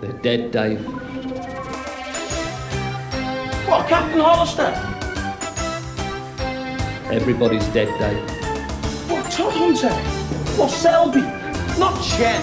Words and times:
They're 0.00 0.12
dead, 0.12 0.50
Dave. 0.50 0.84
What, 3.66 3.88
Captain 3.88 4.20
Hollister? 4.20 4.74
Everybody's 7.10 7.66
dead, 7.68 7.88
Dave. 7.98 9.10
What, 9.10 9.30
Todd 9.32 9.54
Hunter? 9.54 9.94
What, 10.58 10.70
Selby? 10.70 11.22
Not 11.78 11.98
Chen. 12.04 12.42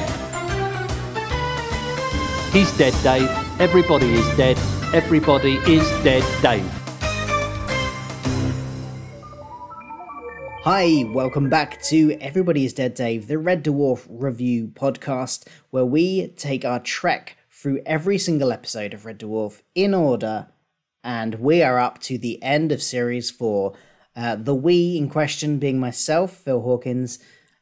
He's 2.51 2.75
dead, 2.75 2.95
Dave. 3.03 3.29
Everybody 3.61 4.13
is 4.13 4.25
dead. 4.35 4.57
Everybody 4.91 5.57
is 5.71 5.87
dead, 6.03 6.23
Dave. 6.41 6.67
Hi, 10.63 11.03
welcome 11.09 11.49
back 11.49 11.81
to 11.83 12.13
Everybody 12.19 12.65
is 12.65 12.73
Dead 12.73 12.95
Dave, 12.95 13.27
the 13.27 13.37
Red 13.37 13.63
Dwarf 13.65 14.07
review 14.09 14.69
podcast, 14.69 15.45
where 15.71 15.85
we 15.85 16.29
take 16.29 16.63
our 16.63 16.79
trek 16.79 17.35
through 17.63 17.81
every 17.85 18.17
single 18.17 18.51
episode 18.51 18.93
of 18.93 19.05
Red 19.05 19.19
Dwarf 19.19 19.61
in 19.73 19.93
order, 19.93 20.47
and 21.01 21.35
we 21.35 21.63
are 21.63 21.79
up 21.79 21.97
to 21.99 22.17
the 22.17 22.43
end 22.43 22.73
of 22.73 22.83
series 22.83 23.31
four. 23.31 23.73
Uh, 24.17 24.35
the 24.35 24.53
we 24.53 24.97
in 24.97 25.09
question 25.09 25.59
being 25.59 25.79
myself, 25.79 26.35
Phil 26.35 26.59
Hawkins, 26.59 27.19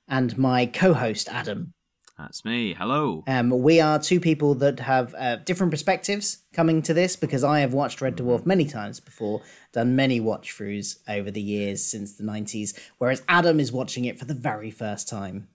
and 0.08 0.35
my 0.39 0.66
co 0.66 0.95
host, 0.95 1.30
Adam. 1.30 1.75
That's 2.17 2.44
me. 2.44 2.73
Hello. 2.73 3.23
Um, 3.27 3.52
we 3.52 3.80
are 3.80 3.99
two 3.99 4.20
people 4.20 4.55
that 4.55 4.80
have 4.80 5.13
uh, 5.13 5.35
different 5.35 5.70
perspectives 5.70 6.39
coming 6.52 6.81
to 6.81 6.95
this 6.95 7.16
because 7.16 7.44
I 7.44 7.59
have 7.59 7.73
watched 7.75 8.02
Red 8.02 8.17
Dwarf 8.17 8.44
many 8.44 8.66
times 8.66 8.99
before, 8.99 9.44
done 9.72 9.95
many 9.95 10.20
watch 10.20 10.52
throughs 10.52 10.97
over 11.08 11.30
the 11.30 11.41
years 11.41 11.83
since 11.83 12.13
the 12.13 12.23
90s, 12.23 12.75
whereas 12.97 13.22
Adam 13.27 13.59
is 13.59 13.72
watching 13.72 14.05
it 14.05 14.17
for 14.17 14.25
the 14.25 14.33
very 14.33 14.72
first 14.72 15.08
time. 15.08 15.47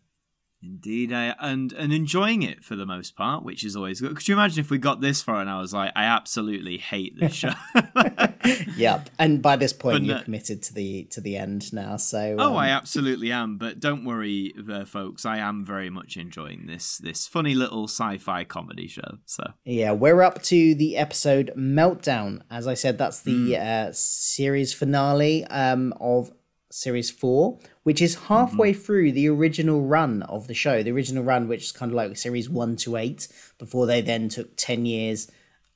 Indeed, 0.63 1.13
I, 1.13 1.35
and 1.41 1.73
and 1.73 1.93
enjoying 1.93 2.43
it 2.43 2.65
for 2.65 2.77
the 2.77 2.87
most 2.87 3.15
part, 3.15 3.45
which 3.45 3.63
is 3.65 3.77
always 3.77 4.01
good. 4.01 4.17
Could 4.17 4.27
you 4.27 4.35
imagine 4.35 4.61
if 4.61 4.71
we 4.71 4.79
got 4.79 5.01
this 5.01 5.23
far 5.23 5.41
and 5.41 5.51
I 5.51 5.61
was 5.61 5.73
like, 5.75 5.93
I 5.95 6.05
absolutely 6.05 6.79
hate 6.79 7.19
this 7.21 7.35
show. 7.35 7.53
yep, 8.77 9.11
and 9.19 9.43
by 9.43 9.57
this 9.57 9.73
point 9.73 9.97
But 10.01 10.03
you're 10.05 10.17
no- 10.17 10.23
committed 10.25 10.63
to 10.65 10.75
the 10.75 11.05
to 11.11 11.21
the 11.21 11.37
end 11.37 11.73
now. 11.73 11.97
So 11.97 12.37
oh, 12.39 12.51
um, 12.53 12.57
I 12.57 12.71
absolutely 12.71 13.33
am. 13.33 13.59
But 13.59 13.81
don't 13.81 14.05
worry, 14.05 14.55
uh, 14.71 14.85
folks. 14.85 15.25
I 15.27 15.39
am 15.39 15.65
very 15.65 15.91
much 15.91 16.17
enjoying 16.17 16.67
this 16.67 16.99
this 16.99 17.27
funny 17.27 17.55
little 17.55 17.85
sci-fi 17.85 18.45
comedy 18.45 18.89
show. 18.89 19.19
So 19.25 19.45
Yeah, 19.65 19.93
we're 19.93 20.23
up 20.23 20.43
to 20.45 20.75
the 20.75 20.97
episode 20.97 21.53
Meltdown. 21.57 22.43
As 22.51 22.67
I 22.67 22.75
said, 22.75 22.99
that's 22.99 23.21
the 23.21 23.55
Hmm. 23.57 23.89
uh, 23.89 23.93
series 23.93 24.73
finale 24.73 25.45
um, 25.47 25.93
of 26.01 26.33
series 26.77 27.11
four, 27.11 27.59
which 27.85 28.01
is 28.03 28.15
halfway 28.15 28.73
Mm-hmm. 28.73 28.81
through 28.83 29.13
the 29.13 29.29
original 29.29 29.83
run 29.83 30.23
of 30.23 30.47
the 30.47 30.55
show. 30.55 30.83
The 30.83 30.93
original 30.93 31.25
run, 31.25 31.49
which 31.49 31.65
is 31.65 31.73
kind 31.73 31.91
of 31.91 31.97
like 31.97 32.17
series 32.17 32.49
one 32.51 32.77
to 32.77 32.97
eight, 32.97 33.29
before 33.59 33.87
they 33.87 34.01
then 34.01 34.29
took 34.29 34.57
10 34.57 34.87
years 34.87 35.31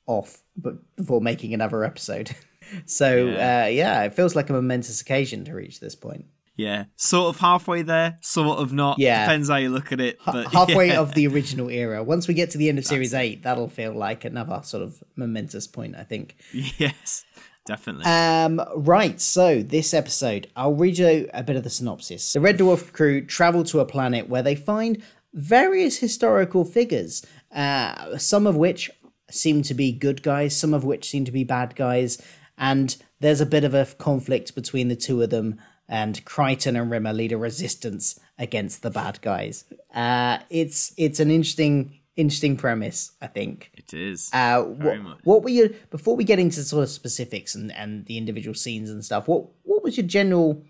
off 0.05 0.39
but 0.57 0.75
before 0.95 1.21
making 1.21 1.53
another 1.53 1.83
episode. 1.83 2.35
so, 2.85 3.27
Yeah. 3.27 3.63
Uh, 3.63 3.67
yeah, 3.67 4.03
it 4.03 4.13
feels 4.13 4.35
like 4.35 4.49
a 4.49 4.53
momentous 4.53 5.01
occasion 5.01 5.45
to 5.45 5.53
reach 5.53 5.79
this 5.79 5.95
point. 5.95 6.25
yeah, 6.57 6.85
sort 6.97 7.33
of 7.33 7.39
halfway 7.41 7.81
there, 7.81 8.19
sort 8.21 8.59
of 8.59 8.71
not. 8.73 8.99
Yeah. 8.99 9.25
depends 9.25 9.49
how 9.49 9.55
you 9.55 9.69
look 9.69 9.91
at 9.91 9.99
it. 10.01 10.19
But 10.25 10.47
halfway 10.53 10.89
yeah. 10.89 10.99
of 10.99 11.13
the 11.15 11.25
original 11.27 11.69
era. 11.69 12.03
Once 12.03 12.27
we 12.27 12.33
get 12.33 12.51
to 12.51 12.57
the 12.57 12.69
end 12.69 12.77
of 12.77 12.85
series 12.85 13.13
eight, 13.13 13.41
that'll 13.43 13.69
feel 13.69 13.93
like 13.93 14.25
another 14.25 14.59
sort 14.63 14.83
of 14.83 15.01
momentous 15.15 15.65
point, 15.67 15.95
I 15.95 16.03
think. 16.03 16.35
yes, 16.53 17.23
definitely. 17.65 18.05
Um, 18.05 18.61
right, 18.75 19.19
so 19.19 19.61
this 19.61 19.93
episode, 19.93 20.47
I'll 20.55 20.73
read 20.73 20.97
you 20.97 21.29
a 21.33 21.43
bit 21.43 21.55
of 21.55 21.63
the 21.63 21.69
synopsis. 21.69 22.33
The 22.33 22.39
Red 22.39 22.57
Dwarf 22.57 22.91
crew 22.93 23.25
travel 23.25 23.63
to 23.65 23.79
a 23.79 23.85
planet 23.85 24.29
where 24.29 24.43
they 24.43 24.55
find 24.55 25.01
various 25.33 25.97
historical 25.97 26.65
figures, 26.65 27.25
uh, 27.53 28.17
some 28.17 28.47
of 28.47 28.55
which 28.55 28.91
seem 29.29 29.61
to 29.63 29.73
be 29.73 29.91
good 29.91 30.23
guys, 30.23 30.55
some 30.55 30.73
of 30.73 30.83
which 30.83 31.09
seem 31.09 31.25
to 31.25 31.31
be 31.31 31.43
bad 31.43 31.75
guys, 31.75 32.21
and 32.57 32.97
there's 33.19 33.41
a 33.41 33.45
bit 33.45 33.63
of 33.63 33.73
a 33.73 33.85
conflict 33.97 34.55
between 34.55 34.87
the 34.87 34.95
two 34.95 35.21
of 35.21 35.29
them. 35.29 35.59
And 35.87 36.23
Kryten 36.23 36.79
and 36.79 36.89
Rimmer 36.89 37.11
lead 37.11 37.33
a 37.33 37.37
resistance 37.37 38.17
against 38.37 38.81
the 38.81 38.89
bad 38.89 39.19
guys. 39.21 39.65
Uh, 39.93 40.37
it's 40.49 40.93
it's 40.95 41.19
an 41.19 41.29
interesting 41.29 41.99
interesting 42.21 42.55
premise, 42.55 43.11
I 43.21 43.27
think. 43.27 43.71
it 43.73 43.93
is 43.93 44.29
Uh, 44.33 44.61
what, 44.61 44.97
what 45.23 45.43
were 45.43 45.49
your 45.49 45.69
before 45.89 46.15
we 46.15 46.23
get 46.23 46.39
into 46.39 46.63
sort 46.63 46.83
of 46.83 46.89
specifics 46.89 47.55
and, 47.55 47.71
and 47.73 48.05
the 48.05 48.17
individual 48.17 48.53
scenes 48.53 48.89
and 48.89 49.03
stuff? 49.03 49.27
What 49.27 49.47
what 49.63 49.83
was 49.83 49.97
your 49.97 50.07
general 50.07 50.63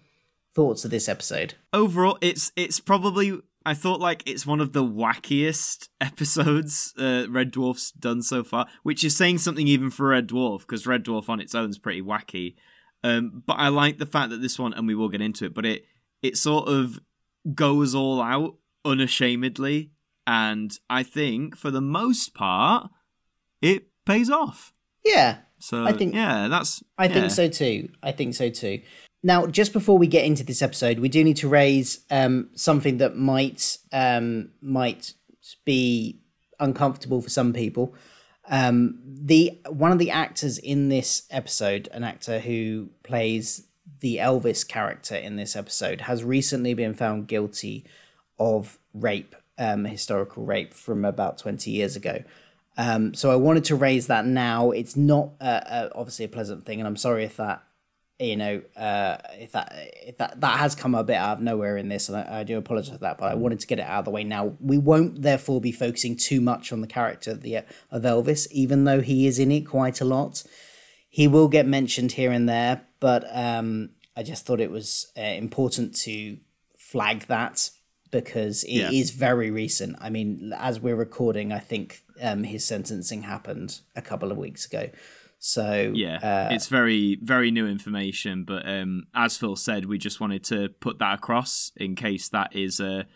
thoughts 0.55 0.83
of 0.83 0.91
this 0.91 1.07
episode? 1.07 1.53
overall 1.73 2.17
it's 2.21 2.51
it's 2.57 2.79
probably 2.81 3.39
i 3.65 3.73
thought 3.73 4.01
like 4.01 4.21
it's 4.25 4.45
one 4.45 4.59
of 4.59 4.73
the 4.73 4.83
wackiest 4.83 5.87
episodes 6.01 6.93
uh, 6.99 7.25
red 7.29 7.53
dwarf's 7.53 7.91
done 7.91 8.21
so 8.21 8.43
far 8.43 8.67
which 8.83 9.03
is 9.03 9.15
saying 9.15 9.37
something 9.37 9.67
even 9.67 9.89
for 9.89 10.09
red 10.09 10.27
dwarf 10.27 10.61
because 10.61 10.85
red 10.85 11.05
dwarf 11.05 11.29
on 11.29 11.39
its 11.39 11.55
own 11.55 11.69
is 11.69 11.79
pretty 11.79 12.01
wacky 12.01 12.55
um, 13.03 13.41
but 13.45 13.53
i 13.53 13.69
like 13.69 13.97
the 13.97 14.05
fact 14.05 14.29
that 14.31 14.41
this 14.41 14.59
one 14.59 14.73
and 14.73 14.87
we 14.87 14.95
will 14.95 15.07
get 15.09 15.21
into 15.21 15.45
it 15.45 15.53
but 15.53 15.65
it 15.65 15.85
it 16.21 16.35
sort 16.37 16.67
of 16.67 16.99
goes 17.53 17.95
all 17.95 18.21
out 18.21 18.57
unashamedly 18.83 19.91
and 20.39 20.69
i 20.89 21.01
think 21.03 21.55
for 21.57 21.71
the 21.71 21.81
most 21.99 22.33
part 22.33 22.89
it 23.61 23.83
pays 24.05 24.29
off 24.29 24.59
Yeah, 25.05 25.31
so 25.59 25.75
I 25.85 25.93
think- 25.93 26.13
yeah 26.15 26.47
that's 26.47 26.81
I 26.97 27.05
yeah. 27.05 27.13
think 27.13 27.31
so 27.31 27.47
too. 27.61 27.77
I 28.09 28.11
think 28.17 28.35
so 28.35 28.49
too. 28.49 28.75
Now, 29.23 29.39
just 29.59 29.71
before 29.73 29.97
we 29.99 30.07
get 30.07 30.25
into 30.25 30.43
this 30.43 30.61
episode, 30.63 30.97
we 30.99 31.09
do 31.15 31.23
need 31.23 31.37
to 31.43 31.47
raise 31.61 31.89
um, 32.09 32.49
something 32.55 32.97
that 32.97 33.15
might 33.15 33.77
um, 33.91 34.49
might 34.61 35.13
be 35.65 36.19
uncomfortable 36.59 37.21
for 37.21 37.29
some 37.29 37.53
people. 37.53 37.85
Um, 38.49 38.99
the 39.05 39.59
one 39.69 39.91
of 39.91 39.99
the 39.99 40.11
actors 40.11 40.57
in 40.57 40.89
this 40.89 41.23
episode, 41.29 41.87
an 41.91 42.03
actor 42.03 42.39
who 42.39 42.89
plays 43.03 43.67
the 43.99 44.17
Elvis 44.17 44.67
character 44.67 45.15
in 45.15 45.35
this 45.35 45.55
episode, 45.55 46.01
has 46.01 46.23
recently 46.23 46.73
been 46.73 46.93
found 46.95 47.27
guilty 47.27 47.85
of 48.39 48.79
rape, 48.93 49.35
um, 49.61 49.85
historical 49.85 50.43
rape 50.43 50.73
from 50.73 51.05
about 51.05 51.37
twenty 51.37 51.71
years 51.71 51.95
ago. 51.95 52.23
Um, 52.77 53.13
so 53.13 53.29
I 53.31 53.35
wanted 53.35 53.65
to 53.65 53.75
raise 53.75 54.07
that 54.07 54.25
now. 54.25 54.71
It's 54.71 54.95
not 54.95 55.31
uh, 55.39 55.43
uh, 55.43 55.89
obviously 55.93 56.25
a 56.25 56.29
pleasant 56.29 56.65
thing, 56.65 56.79
and 56.79 56.87
I'm 56.87 56.97
sorry 56.97 57.25
if 57.25 57.37
that 57.37 57.63
you 58.19 58.37
know 58.37 58.61
uh, 58.75 59.17
if 59.33 59.51
that 59.51 59.71
if 60.07 60.17
that 60.17 60.41
that 60.41 60.59
has 60.59 60.73
come 60.73 60.95
a 60.95 61.03
bit 61.03 61.15
out 61.15 61.37
of 61.37 61.43
nowhere 61.43 61.77
in 61.77 61.89
this, 61.89 62.09
and 62.09 62.17
I, 62.17 62.39
I 62.39 62.43
do 62.43 62.57
apologize 62.57 62.93
for 62.93 62.99
that. 62.99 63.17
But 63.17 63.31
I 63.31 63.35
wanted 63.35 63.59
to 63.59 63.67
get 63.67 63.79
it 63.79 63.85
out 63.85 63.99
of 63.99 64.05
the 64.05 64.11
way 64.11 64.23
now. 64.23 64.53
We 64.59 64.79
won't 64.79 65.21
therefore 65.21 65.61
be 65.61 65.71
focusing 65.71 66.15
too 66.15 66.41
much 66.41 66.73
on 66.73 66.81
the 66.81 66.87
character 66.87 67.31
of 67.31 67.41
the 67.41 67.57
of 67.91 68.01
Elvis, 68.01 68.47
even 68.51 68.85
though 68.85 69.01
he 69.01 69.27
is 69.27 69.37
in 69.37 69.51
it 69.51 69.61
quite 69.61 70.01
a 70.01 70.05
lot. 70.05 70.43
He 71.09 71.27
will 71.27 71.49
get 71.49 71.67
mentioned 71.67 72.13
here 72.13 72.31
and 72.31 72.47
there, 72.47 72.81
but 73.01 73.25
um, 73.31 73.89
I 74.15 74.23
just 74.23 74.45
thought 74.45 74.61
it 74.61 74.71
was 74.71 75.11
uh, 75.17 75.21
important 75.21 75.93
to 75.97 76.37
flag 76.77 77.27
that 77.27 77.69
because 78.11 78.63
it 78.65 78.93
is 78.93 79.13
Yeah. 79.13 79.19
very 79.19 79.51
recent. 79.51 79.95
I 79.99 80.09
mean, 80.09 80.53
as 80.57 80.79
we're 80.79 80.95
recording, 80.95 81.51
I 81.51 81.59
think 81.59 82.03
um, 82.21 82.43
his 82.43 82.63
sentencing 82.65 83.23
happened 83.23 83.79
a 83.95 84.01
couple 84.01 84.31
of 84.31 84.37
weeks 84.37 84.65
ago. 84.65 84.89
So 85.39 85.91
Yeah, 85.95 86.17
uh, 86.17 86.53
it's 86.53 86.67
very 86.67 87.17
very 87.23 87.49
new 87.49 87.65
information, 87.67 88.43
but 88.43 88.67
um, 88.67 89.07
as 89.15 89.37
Phil 89.37 89.55
said, 89.55 89.85
we 89.85 89.97
just 89.97 90.19
wanted 90.19 90.43
to 90.45 90.69
put 90.69 90.99
that 90.99 91.15
across 91.15 91.71
in 91.75 91.95
case 91.95 92.29
that 92.29 92.55
is 92.55 92.79
a. 92.79 93.07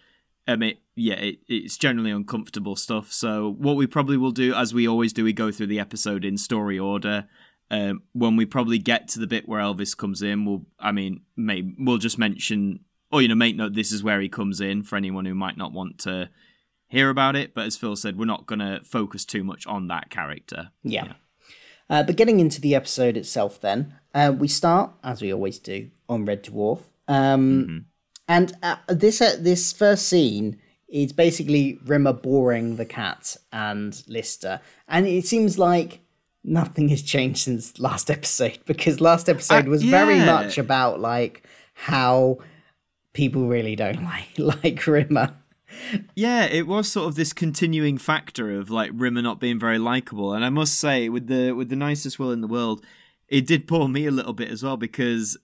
I 0.48 0.56
mean, 0.56 0.78
yeah, 0.96 1.16
it, 1.16 1.40
it's 1.48 1.76
generally 1.78 2.12
uncomfortable 2.12 2.76
stuff. 2.76 3.12
So 3.12 3.56
what 3.58 3.76
we 3.76 3.88
probably 3.88 4.18
will 4.18 4.32
do, 4.32 4.54
as 4.54 4.74
we 4.76 4.88
always 4.88 5.12
do, 5.12 5.24
we 5.24 5.34
go 5.34 5.52
through 5.52 5.68
the 5.68 5.80
episode 5.80 6.24
in 6.24 6.38
story 6.38 6.78
order. 6.80 7.28
Um, 7.72 8.04
when 8.14 8.36
we 8.36 8.46
probably 8.46 8.78
get 8.78 9.08
to 9.10 9.20
the 9.20 9.26
bit 9.26 9.48
where 9.50 9.60
Elvis 9.60 9.98
comes 9.98 10.22
in, 10.22 10.46
we'll, 10.46 10.68
I 10.80 10.92
mean, 10.92 11.22
may, 11.36 11.64
we'll 11.80 11.98
just 11.98 12.20
mention, 12.20 12.82
or 13.12 13.22
you 13.22 13.28
know, 13.28 13.36
make 13.36 13.56
note 13.56 13.74
this 13.74 13.92
is 13.92 14.04
where 14.04 14.20
he 14.22 14.30
comes 14.30 14.62
in 14.62 14.84
for 14.84 14.96
anyone 14.96 15.26
who 15.26 15.36
might 15.36 15.58
not 15.58 15.72
want 15.72 16.00
to 16.00 16.30
hear 16.88 17.10
about 17.10 17.36
it. 17.36 17.54
But 17.54 17.66
as 17.66 17.78
Phil 17.78 17.96
said, 17.96 18.18
we're 18.18 18.26
not 18.26 18.46
going 18.46 18.60
to 18.60 18.82
focus 18.84 19.26
too 19.26 19.44
much 19.44 19.66
on 19.68 19.88
that 19.88 20.10
character. 20.10 20.72
Yeah. 20.84 21.14
Uh, 21.90 22.04
but 22.04 22.16
getting 22.16 22.40
into 22.40 22.60
the 22.60 22.74
episode 22.74 23.16
itself, 23.16 23.62
then, 23.62 23.94
uh, 24.14 24.34
we 24.36 24.48
start, 24.48 24.92
as 25.04 25.22
we 25.22 25.32
always 25.32 25.60
do, 25.60 25.92
on 26.10 26.26
Red 26.26 26.44
Dwarf. 26.44 26.80
Um, 27.08 27.86
And 28.28 28.54
uh, 28.64 28.78
this 28.88 29.22
uh, 29.22 29.36
this 29.40 29.72
first 29.72 30.08
scene 30.08 30.60
is 30.88 31.14
basically 31.14 31.78
Rimmer 31.86 32.14
boring 32.14 32.78
the 32.78 32.86
cat 32.86 33.38
and 33.52 34.02
Lister. 34.08 34.62
And 34.88 35.06
it 35.06 35.28
seems 35.28 35.60
like 35.60 36.00
nothing 36.44 36.90
has 36.90 37.04
changed 37.04 37.40
since 37.40 37.78
last 37.80 38.10
episode 38.18 38.58
because 38.66 39.00
last 39.00 39.30
episode 39.30 39.68
Uh, 39.68 39.70
was 39.70 39.84
very 39.84 40.20
much 40.20 40.58
about 40.58 41.00
like 41.00 41.44
how 41.74 42.38
people 43.16 43.48
really 43.48 43.76
don't 43.76 44.04
like 44.14 44.28
like 44.38 44.86
Rimmer. 44.86 45.34
Yeah, 46.16 46.46
it 46.46 46.68
was 46.68 46.90
sort 46.92 47.08
of 47.10 47.16
this 47.16 47.34
continuing 47.34 47.98
factor 47.98 48.58
of 48.60 48.70
like 48.70 48.92
Rimmer 48.94 49.24
not 49.24 49.40
being 49.40 49.60
very 49.60 49.80
likable, 49.80 50.34
and 50.34 50.46
I 50.46 50.50
must 50.50 50.80
say, 50.80 51.10
with 51.10 51.26
the 51.28 51.54
with 51.54 51.70
the 51.70 51.76
nicest 51.76 52.20
will 52.20 52.32
in 52.32 52.42
the 52.42 52.48
world, 52.48 52.86
it 53.28 53.48
did 53.48 53.68
pull 53.68 53.88
me 53.88 54.06
a 54.06 54.12
little 54.12 54.34
bit 54.34 54.50
as 54.50 54.62
well 54.62 54.78
because 54.78 55.36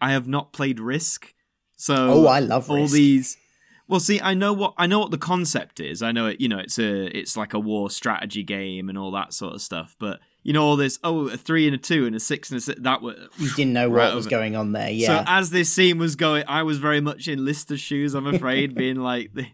I 0.00 0.10
have 0.10 0.26
not 0.26 0.52
played 0.52 0.80
Risk, 0.80 1.32
so 1.76 1.94
Oh, 1.94 2.26
I 2.26 2.40
love 2.40 2.68
all 2.68 2.78
Risk. 2.82 2.94
these. 2.94 3.36
Well, 3.88 4.00
see, 4.00 4.20
I 4.20 4.34
know 4.34 4.52
what 4.52 4.74
I 4.76 4.86
know 4.86 4.98
what 4.98 5.10
the 5.10 5.18
concept 5.18 5.78
is. 5.80 6.02
I 6.02 6.12
know 6.12 6.26
it. 6.26 6.40
You 6.40 6.48
know, 6.48 6.58
it's 6.58 6.78
a 6.78 7.06
it's 7.16 7.36
like 7.36 7.54
a 7.54 7.60
war 7.60 7.88
strategy 7.90 8.42
game 8.42 8.88
and 8.88 8.98
all 8.98 9.12
that 9.12 9.32
sort 9.32 9.54
of 9.54 9.62
stuff. 9.62 9.94
But 9.98 10.20
you 10.42 10.52
know, 10.52 10.64
all 10.64 10.76
this 10.76 10.98
oh, 11.04 11.28
a 11.28 11.36
three 11.36 11.66
and 11.66 11.74
a 11.74 11.78
two 11.78 12.06
and 12.06 12.16
a 12.16 12.20
six 12.20 12.50
and 12.50 12.58
a 12.58 12.60
six. 12.60 12.80
That 12.80 13.02
was 13.02 13.16
You 13.38 13.50
didn't 13.54 13.72
know 13.72 13.88
what 13.90 14.14
was 14.14 14.26
going 14.26 14.56
on 14.56 14.72
there. 14.72 14.90
Yeah 14.90 15.06
so 15.06 15.24
as 15.26 15.50
this 15.50 15.72
scene 15.72 15.98
was 15.98 16.16
going, 16.16 16.44
I 16.48 16.62
was 16.62 16.78
very 16.78 17.00
much 17.00 17.28
in 17.28 17.44
Lister's 17.44 17.80
shoes. 17.80 18.14
I'm 18.14 18.26
afraid, 18.26 18.74
being 18.76 18.96
like, 18.96 19.32
the, 19.34 19.46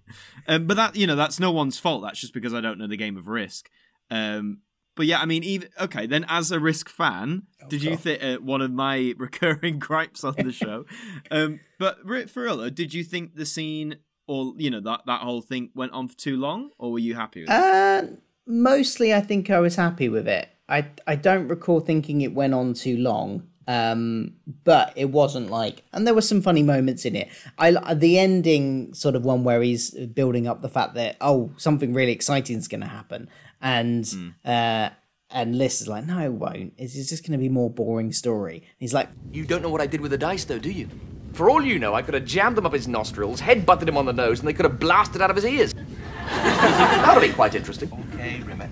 um, 0.47 0.67
but 0.67 0.77
that 0.77 0.97
you 0.97 1.07
know 1.07 1.17
that's 1.17 1.39
no 1.39 1.51
one's 1.51 1.79
fault. 1.79 2.03
That's 2.03 2.21
just 2.21 2.33
because 2.33 2.55
I 2.55 2.61
don't 2.61 2.79
know 2.79 2.87
the 2.87 2.97
game 2.97 3.17
of 3.17 3.29
Risk. 3.29 3.71
Um, 4.11 4.61
but 4.99 5.07
yeah, 5.07 5.21
I 5.21 5.27
mean, 5.27 5.45
even 5.45 5.69
okay. 5.81 6.07
Then 6.07 6.27
as 6.29 6.51
a 6.51 6.59
Risk 6.59 6.89
fan, 6.89 7.43
did 7.69 7.85
you 7.85 7.97
think 7.97 8.23
uh, 8.23 8.37
one 8.39 8.61
of 8.61 8.73
my 8.73 9.15
recurring 9.19 9.79
gripes 9.79 10.25
on 10.25 10.35
the 10.37 10.53
show? 10.53 10.87
um, 11.31 11.61
but 11.79 11.99
for 12.31 12.43
real, 12.43 12.69
did 12.71 12.93
you 12.93 13.05
think 13.05 13.37
the 13.37 13.47
scene 13.47 13.99
or 14.27 14.55
you 14.57 14.71
know 14.71 14.81
that 14.81 15.03
that 15.07 15.21
whole 15.21 15.41
thing 15.41 15.71
went 15.75 15.93
on 15.93 16.09
for 16.09 16.17
too 16.17 16.37
long, 16.37 16.71
or 16.79 16.93
were 16.93 16.99
you 16.99 17.15
happy 17.15 17.43
with 17.43 17.51
it? 17.51 17.53
Uh, 17.53 18.03
mostly, 18.47 19.15
I 19.15 19.21
think 19.21 19.51
I 19.51 19.61
was 19.61 19.77
happy 19.77 20.09
with 20.09 20.27
it. 20.27 20.49
I 20.69 20.87
I 21.07 21.17
don't 21.17 21.49
recall 21.49 21.81
thinking 21.81 22.21
it 22.21 22.35
went 22.35 22.55
on 22.55 22.75
too 22.75 22.97
long. 22.97 23.45
Um, 23.67 24.33
but 24.65 24.95
it 24.97 25.11
wasn't 25.11 25.51
like, 25.51 25.83
and 25.93 26.07
there 26.07 26.15
were 26.15 26.23
some 26.23 26.41
funny 26.41 26.63
moments 26.63 27.05
in 27.05 27.15
it. 27.15 27.29
I 27.59 27.73
the 27.93 28.19
ending 28.19 28.95
sort 28.95 29.15
of 29.15 29.27
one 29.27 29.45
where 29.45 29.61
he's 29.61 29.91
building 29.91 30.47
up 30.47 30.63
the 30.63 30.71
fact 30.71 30.95
that 30.95 31.19
oh 31.21 31.53
something 31.59 31.93
really 31.93 32.13
exciting 32.13 32.57
is 32.57 32.67
going 32.67 32.81
to 32.81 32.87
happen, 32.87 33.29
and 33.61 34.11
uh, 34.43 34.89
and 35.31 35.59
Liz 35.59 35.83
is 35.83 35.89
like 35.89 36.07
no 36.07 36.19
it 36.19 36.33
won't. 36.33 36.73
It's 36.79 36.97
it's 36.97 37.11
just 37.11 37.25
going 37.25 37.33
to 37.33 37.39
be 37.39 37.51
more 37.51 37.69
boring 37.69 38.11
story. 38.11 38.63
He's 38.79 38.95
like 38.95 39.11
You 39.33 39.45
don't 39.45 39.61
know 39.61 39.69
what 39.69 39.83
I 39.83 39.87
did 39.87 40.01
with 40.01 40.13
the 40.13 40.19
dice, 40.19 40.47
though, 40.47 40.59
do 40.59 40.71
you? 40.71 40.89
For 41.35 41.51
all 41.51 41.63
you 41.63 41.79
know, 41.79 41.93
I 41.93 42.01
could 42.01 42.15
have 42.15 42.25
jammed 42.25 42.57
them 42.57 42.65
up 42.65 42.73
his 42.73 42.89
nostrils, 42.89 43.39
head-butted 43.39 43.87
him 43.87 43.99
on 43.99 44.07
the 44.07 44.15
nose, 44.15 44.39
and 44.39 44.49
they 44.49 44.55
could 44.55 44.65
have 44.65 44.81
blasted 44.81 45.21
out 45.21 45.29
of 45.29 45.37
his 45.37 45.45
ears. 45.45 45.75
that 46.27 47.05
would 47.07 47.21
have 47.21 47.21
been 47.21 47.35
quite 47.35 47.55
interesting. 47.55 47.93
Okay, 48.15 48.41
Rimmer. 48.41 48.71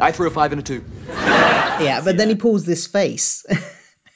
I 0.00 0.10
threw 0.12 0.26
a 0.26 0.30
five 0.30 0.52
and 0.52 0.60
a 0.60 0.64
two. 0.64 0.84
yeah, 1.08 2.00
but 2.04 2.16
then 2.16 2.28
he 2.28 2.34
pulls 2.34 2.66
this 2.66 2.86
face. 2.86 3.44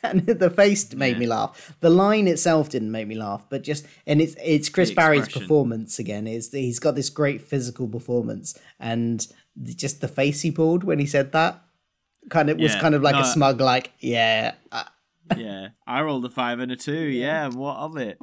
And 0.00 0.24
the 0.26 0.48
face 0.48 0.94
made 0.94 1.18
me 1.18 1.26
laugh. 1.26 1.74
The 1.80 1.90
line 1.90 2.28
itself 2.28 2.68
didn't 2.68 2.92
make 2.92 3.08
me 3.08 3.16
laugh, 3.16 3.44
but 3.50 3.62
just 3.62 3.84
and 4.06 4.20
it's 4.20 4.36
it's 4.42 4.68
Chris 4.68 4.92
Barrie's 4.92 5.28
performance 5.28 5.98
again. 5.98 6.28
Is 6.28 6.52
he's 6.52 6.78
got 6.78 6.94
this 6.94 7.10
great 7.10 7.42
physical 7.42 7.88
performance, 7.88 8.56
and 8.78 9.26
the- 9.56 9.74
just 9.74 10.00
the 10.00 10.06
face 10.06 10.40
he 10.42 10.52
pulled 10.52 10.84
when 10.84 11.00
he 11.00 11.06
said 11.06 11.32
that 11.32 11.62
kind 12.30 12.48
of 12.48 12.58
was 12.58 12.76
kind 12.76 12.94
of 12.94 13.02
like 13.02 13.16
no, 13.16 13.22
a 13.22 13.24
smug, 13.24 13.60
like 13.60 13.92
yeah, 13.98 14.54
uh, 14.70 14.84
yeah, 15.36 15.70
I 15.84 16.02
rolled 16.02 16.24
a 16.24 16.30
five 16.30 16.60
and 16.60 16.70
a 16.70 16.76
two. 16.76 16.92
Yeah, 17.08 17.48
what 17.48 17.76
of 17.78 17.96
it? 17.96 18.20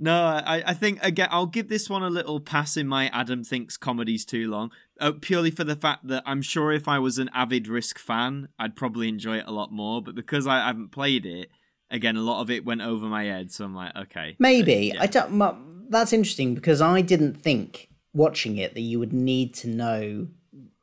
No, 0.00 0.14
I, 0.24 0.62
I 0.66 0.74
think 0.74 0.98
again 1.02 1.28
I'll 1.30 1.46
give 1.46 1.68
this 1.68 1.90
one 1.90 2.02
a 2.02 2.08
little 2.10 2.40
pass 2.40 2.76
in 2.76 2.88
my 2.88 3.08
Adam 3.08 3.44
thinks 3.44 3.76
comedy's 3.76 4.24
too 4.24 4.50
long, 4.50 4.70
uh, 4.98 5.12
purely 5.20 5.50
for 5.50 5.62
the 5.62 5.76
fact 5.76 6.08
that 6.08 6.22
I'm 6.24 6.40
sure 6.42 6.72
if 6.72 6.88
I 6.88 6.98
was 6.98 7.18
an 7.18 7.28
avid 7.34 7.68
Risk 7.68 7.98
fan, 7.98 8.48
I'd 8.58 8.76
probably 8.76 9.08
enjoy 9.08 9.38
it 9.38 9.44
a 9.46 9.52
lot 9.52 9.70
more. 9.70 10.02
But 10.02 10.14
because 10.14 10.46
I 10.46 10.66
haven't 10.66 10.90
played 10.90 11.26
it, 11.26 11.50
again, 11.90 12.16
a 12.16 12.22
lot 12.22 12.40
of 12.40 12.50
it 12.50 12.64
went 12.64 12.80
over 12.80 13.06
my 13.06 13.24
head. 13.24 13.52
So 13.52 13.66
I'm 13.66 13.74
like, 13.74 13.94
okay, 13.94 14.36
maybe 14.38 14.92
Uh, 14.92 14.94
yeah. 14.94 15.02
I 15.02 15.06
don't. 15.06 15.90
That's 15.90 16.12
interesting 16.12 16.54
because 16.54 16.80
I 16.80 17.02
didn't 17.02 17.34
think 17.34 17.88
watching 18.14 18.56
it 18.56 18.74
that 18.74 18.80
you 18.80 18.98
would 18.98 19.12
need 19.12 19.54
to 19.54 19.68
know 19.68 20.28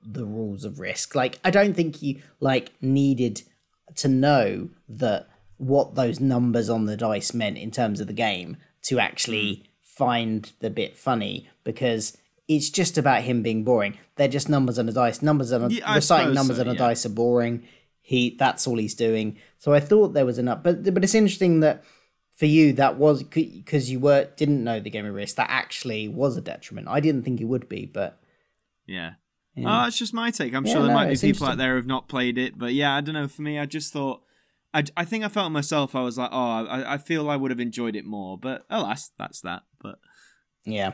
the 0.01 0.25
rules 0.25 0.63
of 0.63 0.79
risk. 0.79 1.15
Like 1.15 1.39
I 1.43 1.49
don't 1.49 1.73
think 1.73 2.01
you 2.01 2.21
like 2.39 2.71
needed 2.81 3.41
to 3.95 4.07
know 4.07 4.69
that 4.89 5.27
what 5.57 5.95
those 5.95 6.19
numbers 6.19 6.69
on 6.69 6.85
the 6.85 6.95
dice 6.95 7.33
meant 7.33 7.57
in 7.57 7.71
terms 7.71 7.99
of 7.99 8.07
the 8.07 8.13
game 8.13 8.57
to 8.87 8.99
actually 8.99 9.55
Hmm. 9.55 9.63
find 9.81 10.51
the 10.59 10.69
bit 10.69 10.95
funny 10.95 11.47
because 11.63 12.17
it's 12.47 12.69
just 12.69 12.97
about 12.97 13.23
him 13.23 13.41
being 13.41 13.63
boring. 13.63 13.97
They're 14.15 14.27
just 14.27 14.47
numbers 14.47 14.77
on 14.79 14.87
a 14.87 14.91
dice. 14.93 15.21
Numbers 15.21 15.51
on 15.51 15.63
a 15.63 15.69
Yeah, 15.69 15.93
reciting 15.95 16.33
numbers 16.33 16.57
so, 16.57 16.61
on 16.63 16.69
a 16.69 16.73
yeah. 16.73 16.77
dice 16.79 17.05
are 17.05 17.09
boring. 17.09 17.63
He 18.01 18.35
that's 18.39 18.67
all 18.67 18.77
he's 18.77 18.95
doing. 18.95 19.37
So 19.57 19.73
I 19.73 19.79
thought 19.81 20.13
there 20.13 20.25
was 20.25 20.37
enough, 20.37 20.63
but 20.63 20.83
but 20.93 21.03
it's 21.03 21.15
interesting 21.15 21.59
that 21.61 21.83
for 22.35 22.45
you 22.45 22.71
that 22.73 22.97
was 22.97 23.23
because 23.23 23.89
you 23.91 23.99
were 23.99 24.29
didn't 24.37 24.63
know 24.63 24.79
the 24.79 24.89
game 24.91 25.05
of 25.05 25.13
risk 25.13 25.35
that 25.37 25.49
actually 25.49 26.07
was 26.07 26.37
a 26.37 26.41
detriment. 26.41 26.87
I 26.87 26.99
didn't 26.99 27.23
think 27.23 27.41
it 27.41 27.45
would 27.45 27.67
be, 27.67 27.85
but 27.85 28.21
Yeah. 28.85 29.13
Yeah. 29.55 29.65
Oh, 29.81 29.83
that's 29.85 29.97
just 29.97 30.13
my 30.13 30.29
take. 30.29 30.53
I'm 30.53 30.65
Yeah, 30.65 30.73
sure 30.73 30.81
there 30.83 30.89
no, 30.91 30.95
might 30.95 31.09
be 31.09 31.17
people 31.17 31.47
out 31.47 31.57
there 31.57 31.75
who've 31.75 31.87
not 31.87 32.07
played 32.07 32.37
it, 32.37 32.57
but 32.57 32.73
yeah, 32.75 32.95
I 32.95 33.01
don't 33.01 33.15
know. 33.15 33.27
For 33.27 33.41
me, 33.41 33.57
I 33.57 33.65
just 33.65 33.91
thought, 33.91 34.21
I, 34.77 34.83
I 34.95 35.05
think 35.05 35.23
I 35.23 35.27
felt 35.29 35.51
myself. 35.51 35.95
I 35.95 36.01
was 36.01 36.17
like, 36.17 36.29
oh, 36.31 36.65
I, 36.65 36.93
I 36.93 36.97
feel 36.97 37.29
I 37.29 37.35
would 37.35 37.51
have 37.51 37.59
enjoyed 37.59 37.95
it 37.95 38.05
more, 38.05 38.37
but 38.37 38.65
alas, 38.69 39.11
that's 39.17 39.41
that. 39.41 39.63
But 39.81 39.99
Yeah. 40.65 40.91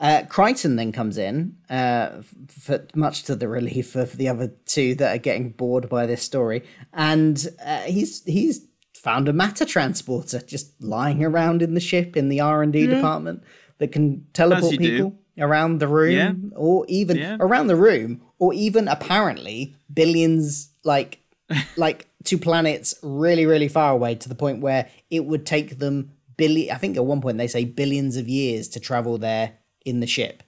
Uh, 0.00 0.22
Kryten 0.28 0.76
then 0.76 0.92
comes 0.92 1.18
in, 1.18 1.56
uh, 1.68 2.22
for 2.48 2.86
much 2.94 3.24
to 3.24 3.34
the 3.34 3.48
relief 3.48 3.96
of 3.96 4.16
the 4.16 4.28
other 4.28 4.52
two 4.64 4.94
that 4.94 5.14
are 5.16 5.18
getting 5.18 5.50
bored 5.50 5.88
by 5.88 6.06
this 6.06 6.22
story, 6.22 6.62
and 6.92 7.48
uh, 7.64 7.80
he's 7.80 8.22
he's 8.24 8.64
found 8.94 9.28
a 9.28 9.32
matter 9.32 9.64
transporter 9.64 10.40
just 10.40 10.80
lying 10.80 11.24
around 11.24 11.62
in 11.62 11.74
the 11.74 11.80
ship 11.80 12.16
in 12.16 12.28
the 12.28 12.40
R 12.40 12.62
and 12.62 12.72
D 12.72 12.86
department 12.86 13.42
that 13.78 13.90
can 13.90 14.24
teleport 14.34 14.72
you 14.74 14.78
do. 14.78 14.90
people 14.96 15.18
around 15.36 15.78
the 15.80 15.88
room, 15.88 16.12
Yeah. 16.12 16.32
or 16.56 16.84
even 16.88 17.16
Yeah. 17.16 17.36
around 17.40 17.66
the 17.66 17.76
room, 17.76 18.20
or 18.38 18.54
even 18.54 18.86
apparently 18.86 19.74
billions 19.92 20.70
like 20.84 21.18
like 21.76 22.07
to 22.24 22.36
planets 22.38 22.94
really 23.02 23.46
really 23.46 23.68
far 23.68 23.92
away 23.92 24.14
to 24.16 24.28
the 24.28 24.34
point 24.34 24.60
where 24.60 24.88
it 25.10 25.24
would 25.24 25.46
take 25.46 25.78
them 25.78 26.12
billion. 26.36 26.74
I 26.74 26.78
think 26.78 26.96
at 26.96 27.04
one 27.04 27.20
point 27.20 27.38
they 27.38 27.46
say 27.48 27.64
billions 27.64 28.16
of 28.16 28.28
years 28.28 28.68
to 28.70 28.80
travel 28.80 29.18
there 29.18 29.58
in 29.84 30.00
the 30.00 30.06
ship. 30.06 30.42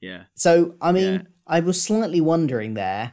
yeah, 0.00 0.24
So 0.34 0.74
I 0.80 0.92
mean, 0.92 1.14
Yeah. 1.14 1.22
I 1.46 1.60
was 1.60 1.80
slightly 1.80 2.20
wondering 2.20 2.74
there, 2.74 3.12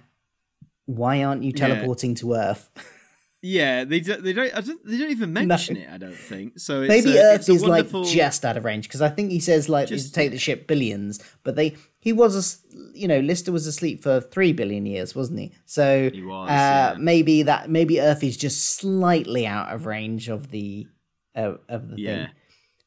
why 0.85 1.23
aren't 1.23 1.43
you 1.43 1.51
Yeah. 1.55 1.67
teleporting 1.67 2.15
to 2.15 2.33
Earth? 2.33 2.69
yeah, 3.43 3.85
they 3.85 3.99
do, 4.01 4.17
they 4.17 4.33
don't 4.33 4.55
I 4.55 4.61
don't 4.61 4.85
they 4.85 4.97
don't 4.99 5.09
even 5.09 5.33
mention 5.33 5.75
it. 5.75 5.89
I 5.89 5.97
don't 5.97 6.15
think 6.15 6.59
so. 6.59 6.83
It's 6.83 6.89
Maybe 6.89 7.17
a, 7.17 7.23
Earth 7.23 7.49
is 7.49 7.63
wonderful, 7.63 8.01
like 8.01 8.11
just 8.11 8.45
out 8.45 8.55
of 8.55 8.65
range 8.65 8.87
because 8.87 9.01
I 9.01 9.09
think 9.09 9.31
he 9.31 9.39
says 9.39 9.67
like 9.67 9.87
Just- 9.87 10.13
take 10.13 10.31
the 10.31 10.37
ship 10.37 10.67
billions, 10.67 11.19
but 11.43 11.55
they 11.55 11.75
he 11.99 12.13
was 12.13 12.35
as 12.35 12.59
you 12.93 13.07
know 13.07 13.19
Lister 13.19 13.51
was 13.51 13.65
asleep 13.65 14.03
for 14.03 14.21
three 14.21 14.53
billion 14.53 14.85
years, 14.85 15.15
wasn't 15.15 15.39
he? 15.39 15.51
So 15.65 16.11
He 16.13 16.21
was, 16.21 16.49
uh, 16.49 16.53
yeah. 16.53 16.95
maybe 16.99 17.41
that 17.43 17.67
maybe 17.67 17.99
Earth 17.99 18.23
is 18.23 18.37
just 18.37 18.75
slightly 18.75 19.47
out 19.47 19.73
of 19.73 19.87
range 19.87 20.29
of 20.29 20.51
the 20.51 20.87
uh, 21.35 21.53
of 21.67 21.89
the 21.89 21.95
yeah. 21.97 22.25
thing. 22.25 22.35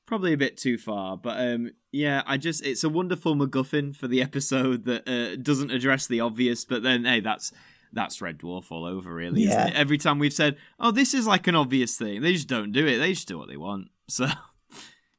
Probably 0.07 0.35
a 0.35 0.37
bit 0.37 0.57
too 0.57 0.79
far, 0.79 1.17
but 1.17 1.41
um, 1.41 1.71
yeah, 1.91 2.23
I 2.27 2.37
just 2.37 2.65
it's 2.65 2.85
a 2.85 2.89
wonderful 2.89 3.35
MacGuffin 3.35 3.97
for 3.97 4.07
the 4.07 4.23
episode 4.29 4.85
that 4.85 5.09
uh, 5.09 5.35
doesn't 5.35 5.73
address 5.73 6.07
the 6.07 6.21
obvious, 6.21 6.65
but 6.65 6.85
then 6.85 7.07
hey, 7.07 7.19
that's 7.19 7.53
that's 7.95 8.21
Red 8.21 8.39
Dwarf 8.39 8.71
all 8.71 8.85
over, 8.85 9.15
really. 9.15 9.43
Yeah. 9.43 9.67
Isn't 9.67 9.69
it? 9.69 9.77
Every 9.77 9.99
time 9.99 10.19
we've 10.19 10.33
said, 10.33 10.57
"Oh, 10.79 10.91
this 10.91 11.15
is 11.15 11.27
like 11.27 11.47
an 11.47 11.55
obvious 11.55 11.97
thing," 11.97 12.21
they 12.21 12.33
just 12.33 12.49
don't 12.49 12.73
do 12.73 12.87
it. 12.87 12.99
They 12.99 13.13
just 13.13 13.29
do 13.29 13.39
what 13.39 13.49
they 13.49 13.57
want. 13.57 13.89
So, 14.07 14.27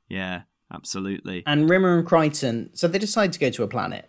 yeah, 0.08 0.44
absolutely. 0.72 1.42
And 1.48 1.68
Rimmer 1.68 1.98
and 1.98 2.08
Kryten, 2.08 2.70
so 2.78 2.88
they 2.88 3.00
decide 3.00 3.34
to 3.34 3.40
go 3.40 3.50
to 3.50 3.64
a 3.64 3.68
planet. 3.68 4.08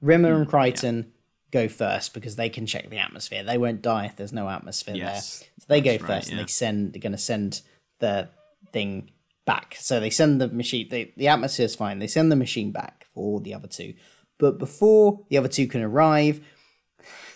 Rimmer 0.00 0.34
Hmm, 0.34 0.42
and 0.42 0.48
Kryten 0.48 1.06
go 1.50 1.68
first 1.68 2.14
because 2.14 2.36
they 2.36 2.48
can 2.48 2.66
check 2.66 2.88
the 2.88 2.98
atmosphere. 2.98 3.42
They 3.42 3.58
won't 3.58 3.82
die 3.82 4.06
if 4.06 4.16
there's 4.16 4.32
no 4.32 4.48
atmosphere 4.48 4.94
Yes, 4.94 5.40
there. 5.40 5.48
So 5.58 5.66
they 5.68 5.80
go 5.80 5.90
right, 5.90 6.00
first 6.00 6.30
and 6.30 6.38
they 6.38 6.46
send 6.46 6.92
they're 6.92 7.00
gonna 7.00 7.18
send 7.18 7.62
the 7.98 8.28
thing 8.72 9.10
back. 9.44 9.76
So 9.78 10.00
they 10.00 10.10
send 10.10 10.40
the 10.40 10.48
machine 10.48 10.88
they, 10.88 11.12
the 11.16 11.28
atmosphere's 11.28 11.74
fine. 11.74 11.98
They 11.98 12.06
send 12.06 12.32
the 12.32 12.36
machine 12.36 12.72
back 12.72 13.06
for 13.12 13.40
the 13.40 13.54
other 13.54 13.68
two. 13.68 13.94
But 14.38 14.58
before 14.58 15.24
the 15.28 15.38
other 15.38 15.48
two 15.48 15.66
can 15.66 15.82
arrive, 15.82 16.40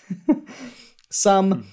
some 1.10 1.66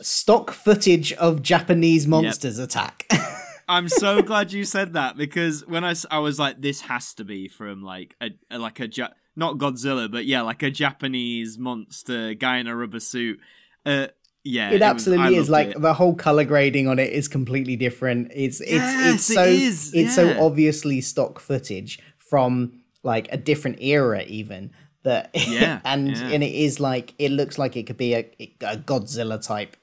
stock 0.00 0.50
footage 0.50 1.12
of 1.14 1.42
Japanese 1.42 2.06
monsters 2.06 2.58
attack. 2.58 3.06
I'm 3.68 3.88
so 3.88 4.20
glad 4.22 4.52
you 4.52 4.64
said 4.64 4.94
that 4.94 5.16
because 5.16 5.66
when 5.66 5.84
I, 5.84 5.94
I 6.10 6.18
was 6.18 6.38
like, 6.38 6.60
this 6.60 6.80
has 6.82 7.14
to 7.14 7.24
be 7.24 7.48
from 7.48 7.82
like 7.82 8.14
a, 8.20 8.30
a- 8.50 8.58
like 8.58 8.80
a 8.80 8.88
ja- 8.88 9.08
not 9.36 9.56
Godzilla, 9.56 10.10
but 10.10 10.26
yeah, 10.26 10.42
like 10.42 10.62
a 10.62 10.70
Japanese 10.70 11.56
monster 11.58 12.34
guy 12.34 12.58
in 12.58 12.66
a 12.66 12.76
rubber 12.76 13.00
suit. 13.00 13.38
Uh, 13.86 14.08
yeah, 14.44 14.70
It 14.70 14.74
was- 14.74 14.82
absolutely 14.82 15.36
I 15.36 15.40
is. 15.40 15.48
Like 15.48 15.68
it. 15.68 15.80
the 15.80 15.94
whole 15.94 16.14
color 16.14 16.44
grading 16.44 16.88
on 16.88 16.98
it 16.98 17.12
is 17.12 17.28
completely 17.28 17.76
different. 17.76 18.32
It's 18.34 18.60
it's 18.60 18.70
Yes, 18.72 19.14
it's 19.14 19.24
so 19.34 19.44
is, 19.44 19.94
it's 19.94 20.16
yeah. 20.18 20.34
so 20.34 20.44
obviously 20.44 21.00
stock 21.00 21.38
footage 21.38 22.00
from 22.18 22.80
like 23.04 23.28
a 23.32 23.36
different 23.36 23.80
era 23.80 24.22
even 24.24 24.72
that 25.04 25.30
Yeah, 25.34 25.80
and 25.84 26.16
yeah. 26.16 26.28
and 26.28 26.42
it 26.42 26.54
is 26.54 26.80
like 26.80 27.14
it 27.18 27.30
looks 27.30 27.58
like 27.58 27.76
it 27.76 27.86
could 27.86 27.96
be 27.96 28.14
a, 28.14 28.30
a 28.60 28.76
Godzilla 28.76 29.44
type 29.44 29.76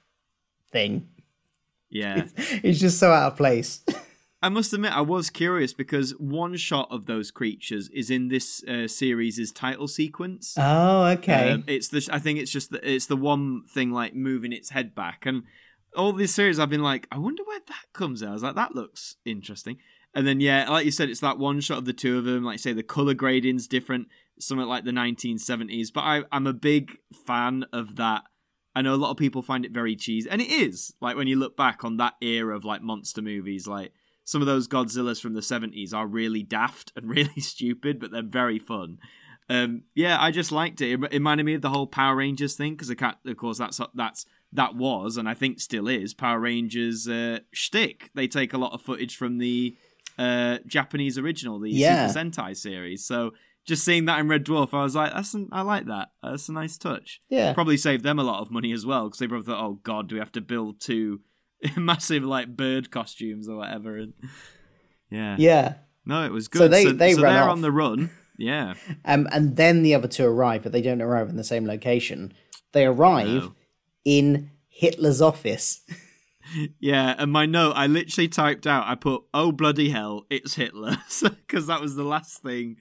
thing. 0.71 1.07
yeah. 1.89 2.25
It's 2.63 2.79
just 2.79 2.99
so 2.99 3.11
out 3.11 3.31
of 3.33 3.38
place. 3.38 3.83
I 4.41 4.47
must 4.47 4.71
admit, 4.71 4.93
I 4.95 5.01
was 5.01 5.29
curious 5.29 5.73
because 5.73 6.11
one 6.11 6.55
shot 6.55 6.88
of 6.91 7.07
those 7.07 7.29
creatures 7.29 7.89
is 7.89 8.09
in 8.09 8.29
this 8.29 8.63
uh, 8.63 8.88
series' 8.88 9.51
title 9.51 9.89
sequence. 9.89 10.55
Oh, 10.57 11.03
okay. 11.07 11.51
Um, 11.51 11.65
it's 11.67 11.89
the 11.89 12.07
I 12.09 12.19
think 12.19 12.39
it's 12.39 12.51
just 12.51 12.71
the, 12.71 12.79
it's 12.89 13.07
the 13.07 13.17
one 13.17 13.63
thing 13.73 13.91
like 13.91 14.15
moving 14.15 14.53
its 14.53 14.69
head 14.69 14.95
back, 14.95 15.25
and 15.25 15.43
all 15.93 16.13
this 16.13 16.33
series 16.33 16.57
I've 16.57 16.69
been 16.69 16.83
like, 16.83 17.05
I 17.11 17.17
wonder 17.17 17.43
where 17.43 17.59
that 17.67 17.85
comes 17.91 18.23
out. 18.23 18.29
I 18.29 18.33
was 18.33 18.43
like, 18.43 18.55
that 18.55 18.73
looks 18.75 19.17
interesting. 19.25 19.77
And 20.15 20.25
then 20.25 20.39
yeah, 20.39 20.69
like 20.69 20.85
you 20.85 20.91
said, 20.91 21.09
it's 21.09 21.19
that 21.19 21.38
one 21.38 21.59
shot 21.59 21.79
of 21.79 21.85
the 21.85 21.91
two 21.93 22.17
of 22.17 22.23
them. 22.23 22.45
Like 22.45 22.59
say 22.59 22.71
the 22.71 22.81
color 22.81 23.13
grading's 23.13 23.67
different, 23.67 24.07
something 24.39 24.67
like 24.67 24.86
the 24.86 24.91
1970s. 24.91 25.88
But 25.93 26.01
I, 26.01 26.24
I'm 26.31 26.48
a 26.48 26.53
big 26.53 26.98
fan 27.25 27.65
of 27.74 27.96
that. 27.98 28.24
I 28.75 28.81
know 28.81 28.93
a 28.93 28.98
lot 28.98 29.12
of 29.12 29.17
people 29.17 29.41
find 29.41 29.65
it 29.65 29.72
very 29.72 29.96
cheesy, 29.96 30.29
and 30.29 30.41
it 30.41 30.51
is. 30.51 30.93
Like 31.01 31.15
when 31.17 31.27
you 31.27 31.38
look 31.38 31.58
back 31.58 31.84
on 31.84 31.98
that 31.98 32.13
era 32.22 32.55
of 32.55 32.65
like 32.65 32.81
monster 32.81 33.22
movies, 33.22 33.67
like 33.67 33.91
some 34.24 34.41
of 34.41 34.48
those 34.48 34.67
Godzillas 34.67 35.19
from 35.22 35.34
the 35.34 35.41
70s 35.41 35.93
are 35.93 36.05
really 36.08 36.43
daft 36.43 36.91
and 36.96 37.10
really 37.15 37.41
stupid, 37.41 38.00
but 38.00 38.12
they're 38.12 38.22
very 38.24 38.60
fun. 38.60 39.00
Um, 39.50 39.81
yeah, 39.96 40.22
I 40.22 40.29
just 40.29 40.51
liked 40.51 40.79
it. 40.81 40.91
It 40.91 41.12
reminded 41.13 41.43
me 41.46 41.55
of 41.55 41.62
the 41.63 41.72
whole 41.72 41.88
Power 41.88 42.15
Rangers 42.15 42.55
thing 42.55 42.74
because, 42.75 42.91
of 42.91 43.38
course, 43.38 43.58
that's 43.58 43.81
that's 43.96 44.25
that 44.53 44.75
was 44.75 45.17
and 45.17 45.27
I 45.27 45.34
think 45.34 45.60
still 45.60 45.88
is 45.88 46.13
Power 46.13 46.39
Rangers 46.39 47.08
uh, 47.08 47.39
shtick. 47.51 48.12
They 48.13 48.27
take 48.27 48.53
a 48.53 48.58
lot 48.60 48.74
of 48.74 48.81
footage 48.84 49.15
from 49.15 49.39
the 49.39 49.75
uh, 50.19 50.60
Japanese 50.67 51.17
original, 51.17 51.60
the 51.60 51.72
Yeah. 51.72 52.08
Super 52.08 52.19
Sentai 52.19 52.55
series. 52.55 53.03
So 53.05 53.31
just 53.69 53.85
seeing 53.85 54.05
that 54.05 54.19
in 54.19 54.27
Red 54.27 54.43
Dwarf, 54.45 54.73
I 54.73 54.83
was 54.83 54.95
like, 54.95 55.13
that's 55.13 55.33
an, 55.33 55.47
I 55.53 55.61
like 55.61 55.85
that. 55.85 56.09
That's 56.21 56.49
a 56.49 56.53
nice 56.53 56.77
touch. 56.77 57.21
Yeah. 57.29 57.53
Probably 57.53 57.77
saved 57.77 58.03
them 58.03 58.19
a 58.19 58.23
lot 58.23 58.41
of 58.41 58.51
money 58.51 58.73
as 58.73 58.85
well 58.85 59.05
because 59.05 59.19
they 59.19 59.27
probably 59.27 59.45
thought, 59.45 59.63
oh 59.63 59.79
god, 59.83 60.09
do 60.09 60.15
we 60.15 60.19
have 60.19 60.31
to 60.33 60.41
build 60.41 60.81
two 60.81 61.21
massive 61.77 62.23
like 62.23 62.55
bird 62.57 62.91
costumes 62.91 63.47
or 63.47 63.55
whatever? 63.57 63.95
And 63.95 64.13
yeah, 65.09 65.35
Yeah. 65.39 65.73
no, 66.05 66.25
it 66.25 66.31
was 66.31 66.47
good. 66.49 66.59
So 66.59 66.67
they- 66.67 66.91
they 66.91 67.13
so 67.13 67.21
run 67.21 67.33
they're 67.33 67.43
off. 67.43 67.51
on 67.51 67.61
the 67.61 67.71
run. 67.71 68.09
Yeah, 68.41 68.75
Um, 69.03 69.27
and 69.33 69.57
then 69.57 69.83
the 69.83 69.93
other 69.95 70.07
two 70.07 70.23
arrive, 70.25 70.63
but 70.63 70.71
they 70.71 70.81
don't 70.81 71.01
arrive 71.01 71.27
in 71.27 71.35
the 71.35 71.43
same 71.43 71.65
location. 71.67 72.31
They 72.71 72.85
arrive 72.85 73.27
No. 73.27 73.55
in 74.05 74.51
Hitler's 74.69 75.21
office. 75.21 75.81
yeah. 76.79 77.15
And 77.18 77.32
my 77.32 77.46
note, 77.46 77.74
I 77.75 77.88
literally 77.88 78.27
typed 78.27 78.68
out. 78.68 78.88
I 78.88 78.96
put, 78.96 79.24
"Oh 79.34 79.51
bloody 79.51 79.89
hell, 79.89 80.25
it's 80.29 80.56
Hitler," 80.56 80.98
because 81.22 81.68
that 81.68 81.82
was 81.82 81.96
the 81.96 82.03
last 82.03 82.41
thing 82.41 82.77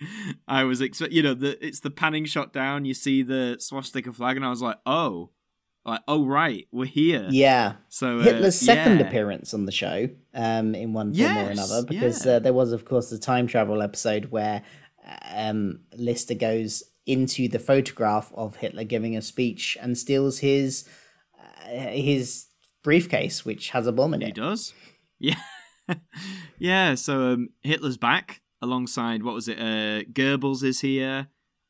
I 0.46 0.64
was 0.64 0.80
expecting. 0.80 1.16
You 1.16 1.22
know, 1.22 1.34
the 1.34 1.64
it's 1.64 1.80
the 1.80 1.90
panning 1.90 2.24
shot 2.24 2.52
down. 2.52 2.84
You 2.84 2.94
see 2.94 3.22
the 3.22 3.56
swastika 3.58 4.12
flag, 4.12 4.36
and 4.36 4.44
I 4.44 4.50
was 4.50 4.62
like, 4.62 4.78
"Oh, 4.86 5.30
like 5.84 6.00
oh 6.08 6.26
right, 6.26 6.66
we're 6.70 6.86
here." 6.86 7.28
Yeah. 7.30 7.74
So 7.88 8.18
uh, 8.18 8.22
Hitler's 8.22 8.58
second 8.58 9.00
yeah. 9.00 9.06
appearance 9.06 9.54
on 9.54 9.64
the 9.66 9.72
show, 9.72 10.08
um, 10.34 10.74
in 10.74 10.92
one 10.92 11.14
form 11.14 11.36
or 11.36 11.50
another, 11.50 11.84
because 11.84 12.26
yeah. 12.26 12.34
uh, 12.34 12.38
there 12.38 12.52
was, 12.52 12.72
of 12.72 12.84
course, 12.84 13.10
the 13.10 13.18
time 13.18 13.46
travel 13.46 13.82
episode 13.82 14.26
where 14.26 14.62
um, 15.34 15.80
Lister 15.96 16.34
goes 16.34 16.82
into 17.06 17.48
the 17.48 17.58
photograph 17.58 18.30
of 18.34 18.56
Hitler 18.56 18.84
giving 18.84 19.16
a 19.16 19.22
speech 19.22 19.78
and 19.80 19.96
steals 19.96 20.40
his 20.40 20.86
uh, 21.38 21.88
his 21.90 22.47
briefcase, 22.88 23.44
which 23.44 23.70
has 23.70 23.86
a 23.86 23.92
bomb 23.92 24.14
in 24.14 24.20
He 24.22 24.28
it. 24.28 24.34
does. 24.34 24.72
Yeah. 25.20 25.34
yeah, 26.58 26.94
so 26.94 27.32
um, 27.32 27.48
Hitler's 27.62 27.96
back 27.96 28.40
alongside, 28.62 29.22
what 29.22 29.34
was 29.34 29.48
it? 29.48 29.58
Uh, 29.58 30.04
Goebbels 30.12 30.62
is 30.62 30.80
here. 30.80 31.28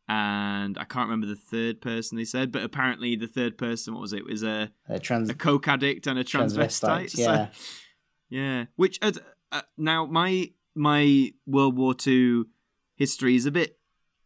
And 0.09 0.79
I 0.79 0.85
can't 0.85 1.09
remember 1.09 1.27
the 1.27 1.37
third 1.37 1.81
person 1.81 2.17
they 2.17 2.25
said, 2.25 2.51
but 2.53 2.63
apparently 2.63 3.15
the 3.17 3.27
third 3.27 3.59
person, 3.59 3.95
what 3.95 4.01
was 4.01 4.13
it? 4.13 4.25
Was 4.25 4.43
a, 4.43 4.71
Uh, 4.89 4.99
trans- 4.99 5.29
a 5.31 5.35
coke 5.35 5.69
addict 5.69 6.07
and 6.07 6.19
a 6.19 6.25
transvestite. 6.25 7.11
Transvestite, 7.13 7.19
yeah. 7.19 7.49
So, 7.53 7.61
yeah. 8.31 8.65
Which, 8.77 8.99
uh, 9.03 9.13
uh, 9.53 9.63
now 9.77 10.07
my 10.07 10.51
my 10.75 11.33
World 11.47 11.77
War 11.77 11.95
Two 11.95 12.49
history 12.97 13.35
is 13.37 13.45
a 13.47 13.51
bit 13.51 13.79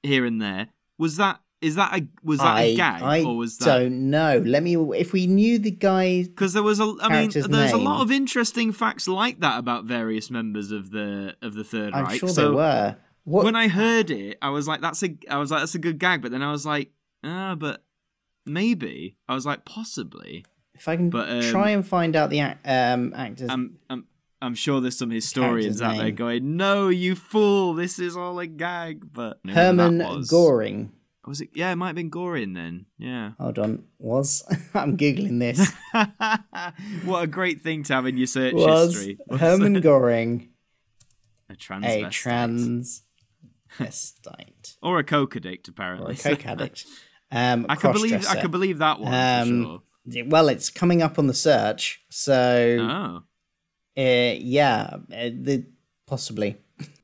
here 0.02 0.24
and 0.24 0.40
there. 0.40 0.68
Was 0.98 1.16
that, 1.16 1.40
is 1.62 1.76
that 1.76 1.96
a, 1.96 2.06
was 2.24 2.40
that 2.40 2.58
a 2.58 2.74
gag? 2.74 3.02
I 3.02 3.22
or 3.24 3.36
was 3.36 3.56
that. 3.58 3.78
don't 3.78 4.10
know. 4.10 4.42
Let 4.44 4.62
me. 4.62 4.76
If 4.98 5.12
we 5.12 5.26
knew 5.26 5.58
the 5.58 5.70
guy, 5.70 6.24
because 6.24 6.52
there 6.52 6.62
was 6.62 6.80
a 6.80 6.94
i 7.00 7.08
mean 7.08 7.30
there's 7.30 7.72
a 7.72 7.76
lot 7.76 8.02
of 8.02 8.10
interesting 8.10 8.72
facts 8.72 9.06
like 9.08 9.40
that 9.40 9.58
about 9.58 9.84
various 9.84 10.30
members 10.30 10.70
of 10.72 10.90
the 10.90 11.36
of 11.42 11.54
the 11.54 11.64
third 11.64 11.94
I'm 11.94 12.04
reich 12.04 12.20
sure 12.20 12.28
so 12.28 12.42
there 12.42 12.52
were. 12.52 12.96
What? 13.24 13.44
when 13.44 13.54
i 13.54 13.68
heard 13.68 14.10
it 14.10 14.38
i 14.42 14.48
was 14.50 14.66
like 14.66 14.80
that's 14.80 15.02
a 15.04 15.16
i 15.30 15.36
was 15.36 15.50
like 15.50 15.60
that's 15.60 15.76
a 15.76 15.78
good 15.78 15.98
gag 15.98 16.22
but 16.22 16.32
then 16.32 16.42
i 16.42 16.50
was 16.50 16.66
like 16.66 16.90
ah 17.22 17.54
but 17.54 17.84
maybe 18.44 19.16
i 19.28 19.34
was 19.34 19.46
like 19.46 19.64
possibly 19.64 20.44
if 20.74 20.88
I 20.88 20.96
can 20.96 21.10
but, 21.10 21.28
um, 21.28 21.42
try 21.42 21.70
and 21.70 21.86
find 21.86 22.16
out 22.16 22.30
the 22.30 22.40
um, 22.40 23.14
actors. 23.14 23.48
i'm 23.48 23.78
i'm 23.88 24.06
i'm 24.40 24.56
sure 24.56 24.80
there's 24.80 24.98
some 24.98 25.10
historians 25.10 25.80
out 25.80 25.98
there 25.98 26.10
going 26.10 26.56
no 26.56 26.88
you 26.88 27.14
fool 27.14 27.74
this 27.74 28.00
is 28.00 28.16
all 28.16 28.40
a 28.40 28.48
gag 28.48 29.12
but 29.12 29.38
I 29.46 29.54
don't 29.54 29.76
know 29.76 29.88
who 29.88 29.98
Herman. 30.02 30.24
Goring. 30.28 30.92
Was 31.26 31.40
it 31.40 31.50
yeah 31.54 31.70
it 31.70 31.76
might 31.76 31.88
have 31.88 31.96
been 31.96 32.08
goring 32.10 32.52
then 32.54 32.86
yeah 32.98 33.32
Hold 33.38 33.58
on. 33.58 33.84
Was 33.98 34.42
I'm 34.74 34.96
googling 34.96 35.38
this. 35.38 35.72
what 37.04 37.22
a 37.22 37.26
great 37.26 37.60
thing 37.60 37.82
to 37.84 37.94
have 37.94 38.06
in 38.06 38.16
your 38.16 38.26
search 38.26 38.54
was 38.54 38.94
history 38.94 39.18
Herman 39.38 39.80
Goring 39.80 40.48
a 41.48 41.54
trans. 41.54 41.84
a 41.84 42.04
transvestite 42.08 43.02
transvestite 43.78 44.76
or 44.82 44.98
a 44.98 45.04
coke 45.04 45.36
addict 45.36 45.68
apparently 45.68 46.08
or 46.08 46.12
a 46.12 46.16
coke 46.16 46.46
addict? 46.46 46.86
Um, 47.30 47.66
I 47.68 47.76
could 47.76 47.92
believe 47.92 48.26
I 48.26 48.40
could 48.40 48.50
believe 48.50 48.78
that 48.78 49.00
one 49.00 49.12
Um, 49.14 49.48
for 50.04 50.12
sure. 50.12 50.24
Well, 50.26 50.48
it's 50.48 50.68
coming 50.68 51.00
up 51.00 51.18
on 51.18 51.28
the 51.28 51.34
search, 51.34 52.02
so 52.10 52.78
Oh, 52.80 53.22
uh, 53.96 54.34
yeah, 54.36 54.96
uh, 55.12 55.30
the, 55.32 55.64
possibly. 56.06 56.56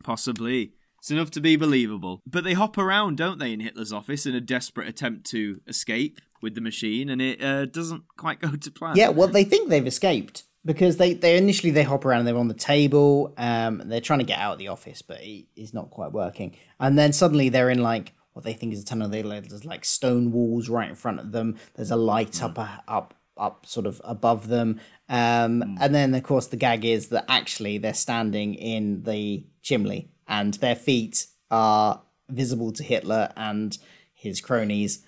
possibly. 0.02 0.72
It's 0.98 1.10
enough 1.10 1.30
to 1.32 1.40
be 1.40 1.56
believable. 1.56 2.22
But 2.26 2.44
they 2.44 2.54
hop 2.54 2.76
around, 2.76 3.16
don't 3.16 3.38
they, 3.38 3.52
in 3.52 3.60
Hitler's 3.60 3.92
office 3.92 4.26
in 4.26 4.34
a 4.34 4.40
desperate 4.40 4.88
attempt 4.88 5.26
to 5.30 5.60
escape 5.66 6.20
with 6.42 6.54
the 6.54 6.60
machine, 6.60 7.08
and 7.08 7.20
it 7.20 7.42
uh, 7.42 7.66
doesn't 7.66 8.04
quite 8.16 8.40
go 8.40 8.50
to 8.50 8.70
plan. 8.70 8.96
Yeah, 8.96 9.08
well, 9.08 9.28
they 9.28 9.44
think 9.44 9.68
they've 9.68 9.86
escaped 9.86 10.44
because 10.64 10.96
they, 10.96 11.14
they 11.14 11.36
initially 11.36 11.70
they 11.70 11.82
hop 11.82 12.04
around 12.04 12.20
and 12.20 12.28
they're 12.28 12.36
on 12.36 12.48
the 12.48 12.54
table. 12.54 13.34
Um, 13.36 13.82
they're 13.86 14.00
trying 14.00 14.20
to 14.20 14.24
get 14.24 14.38
out 14.38 14.52
of 14.52 14.58
the 14.58 14.68
office, 14.68 15.02
but 15.02 15.18
it's 15.20 15.72
not 15.72 15.90
quite 15.90 16.12
working. 16.12 16.56
And 16.80 16.98
then 16.98 17.12
suddenly 17.12 17.48
they're 17.48 17.70
in 17.70 17.82
like 17.82 18.12
what 18.32 18.44
they 18.44 18.52
think 18.52 18.72
is 18.72 18.82
a 18.82 18.84
tunnel. 18.84 19.08
There's 19.08 19.64
like 19.64 19.84
stone 19.84 20.30
walls 20.30 20.68
right 20.68 20.88
in 20.88 20.94
front 20.94 21.20
of 21.20 21.32
them. 21.32 21.56
There's 21.74 21.90
a 21.90 21.96
light 21.96 22.42
up 22.42 22.58
uh, 22.58 22.68
up 22.86 23.14
up 23.36 23.66
sort 23.66 23.86
of 23.86 24.00
above 24.04 24.48
them. 24.48 24.80
Um, 25.08 25.76
and 25.80 25.94
then 25.94 26.14
of 26.14 26.22
course 26.22 26.48
the 26.48 26.56
gag 26.56 26.84
is 26.84 27.08
that 27.08 27.24
actually 27.28 27.78
they're 27.78 27.94
standing 27.94 28.54
in 28.54 29.04
the 29.04 29.46
chimney 29.62 30.10
and 30.28 30.54
their 30.54 30.76
feet 30.76 31.26
are 31.50 32.02
visible 32.28 32.72
to 32.72 32.82
Hitler 32.82 33.32
and 33.36 33.76
his 34.14 34.40
cronies 34.40 35.04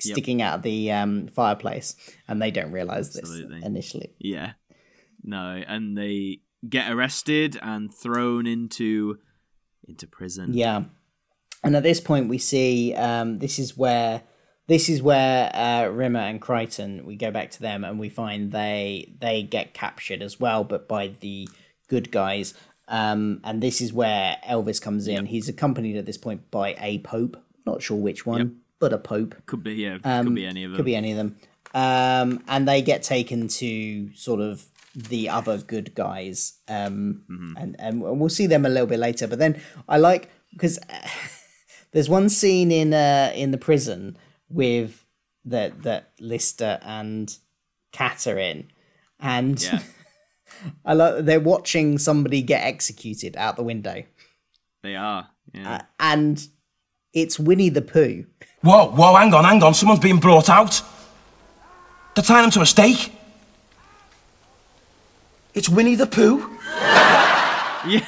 sticking 0.00 0.42
out 0.42 0.56
of 0.56 0.62
the 0.62 0.90
um, 0.90 1.28
fireplace, 1.28 1.96
and 2.28 2.40
they 2.40 2.50
don't 2.50 2.72
realize 2.72 3.12
this 3.12 3.30
initially. 3.62 4.14
Yeah. 4.18 4.52
No, 5.22 5.62
and 5.66 5.96
they 5.96 6.40
get 6.68 6.90
arrested 6.90 7.58
and 7.62 7.92
thrown 7.92 8.46
into 8.46 9.18
into 9.86 10.06
prison. 10.06 10.54
Yeah, 10.54 10.84
and 11.62 11.76
at 11.76 11.82
this 11.82 12.00
point 12.00 12.28
we 12.28 12.38
see 12.38 12.94
um, 12.94 13.38
this 13.38 13.58
is 13.58 13.76
where 13.76 14.22
this 14.66 14.88
is 14.88 15.02
where 15.02 15.50
uh, 15.54 15.88
Rimmer 15.88 16.20
and 16.20 16.40
Kryten 16.40 17.04
we 17.04 17.16
go 17.16 17.30
back 17.30 17.50
to 17.52 17.60
them 17.60 17.84
and 17.84 17.98
we 17.98 18.08
find 18.08 18.52
they 18.52 19.14
they 19.18 19.42
get 19.42 19.74
captured 19.74 20.22
as 20.22 20.38
well, 20.38 20.64
but 20.64 20.88
by 20.88 21.08
the 21.20 21.48
good 21.88 22.10
guys. 22.10 22.54
Um, 22.88 23.40
and 23.44 23.62
this 23.62 23.80
is 23.80 23.92
where 23.92 24.36
Elvis 24.48 24.80
comes 24.80 25.08
in. 25.08 25.26
He's 25.26 25.48
accompanied 25.48 25.96
at 25.96 26.04
this 26.06 26.18
point 26.18 26.50
by 26.50 26.76
a 26.78 26.98
pope, 26.98 27.36
not 27.66 27.82
sure 27.82 27.96
which 27.96 28.26
one, 28.26 28.60
but 28.78 28.92
a 28.92 28.98
pope. 28.98 29.34
Could 29.46 29.62
be 29.62 29.74
yeah, 29.74 29.98
Um, 30.04 30.26
could 30.26 30.34
be 30.34 30.46
any 30.46 30.64
of 30.64 30.70
them. 30.72 30.76
Could 30.76 30.84
be 30.86 30.96
any 30.96 31.12
of 31.12 31.16
them. 31.16 31.36
Um, 31.74 32.44
and 32.46 32.68
they 32.68 32.82
get 32.82 33.02
taken 33.02 33.48
to 33.48 34.12
sort 34.14 34.40
of 34.40 34.66
the 34.94 35.28
other 35.30 35.58
good 35.58 35.94
guys. 35.94 36.58
Um, 36.68 37.22
Mm-hmm. 37.30 37.56
and, 37.56 37.76
and 37.78 38.00
we'll 38.02 38.28
see 38.28 38.46
them 38.46 38.64
a 38.66 38.68
little 38.68 38.86
bit 38.86 38.98
later. 38.98 39.26
But 39.26 39.38
then 39.38 39.60
I 39.88 39.96
like 39.96 40.28
because 40.52 40.78
there's 41.92 42.08
one 42.08 42.28
scene 42.28 42.70
in 42.70 42.92
uh, 42.94 43.32
in 43.34 43.50
the 43.50 43.58
prison 43.58 44.16
with 44.48 45.04
that 45.46 45.82
that 45.82 46.10
Lister 46.20 46.78
and 46.82 47.36
Cat 47.92 48.26
are 48.26 48.38
in, 48.38 48.68
and 49.18 49.60
Yeah. 49.62 49.80
I 50.84 50.94
like 50.94 51.24
they're 51.24 51.40
watching 51.40 51.98
somebody 51.98 52.42
get 52.42 52.62
executed 52.64 53.36
out 53.36 53.56
the 53.56 53.62
window, 53.62 54.02
They 54.82 54.96
are. 54.96 55.28
Yeah. 55.52 55.74
uh, 55.76 55.80
and 56.00 56.46
it's 57.12 57.38
Winnie 57.38 57.68
the 57.68 57.82
Pooh. 57.82 58.26
Whoa, 58.62 58.90
whoa, 58.90 59.14
hang 59.14 59.32
on, 59.34 59.44
hang 59.44 59.62
on. 59.62 59.74
Someone's 59.74 60.00
being 60.00 60.18
brought 60.18 60.48
out. 60.48 60.82
They're 62.14 62.24
tying 62.24 62.44
him 62.44 62.50
to 62.52 62.60
a 62.62 62.66
stake. 62.66 63.12
It's 65.54 65.68
Winnie 65.68 65.94
the 65.94 66.06
Pooh. 66.06 66.50
yeah. 67.86 68.04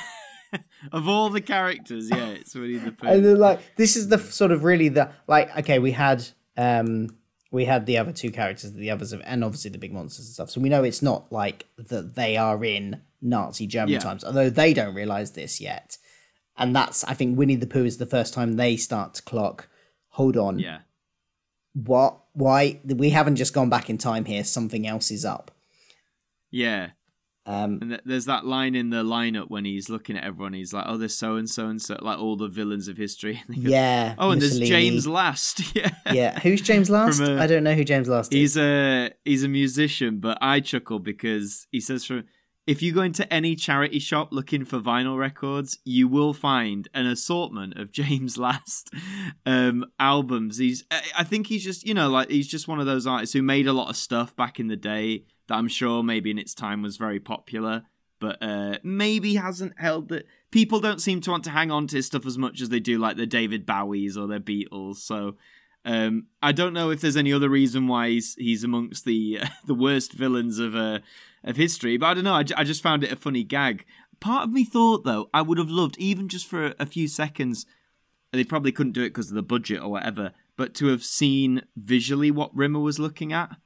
of 0.92 1.08
all 1.08 1.28
the 1.30 1.40
characters, 1.40 2.08
yeah, 2.10 2.26
it's 2.28 2.54
Winnie 2.54 2.78
the 2.78 2.92
Pooh. 2.92 3.06
and 3.06 3.24
then 3.24 3.38
like 3.38 3.60
this 3.76 3.96
is 3.96 4.08
the 4.08 4.18
sort 4.18 4.50
of 4.50 4.64
really 4.64 4.88
the 4.88 5.10
like 5.28 5.56
okay 5.58 5.78
we 5.78 5.92
had 5.92 6.24
um 6.56 7.08
we 7.52 7.64
had 7.64 7.86
the 7.86 7.96
other 7.98 8.12
two 8.12 8.30
characters 8.30 8.72
the 8.72 8.90
others 8.90 9.12
of, 9.12 9.20
and 9.24 9.44
obviously 9.44 9.70
the 9.70 9.78
big 9.78 9.92
monsters 9.92 10.26
and 10.26 10.34
stuff 10.34 10.50
so 10.50 10.60
we 10.60 10.68
know 10.68 10.84
it's 10.84 11.02
not 11.02 11.30
like 11.32 11.66
that 11.78 12.14
they 12.14 12.36
are 12.36 12.62
in 12.64 13.00
nazi 13.22 13.66
german 13.66 13.92
Yeah. 13.92 13.98
times 14.00 14.24
although 14.24 14.50
they 14.50 14.74
don't 14.74 14.94
realize 14.94 15.32
this 15.32 15.60
yet 15.60 15.96
and 16.56 16.74
that's 16.74 17.04
i 17.04 17.14
think 17.14 17.38
winnie 17.38 17.56
the 17.56 17.66
pooh 17.66 17.84
is 17.84 17.98
the 17.98 18.06
first 18.06 18.34
time 18.34 18.54
they 18.54 18.76
start 18.76 19.14
to 19.14 19.22
clock 19.22 19.68
hold 20.08 20.36
on 20.36 20.58
yeah. 20.58 20.80
what 21.72 22.18
why 22.32 22.80
we 22.84 23.10
haven't 23.10 23.36
just 23.36 23.54
gone 23.54 23.70
back 23.70 23.88
in 23.90 23.98
time 23.98 24.24
here 24.24 24.44
something 24.44 24.86
else 24.86 25.10
is 25.10 25.24
up 25.24 25.50
Yeah. 26.50 26.90
Um, 27.46 27.78
And 27.80 27.90
th- 27.90 28.00
there's 28.04 28.24
that 28.24 28.44
line 28.44 28.74
in 28.74 28.90
the 28.90 29.04
lineup 29.04 29.48
when 29.48 29.64
he's 29.64 29.88
looking 29.88 30.16
at 30.16 30.24
everyone. 30.24 30.52
He's 30.52 30.72
like, 30.72 30.84
"Oh, 30.88 30.96
there's 30.96 31.14
so 31.14 31.36
and 31.36 31.48
so 31.48 31.68
and 31.68 31.80
so, 31.80 31.96
like 32.02 32.18
all 32.18 32.36
the 32.36 32.48
villains 32.48 32.88
of 32.88 32.96
history." 32.96 33.42
And 33.48 33.62
goes, 33.62 33.72
yeah. 33.72 34.14
Oh, 34.18 34.32
and 34.32 34.42
there's 34.42 34.58
James 34.58 35.06
Last. 35.06 35.74
yeah. 35.76 35.90
Yeah, 36.12 36.40
who's 36.40 36.60
James 36.60 36.90
Last? 36.90 37.20
I 37.20 37.46
don't 37.46 37.62
know 37.62 37.74
who 37.74 37.84
James 37.84 38.08
Last 38.08 38.32
is. 38.32 38.38
He's 38.38 38.56
a 38.56 39.12
he's 39.24 39.44
a 39.44 39.48
musician, 39.48 40.18
but 40.18 40.38
I 40.40 40.60
chuckle 40.60 40.98
because 40.98 41.68
he 41.70 41.80
says 41.80 42.04
from 42.04 42.24
if 42.66 42.82
you 42.82 42.92
go 42.92 43.02
into 43.02 43.32
any 43.32 43.54
charity 43.54 44.00
shop 44.00 44.28
looking 44.32 44.64
for 44.64 44.80
vinyl 44.80 45.16
records, 45.16 45.78
you 45.84 46.08
will 46.08 46.34
find 46.34 46.88
an 46.94 47.06
assortment 47.06 47.78
of 47.78 47.92
James 47.92 48.36
Last 48.46 48.90
um, 49.44 49.84
albums. 50.00 50.58
He's 50.58 50.84
I 50.90 51.02
I 51.18 51.24
think 51.24 51.46
he's 51.46 51.62
just 51.62 51.86
you 51.86 51.94
know 51.94 52.08
like 52.08 52.28
he's 52.28 52.48
just 52.48 52.66
one 52.66 52.80
of 52.80 52.86
those 52.86 53.06
artists 53.06 53.32
who 53.32 53.42
made 53.42 53.66
a 53.68 53.72
lot 53.72 53.88
of 53.88 53.96
stuff 53.96 54.34
back 54.34 54.58
in 54.58 54.66
the 54.66 54.76
day 54.76 55.24
that 55.48 55.54
I'm 55.54 55.68
sure 55.68 56.02
maybe 56.02 56.30
in 56.30 56.38
its 56.38 56.54
time 56.54 56.82
was 56.82 56.96
very 56.96 57.20
popular, 57.20 57.84
but 58.20 58.38
uh, 58.42 58.78
maybe 58.82 59.34
hasn't 59.34 59.78
held 59.78 60.08
that. 60.08 60.26
People 60.50 60.80
don't 60.80 61.00
seem 61.00 61.20
to 61.22 61.30
want 61.30 61.44
to 61.44 61.50
hang 61.50 61.70
on 61.70 61.86
to 61.88 61.96
his 61.96 62.06
stuff 62.06 62.26
as 62.26 62.38
much 62.38 62.60
as 62.60 62.68
they 62.68 62.80
do 62.80 62.98
like 62.98 63.16
the 63.16 63.26
David 63.26 63.66
Bowies 63.66 64.16
or 64.16 64.26
the 64.26 64.40
Beatles. 64.40 64.96
So 64.96 65.36
um, 65.86 66.26
I 66.42 66.50
don't 66.50 66.72
know 66.72 66.90
if 66.90 67.00
there's 67.00 67.16
any 67.16 67.32
other 67.32 67.48
reason 67.48 67.86
why 67.86 68.10
he's 68.10 68.34
he's 68.34 68.64
amongst 68.64 69.04
the 69.04 69.40
the 69.66 69.74
worst 69.74 70.12
villains 70.12 70.58
of 70.58 70.74
uh, 70.74 70.98
of 71.44 71.56
history, 71.56 71.96
but 71.96 72.06
I 72.06 72.14
don't 72.14 72.24
know. 72.24 72.34
I, 72.34 72.44
I 72.56 72.64
just 72.64 72.82
found 72.82 73.04
it 73.04 73.12
a 73.12 73.16
funny 73.16 73.44
gag. 73.44 73.84
Part 74.18 74.44
of 74.44 74.52
me 74.52 74.64
thought 74.64 75.04
though 75.04 75.30
I 75.32 75.42
would 75.42 75.58
have 75.58 75.70
loved 75.70 75.96
even 75.98 76.28
just 76.28 76.46
for 76.46 76.66
a, 76.66 76.74
a 76.80 76.86
few 76.86 77.06
seconds. 77.06 77.66
They 78.32 78.42
probably 78.44 78.72
couldn't 78.72 78.92
do 78.92 79.02
it 79.02 79.10
because 79.10 79.30
of 79.30 79.36
the 79.36 79.42
budget 79.42 79.80
or 79.80 79.88
whatever, 79.88 80.32
but 80.56 80.74
to 80.74 80.88
have 80.88 81.04
seen 81.04 81.62
visually 81.76 82.32
what 82.32 82.54
Rimmer 82.54 82.80
was 82.80 82.98
looking 82.98 83.32
at, 83.32 83.56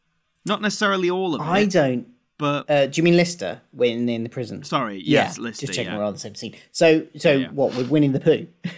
not 0.47 0.61
necessarily 0.63 1.11
all 1.11 1.35
of 1.35 1.41
it. 1.41 1.45
I 1.45 1.65
don't. 1.67 2.07
but 2.39 2.71
Uh, 2.71 2.87
do 2.87 2.99
you 2.99 3.03
mean 3.03 3.17
Lister 3.17 3.61
when 3.73 4.09
in 4.09 4.23
the 4.23 4.31
prison? 4.31 4.63
sorry, 4.65 5.03
yes, 5.05 5.37
yeah, 5.37 5.43
Lister, 5.43 5.67
just 5.67 5.77
checking 5.77 5.93
yeah. 5.93 5.99
we're 5.99 6.05
on 6.05 6.13
the 6.15 6.19
same 6.19 6.35
scene. 6.35 6.55
So, 6.73 7.07
so 7.17 7.33
Yeah. 7.33 7.49
what 7.51 7.75
with 7.77 7.89
Winnie 7.91 8.09
the 8.09 8.21
Pooh? 8.21 8.47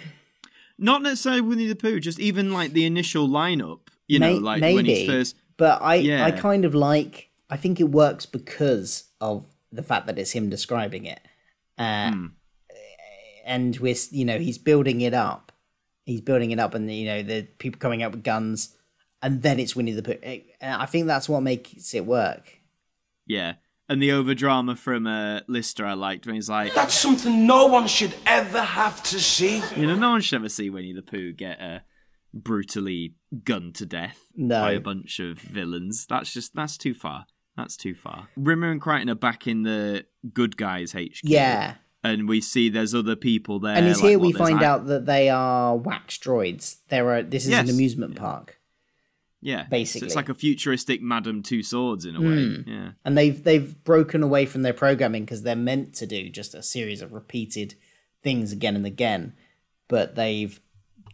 Not 0.78 1.02
necessarily 1.02 1.42
Winnie 1.42 1.68
the 1.68 1.76
Pooh, 1.76 2.00
just 2.00 2.18
even 2.18 2.52
like 2.52 2.72
the 2.72 2.84
initial 2.86 3.28
lineup. 3.28 3.80
You 4.08 4.18
know, 4.18 4.34
like 4.34 4.60
maybe, 4.60 4.74
when 4.76 4.84
he's 4.84 5.08
first. 5.08 5.36
but 5.56 5.80
I, 5.80 5.94
Yeah. 5.96 6.24
I 6.24 6.32
kind 6.32 6.64
of 6.64 6.74
like. 6.74 7.30
I 7.48 7.56
think 7.56 7.80
it 7.80 7.84
works 7.90 8.26
because 8.26 9.04
of 9.20 9.46
the 9.70 9.82
fact 9.82 10.06
that 10.06 10.18
it's 10.18 10.32
him 10.32 10.48
describing 10.50 11.04
it, 11.06 11.20
uh, 11.78 12.10
Hmm. 12.10 12.26
and 13.44 13.76
we're 13.78 13.94
you 14.10 14.24
know 14.24 14.38
he's 14.38 14.58
building 14.58 15.00
it 15.02 15.14
up. 15.14 15.52
He's 16.04 16.20
building 16.20 16.50
it 16.50 16.58
up, 16.58 16.74
and 16.74 16.90
you 16.92 17.06
know 17.06 17.22
the 17.22 17.42
people 17.58 17.78
coming 17.78 18.02
out 18.02 18.10
with 18.12 18.24
guns, 18.24 18.74
and 19.22 19.42
then 19.42 19.58
it's 19.60 19.74
Winnie 19.76 19.92
the 19.92 20.02
Pooh. 20.02 20.16
And 20.22 20.42
I 20.60 20.86
think 20.86 21.06
that's 21.06 21.28
what 21.28 21.42
makes 21.42 21.94
it 21.94 22.04
work. 22.06 22.58
Yeah. 23.26 23.54
And 23.88 24.02
the 24.02 24.12
over 24.12 24.34
drama 24.34 24.74
from 24.76 25.06
uh, 25.06 25.40
Lister 25.48 25.84
I 25.84 25.92
liked 25.94 26.24
when 26.26 26.34
he's 26.34 26.48
like, 26.48 26.72
That's 26.74 26.94
something 26.94 27.46
no 27.46 27.66
one 27.66 27.86
should 27.86 28.14
ever 28.26 28.62
have 28.62 29.02
to 29.04 29.20
see. 29.20 29.62
you 29.76 29.86
know, 29.86 29.94
no 29.96 30.10
one 30.10 30.20
should 30.22 30.36
ever 30.36 30.48
see 30.48 30.70
Winnie 30.70 30.92
the 30.94 31.02
Pooh 31.02 31.32
get 31.32 31.60
uh, 31.60 31.78
brutally 32.32 33.14
gunned 33.44 33.74
to 33.76 33.86
death 33.86 34.18
No. 34.34 34.60
by 34.62 34.72
a 34.72 34.80
bunch 34.80 35.20
of 35.20 35.38
villains. 35.38 36.06
That's 36.08 36.32
just, 36.32 36.54
that's 36.54 36.76
too 36.78 36.94
far. 36.94 37.26
That's 37.56 37.76
too 37.76 37.94
far. 37.94 38.28
Rimmer 38.36 38.70
and 38.70 38.80
Kryten 38.80 39.10
are 39.10 39.14
back 39.14 39.46
in 39.46 39.62
the 39.62 40.06
good 40.32 40.56
guys 40.56 40.92
HQ. 40.92 41.20
Yeah, 41.22 41.74
And 42.02 42.26
we 42.28 42.40
see 42.40 42.70
there's 42.70 42.94
other 42.94 43.16
people 43.16 43.60
there. 43.60 43.76
and 43.76 43.86
it's 43.86 44.00
like, 44.00 44.10
here 44.10 44.18
what, 44.18 44.26
we 44.26 44.32
find 44.32 44.58
Ac- 44.60 44.64
out 44.64 44.86
that 44.86 45.04
they 45.06 45.28
are 45.28 45.76
wax 45.76 46.16
droids. 46.16 46.78
There 46.88 47.12
are. 47.14 47.22
This 47.22 47.44
is 47.44 47.50
Yes. 47.50 47.68
an 47.68 47.74
amusement 47.74 48.16
park. 48.16 48.58
Yeah. 49.42 49.64
So 49.64 49.70
basically. 49.70 50.06
it's 50.06 50.16
like 50.16 50.28
a 50.28 50.34
futuristic 50.34 51.02
Madame 51.02 51.42
Tussauds 51.42 52.06
in 52.06 52.16
a 52.16 52.20
way. 52.20 52.64
Yeah. 52.66 52.92
and 53.04 53.18
they've 53.18 53.42
they've 53.42 53.82
broken 53.84 54.22
away 54.22 54.46
from 54.46 54.62
their 54.62 54.72
programming 54.72 55.24
because 55.24 55.42
they're 55.42 55.56
meant 55.56 55.94
to 55.96 56.06
do 56.06 56.28
just 56.30 56.54
a 56.54 56.62
series 56.62 57.02
of 57.02 57.12
repeated 57.12 57.74
things 58.22 58.52
again 58.52 58.76
and 58.76 58.86
again, 58.86 59.34
but 59.88 60.14
they've 60.14 60.60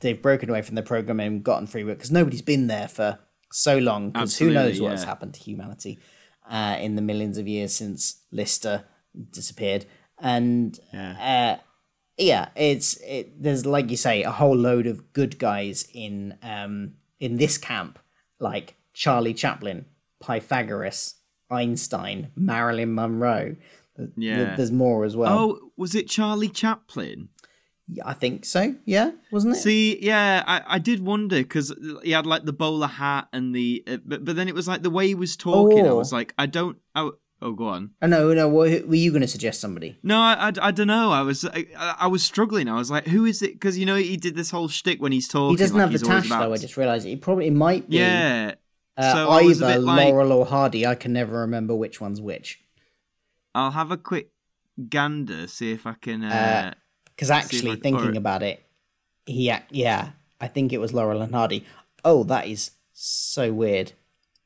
they've 0.00 0.20
broken 0.20 0.50
away 0.50 0.62
from 0.62 0.74
their 0.74 0.84
programming 0.84 1.26
and 1.26 1.44
gotten 1.44 1.66
free 1.66 1.84
work 1.84 1.98
because 1.98 2.12
nobody's 2.12 2.42
been 2.42 2.66
there 2.66 2.86
for 2.86 3.18
so 3.50 3.78
long. 3.78 4.10
Because 4.10 4.38
who 4.38 4.50
knows 4.50 4.80
what's 4.80 5.02
yeah. 5.02 5.08
happened 5.08 5.34
to 5.34 5.40
humanity 5.40 5.98
uh, 6.48 6.76
in 6.78 6.96
the 6.96 7.02
millions 7.02 7.38
of 7.38 7.48
years 7.48 7.74
since 7.74 8.22
Lister 8.30 8.84
disappeared, 9.32 9.86
and 10.18 10.78
uh, 10.92 11.56
yeah, 12.16 12.48
it's 12.56 12.96
it. 12.98 13.42
There's 13.42 13.64
like 13.64 13.90
you 13.90 13.96
say 13.96 14.22
a 14.22 14.30
whole 14.30 14.56
load 14.56 14.86
of 14.86 15.12
good 15.12 15.38
guys 15.38 15.88
in 15.94 16.36
um 16.42 16.94
in 17.20 17.36
this 17.36 17.58
camp, 17.58 17.98
like 18.40 18.76
Charlie 18.92 19.34
Chaplin, 19.34 19.84
Pythagoras, 20.20 21.14
Einstein, 21.50 22.30
Marilyn 22.36 22.94
Monroe. 22.94 23.56
Yeah. 24.16 24.54
there's 24.54 24.70
more 24.70 25.04
as 25.04 25.16
well. 25.16 25.38
Oh, 25.38 25.70
was 25.76 25.94
it 25.94 26.08
Charlie 26.08 26.48
Chaplin? 26.48 27.30
I 28.04 28.12
think 28.12 28.44
so. 28.44 28.74
Yeah, 28.84 29.12
wasn't 29.32 29.56
it? 29.56 29.60
See, 29.60 29.98
yeah, 30.04 30.44
I, 30.46 30.62
I 30.74 30.78
did 30.78 31.00
wonder 31.04 31.36
because 31.38 31.74
he 32.04 32.10
had 32.10 32.26
like 32.26 32.44
the 32.44 32.52
bowler 32.52 32.86
hat 32.86 33.28
and 33.32 33.54
the, 33.54 33.82
uh, 33.86 33.96
but 34.04 34.24
but 34.26 34.36
then 34.36 34.46
it 34.46 34.54
was 34.54 34.68
like 34.68 34.82
the 34.82 34.90
way 34.90 35.06
he 35.08 35.14
was 35.14 35.36
talking. 35.38 35.86
I 35.86 35.88
Oh. 35.88 35.96
was 35.96 36.12
like, 36.12 36.34
I 36.38 36.44
don't. 36.46 36.76
I, 36.94 37.10
oh, 37.40 37.52
go 37.52 37.68
on. 37.68 37.90
oh 38.02 38.06
no, 38.06 38.32
no. 38.34 38.48
What, 38.48 38.86
were 38.88 38.94
you 38.94 39.10
going 39.10 39.22
to 39.22 39.28
suggest 39.28 39.60
somebody? 39.60 39.98
No, 40.02 40.18
I, 40.18 40.52
I, 40.60 40.70
don't 40.70 40.86
know. 40.86 41.12
I 41.12 41.22
was 41.22 41.44
I, 41.44 41.66
I 41.76 42.06
was 42.06 42.22
struggling. 42.22 42.68
I 42.68 42.74
was 42.76 42.90
like, 42.90 43.06
who 43.06 43.24
is 43.24 43.42
it? 43.42 43.52
Because 43.54 43.78
you 43.78 43.86
know 43.86 43.96
he 43.96 44.16
did 44.16 44.34
this 44.34 44.50
whole 44.50 44.68
shtick 44.68 45.00
when 45.00 45.12
he's 45.12 45.28
talking. 45.28 45.50
He 45.50 45.56
doesn't 45.56 45.76
like 45.76 45.90
have 45.90 46.00
the 46.00 46.06
tash 46.06 46.26
about- 46.26 46.40
though. 46.48 46.52
I 46.54 46.58
just 46.58 46.76
realised 46.76 47.06
it 47.06 47.20
probably 47.20 47.46
it 47.46 47.52
might 47.52 47.88
be 47.88 47.98
Yeah. 47.98 48.54
uh, 48.96 49.12
so 49.12 49.28
I 49.30 49.42
either 49.42 49.78
like, 49.78 50.08
Laurel 50.08 50.32
or 50.32 50.46
Hardy. 50.46 50.86
I 50.86 50.94
can 50.94 51.12
never 51.12 51.40
remember 51.40 51.74
which 51.74 52.00
one's 52.00 52.20
which. 52.20 52.60
I'll 53.54 53.70
have 53.72 53.90
a 53.90 53.96
quick 53.96 54.30
gander, 54.88 55.46
see 55.48 55.72
if 55.72 55.86
I 55.86 55.94
can. 55.94 56.24
Uh, 56.24 56.74
Because 57.06 57.28
See 57.28 57.34
if 57.34 57.44
actually, 57.44 57.72
I- 57.72 57.76
thinking 57.80 58.14
or- 58.14 58.18
about 58.18 58.42
it, 58.42 58.64
he 59.26 59.52
yeah, 59.70 60.10
I 60.40 60.48
think 60.48 60.72
it 60.72 60.78
was 60.78 60.92
Laurel 60.92 61.22
and 61.22 61.34
Hardy. 61.34 61.64
Oh, 62.04 62.24
that 62.24 62.46
is 62.46 62.70
so 62.92 63.52
weird. 63.52 63.92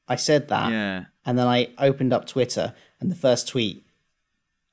I 0.09 0.17
said 0.17 0.49
that, 0.49 0.71
yeah. 0.71 1.05
And 1.25 1.39
then 1.39 1.47
I 1.47 1.69
opened 1.79 2.13
up 2.13 2.27
Twitter, 2.27 2.75
and 3.01 3.11
the 3.11 3.15
first 3.17 3.49
tweet, 3.49 3.85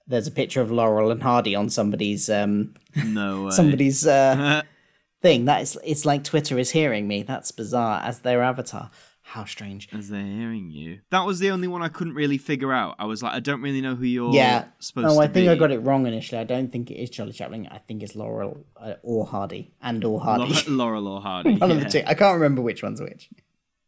there's 0.07 0.27
a 0.27 0.31
picture 0.31 0.61
of 0.61 0.71
Laurel 0.71 1.11
and 1.11 1.21
Hardy 1.21 1.55
on 1.55 1.69
somebody's 1.69 2.29
um 2.29 2.73
No 2.95 3.43
way. 3.45 3.51
somebody's 3.51 4.05
uh 4.07 4.61
thing. 5.21 5.45
That 5.45 5.61
is, 5.61 5.77
it's 5.83 6.05
like 6.05 6.23
Twitter 6.23 6.57
is 6.57 6.71
hearing 6.71 7.07
me. 7.07 7.23
That's 7.23 7.51
bizarre 7.51 8.01
as 8.03 8.19
their 8.19 8.41
avatar. 8.41 8.89
How 9.21 9.45
strange. 9.45 9.87
As 9.93 10.09
they're 10.09 10.23
hearing 10.25 10.71
you. 10.71 11.01
That 11.11 11.23
was 11.23 11.37
the 11.37 11.51
only 11.51 11.67
one 11.67 11.83
I 11.83 11.87
couldn't 11.89 12.15
really 12.15 12.39
figure 12.39 12.73
out. 12.73 12.95
I 12.97 13.05
was 13.05 13.21
like, 13.21 13.33
I 13.33 13.39
don't 13.39 13.61
really 13.61 13.79
know 13.79 13.93
who 13.93 14.05
you're 14.05 14.33
yeah. 14.33 14.65
supposed 14.79 15.05
No, 15.05 15.13
to 15.13 15.19
I 15.19 15.25
think 15.27 15.45
be. 15.45 15.49
I 15.49 15.55
got 15.55 15.69
it 15.69 15.77
wrong 15.83 16.07
initially. 16.07 16.41
I 16.41 16.45
don't 16.45 16.71
think 16.71 16.89
it 16.89 16.95
is 16.95 17.11
Charlie 17.11 17.33
Chaplin. 17.33 17.67
I 17.69 17.77
think 17.77 18.01
it's 18.01 18.15
Laurel 18.15 18.65
uh, 18.75 18.93
or 19.03 19.27
Hardy 19.27 19.71
and 19.83 20.03
or 20.03 20.19
Hardy. 20.19 20.51
Laurel 20.67 21.07
or 21.07 21.21
Hardy. 21.21 21.55
One 21.59 21.69
of 21.69 21.79
the 21.79 21.87
two. 21.87 22.01
I 22.07 22.15
can't 22.15 22.33
remember 22.33 22.63
which 22.63 22.81
one's 22.81 23.01
which. 23.01 23.29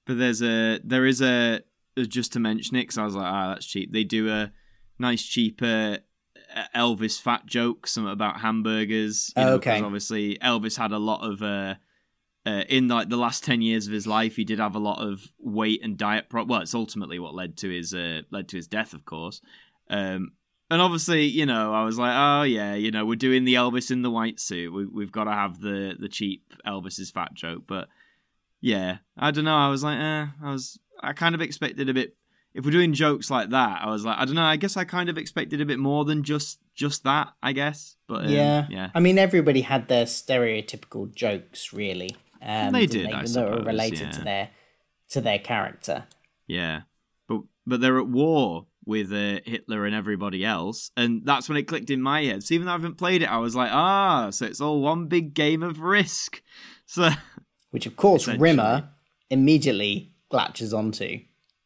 But 0.06 0.20
there's 0.20 0.44
a 0.44 0.80
there 0.84 1.08
is 1.08 1.24
a 1.24 1.62
just 1.98 2.34
to 2.34 2.40
mention 2.40 2.76
it 2.76 2.84
because 2.84 2.98
I 2.98 3.06
was 3.06 3.16
like, 3.16 3.26
ah, 3.32 3.50
that's 3.54 3.66
cheap. 3.66 3.92
They 3.92 4.04
do 4.04 4.30
a 4.30 4.52
nice 5.00 5.24
cheap 5.24 5.62
uh, 5.62 5.98
Elvis 6.76 7.20
fat 7.22 7.46
joke, 7.46 7.88
something 7.88 8.12
about 8.12 8.40
hamburgers. 8.42 9.32
You 9.36 9.44
know, 9.44 9.60
'cause 9.60 9.74
Okay. 9.74 9.82
obviously, 9.82 10.38
Elvis 10.40 10.78
had 10.78 10.92
a 10.92 10.98
lot 11.00 11.22
of 11.22 11.42
uh, 11.42 11.76
uh, 12.46 12.64
in 12.70 12.88
like 12.88 13.10
the 13.10 13.18
last 13.18 13.44
ten 13.44 13.62
years 13.62 13.88
of 13.88 13.94
his 13.94 14.08
life. 14.08 14.36
He 14.36 14.44
did 14.46 14.60
have 14.60 14.76
a 14.76 14.80
lot 14.80 15.00
of 15.06 15.22
weight 15.40 15.82
and 15.84 15.98
diet. 15.98 16.30
Pro- 16.30 16.44
well, 16.46 16.62
it's 16.62 16.74
ultimately 16.76 17.20
what 17.20 17.34
led 17.36 17.58
to 17.58 17.70
his 17.70 17.94
uh, 17.94 18.22
led 18.32 18.48
to 18.50 18.58
his 18.58 18.68
death, 18.68 18.94
of 18.94 19.06
course. 19.06 19.42
Um, 19.90 20.32
and 20.70 20.82
obviously, 20.82 21.26
you 21.26 21.46
know, 21.46 21.74
I 21.74 21.84
was 21.84 21.98
like, 22.00 22.14
oh 22.16 22.44
yeah, 22.44 22.76
you 22.76 22.92
know, 22.92 23.06
we're 23.06 23.16
doing 23.16 23.44
the 23.44 23.56
Elvis 23.56 23.92
in 23.92 24.02
the 24.02 24.10
white 24.12 24.40
suit. 24.40 24.74
We, 24.74 24.86
we've 24.86 25.12
got 25.12 25.26
to 25.26 25.32
have 25.34 25.60
the 25.60 25.96
the 26.00 26.08
cheap 26.10 26.44
Elvis's 26.66 27.12
fat 27.12 27.34
joke, 27.34 27.64
but 27.68 27.90
yeah, 28.62 28.98
I 29.18 29.32
don't 29.32 29.46
know. 29.46 29.56
I 29.56 29.70
was 29.70 29.84
like, 29.84 30.00
eh, 30.00 30.28
I 30.44 30.52
was, 30.52 30.80
I 31.02 31.14
kind 31.14 31.36
of 31.36 31.42
expected 31.42 31.90
a 31.90 31.94
bit. 31.94 32.16
If 32.54 32.66
we're 32.66 32.72
doing 32.72 32.94
jokes 32.94 33.30
like 33.32 33.52
that, 33.52 33.80
I 33.82 33.90
was 33.90 34.04
like, 34.04 34.18
I 34.18 34.26
don't 34.26 34.36
know. 34.36 34.44
I 34.44 34.58
guess 34.58 34.76
I 34.76 34.84
kind 34.84 35.10
of 35.10 35.18
expected 35.18 35.62
a 35.62 35.66
bit 35.66 35.80
more 35.80 36.04
than 36.04 36.24
just 36.24 36.60
just 36.76 37.04
that. 37.06 37.30
I 37.42 37.54
guess, 37.54 37.96
but 38.08 38.26
um, 38.26 38.30
yeah, 38.30 38.68
yeah, 38.70 38.90
I 38.94 39.00
mean, 39.00 39.18
everybody 39.18 39.62
had 39.62 39.88
their 39.88 40.06
stereotypical 40.06 41.14
jokes, 41.14 41.72
really. 41.74 42.16
Um, 42.42 42.74
They 42.74 42.88
did, 42.88 43.08
I 43.08 43.12
that 43.12 43.22
were 43.22 43.28
suppose, 43.28 43.66
related 43.66 44.12
to 44.14 44.22
their 44.22 44.50
to 45.10 45.22
their 45.22 45.40
character. 45.40 46.06
yeah. 46.48 46.82
But 47.28 47.42
but 47.66 47.80
they're 47.82 48.00
at 48.00 48.08
war 48.08 48.66
with 48.86 49.14
uh, 49.14 49.40
Hitler 49.46 49.86
and 49.86 49.94
everybody 49.96 50.44
else, 50.44 50.92
and 50.98 51.22
that's 51.24 51.48
when 51.48 51.58
it 51.58 51.64
clicked 51.68 51.90
in 51.92 52.02
my 52.02 52.24
head. 52.24 52.44
So 52.44 52.56
even 52.56 52.66
though 52.66 52.72
I 52.72 52.76
haven't 52.76 52.98
played 52.98 53.22
it, 53.22 53.32
I 53.32 53.38
was 53.38 53.56
like, 53.56 53.70
ah, 53.72 54.32
so 54.32 54.46
it's 54.46 54.60
all 54.60 54.82
one 54.82 55.06
big 55.06 55.34
game 55.34 55.64
of 55.64 55.80
risk. 55.80 56.42
So 56.88 57.10
which 57.70 57.86
of 57.86 57.96
course 57.96 58.28
Rimmer 58.28 58.90
immediately 59.30 60.11
latches 60.34 60.74
onto 60.74 61.20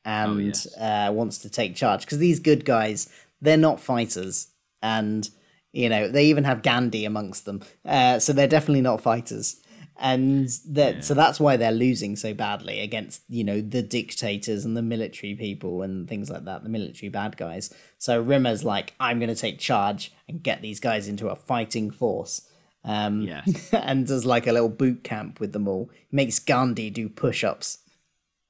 and 0.04 0.32
Oh, 0.32 0.38
yes. 0.38 0.68
uh, 0.78 1.12
wants 1.12 1.40
to 1.40 1.50
take 1.50 1.76
charge. 1.76 2.02
Because 2.02 2.20
these 2.20 2.40
good 2.40 2.66
guys 2.66 3.10
they're 3.42 3.58
not 3.58 3.80
fighters. 3.80 4.48
And 4.82 5.30
you 5.74 5.90
know 5.90 6.08
they 6.08 6.26
even 6.28 6.44
have 6.46 6.62
Gandhi 6.62 7.06
amongst 7.06 7.46
them. 7.46 7.62
Uh, 7.84 8.20
so 8.20 8.34
they're 8.34 8.48
definitely 8.48 8.82
not 8.82 9.02
fighters. 9.02 9.62
And 9.98 10.50
that 10.70 11.06
so 11.06 11.14
that's 11.14 11.40
why 11.40 11.56
they're 11.56 11.72
losing 11.72 12.16
so 12.18 12.34
badly 12.34 12.82
against 12.82 13.22
you 13.30 13.44
know 13.46 13.62
the 13.62 13.82
dictators 13.82 14.66
and 14.66 14.76
the 14.76 14.82
military 14.82 15.36
people 15.36 15.82
and 15.84 16.08
things 16.08 16.30
like 16.30 16.44
that 16.46 16.64
the 16.64 16.70
military 16.70 17.10
bad 17.10 17.38
guys. 17.38 17.74
So 17.98 18.22
rimmer's 18.22 18.64
like 18.66 18.94
i'm 19.00 19.20
going 19.20 19.30
to 19.34 19.36
take 19.42 19.58
charge 19.58 20.12
and 20.28 20.44
get 20.44 20.62
these 20.62 20.80
guys 20.82 21.08
into 21.08 21.30
a 21.30 21.36
fighting 21.36 21.92
force. 21.92 22.42
Um 22.84 23.22
Yeah. 23.22 23.44
and 23.72 24.06
does 24.06 24.26
like 24.26 24.48
a 24.48 24.52
little 24.52 24.70
boot 24.70 25.04
camp 25.04 25.40
with 25.40 25.54
them 25.54 25.68
all. 25.68 25.90
Makes 26.12 26.40
gandhi 26.40 26.90
do 26.90 27.08
push-ups 27.08 27.78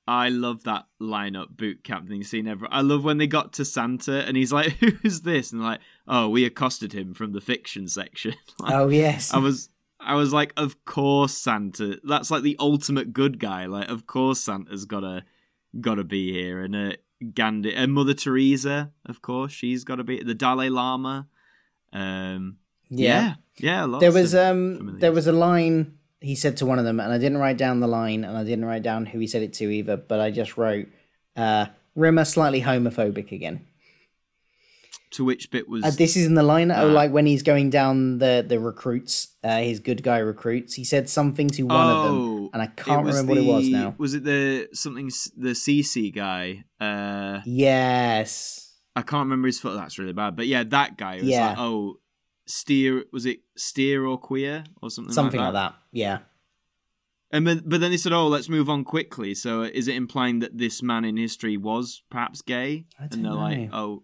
I 0.07 0.29
love 0.29 0.63
that 0.63 0.85
lineup 1.01 1.57
boot 1.57 1.83
camp 1.83 2.07
thing 2.07 2.23
seen 2.23 2.47
ever. 2.47 2.67
I 2.69 2.81
love 2.81 3.03
when 3.03 3.17
they 3.17 3.27
got 3.27 3.53
to 3.53 3.65
Santa 3.65 4.25
and 4.25 4.37
he's 4.37 4.53
like, 4.53 4.73
"Who's 4.79 5.21
this?" 5.21 5.51
And 5.51 5.63
like, 5.63 5.79
"Oh, 6.07 6.29
we 6.29 6.45
accosted 6.45 6.93
him 6.93 7.13
from 7.13 7.33
the 7.33 7.41
fiction 7.41 7.87
section." 7.87 8.35
Like, 8.59 8.73
oh 8.73 8.87
yes 8.89 9.33
I 9.33 9.39
was, 9.39 9.69
I 9.99 10.15
was 10.15 10.31
like, 10.31 10.53
"Of 10.55 10.85
course, 10.85 11.33
Santa. 11.33 11.99
That's 12.03 12.29
like 12.29 12.43
the 12.43 12.55
ultimate 12.59 13.13
good 13.13 13.39
guy. 13.39 13.65
Like, 13.65 13.89
of 13.89 14.05
course, 14.05 14.39
Santa's 14.39 14.85
gotta, 14.85 15.23
gotta 15.81 16.03
be 16.03 16.31
here." 16.31 16.63
And 16.63 16.75
uh, 16.75 16.91
Gandhi 17.33 17.73
and 17.73 17.91
Mother 17.91 18.13
Teresa, 18.13 18.91
of 19.05 19.21
course, 19.21 19.51
she's 19.51 19.83
gotta 19.83 20.03
be 20.03 20.21
the 20.21 20.35
Dalai 20.35 20.69
Lama. 20.69 21.27
Um, 21.91 22.57
yeah. 22.89 23.35
yeah, 23.57 23.85
yeah. 23.87 23.99
there 23.99 24.11
was 24.11 24.35
um 24.35 24.99
there 24.99 25.11
was 25.11 25.27
a 25.27 25.31
line 25.31 25.97
he 26.25 26.35
said 26.35 26.57
to 26.57 26.65
one 26.65 26.79
of 26.79 26.85
them 26.85 26.99
and 26.99 27.11
i 27.13 27.17
didn't 27.17 27.37
write 27.37 27.57
down 27.57 27.79
the 27.79 27.87
line 27.87 28.23
and 28.23 28.35
i 28.37 28.43
didn't 28.43 28.65
write 28.65 28.83
down 28.83 29.05
who 29.05 29.19
he 29.19 29.27
said 29.27 29.41
it 29.43 29.53
to 29.53 29.65
either 29.69 29.95
but 29.97 30.19
i 30.19 30.29
just 30.31 30.57
wrote 30.57 30.87
uh 31.37 31.65
rimmer 31.95 32.25
slightly 32.25 32.61
homophobic 32.61 33.31
again 33.31 33.57
to 35.11 35.23
which 35.23 35.49
bit 35.51 35.69
was 35.69 35.83
uh, 35.85 35.91
this 35.91 36.17
is 36.17 36.25
in 36.25 36.33
the 36.33 36.43
line 36.43 36.71
oh 36.71 36.89
Ah. 36.89 36.91
like 36.91 37.11
when 37.11 37.25
he's 37.25 37.43
going 37.43 37.69
down 37.69 38.17
the 38.17 38.43
the 38.47 38.59
recruits 38.59 39.29
uh 39.43 39.59
his 39.59 39.79
good 39.79 40.03
guy 40.03 40.17
recruits 40.17 40.73
he 40.73 40.83
said 40.83 41.07
something 41.07 41.47
to 41.49 41.63
one 41.63 41.89
of 41.89 42.03
them 42.05 42.49
and 42.53 42.61
i 42.61 42.67
can't 42.67 43.01
Oh, 43.01 43.09
remember 43.09 43.33
what 43.33 43.37
it 43.37 43.45
was 43.45 43.69
now 43.69 43.95
Was 43.97 44.13
it 44.13 44.23
the 44.23 44.67
something 44.73 45.09
the 45.37 45.51
CC 45.51 46.13
guy? 46.13 46.63
Uh, 46.79 47.41
yes 47.45 48.61
I 48.97 49.01
can't 49.01 49.25
remember 49.25 49.47
his 49.47 49.59
foot. 49.59 49.75
That's 49.75 49.99
really 49.99 50.13
bad. 50.13 50.37
But 50.37 50.47
yeah, 50.47 50.63
that 50.63 50.95
guy 50.97 51.15
was 51.17 51.25
Yeah. 51.25 51.49
like, 51.49 51.57
oh, 51.59 51.97
steer. 52.45 53.03
Was 53.11 53.25
it 53.25 53.39
steer 53.55 54.05
or 54.05 54.17
queer 54.17 54.63
or 54.81 54.89
something? 54.89 55.13
something 55.13 55.39
like 55.39 55.53
like 55.53 55.73
that 55.73 55.75
yeah 55.91 56.19
And 57.31 57.43
but, 57.45 57.67
but 57.67 57.81
then 57.81 57.91
they 57.91 57.97
said, 57.97 58.13
oh, 58.13 58.27
let's 58.27 58.49
move 58.49 58.69
on 58.69 58.83
quickly. 58.83 59.33
So 59.35 59.63
is 59.63 59.87
it 59.87 59.95
implying 59.95 60.39
that 60.39 60.57
this 60.57 60.81
man 60.81 61.03
in 61.03 61.17
history 61.17 61.57
was 61.57 62.03
perhaps 62.09 62.41
gay? 62.41 62.85
I 62.99 63.07
don't 63.07 63.13
and 63.13 63.25
they're 63.25 63.33
like, 63.33 63.57
know. 63.57 63.69
oh. 63.73 64.03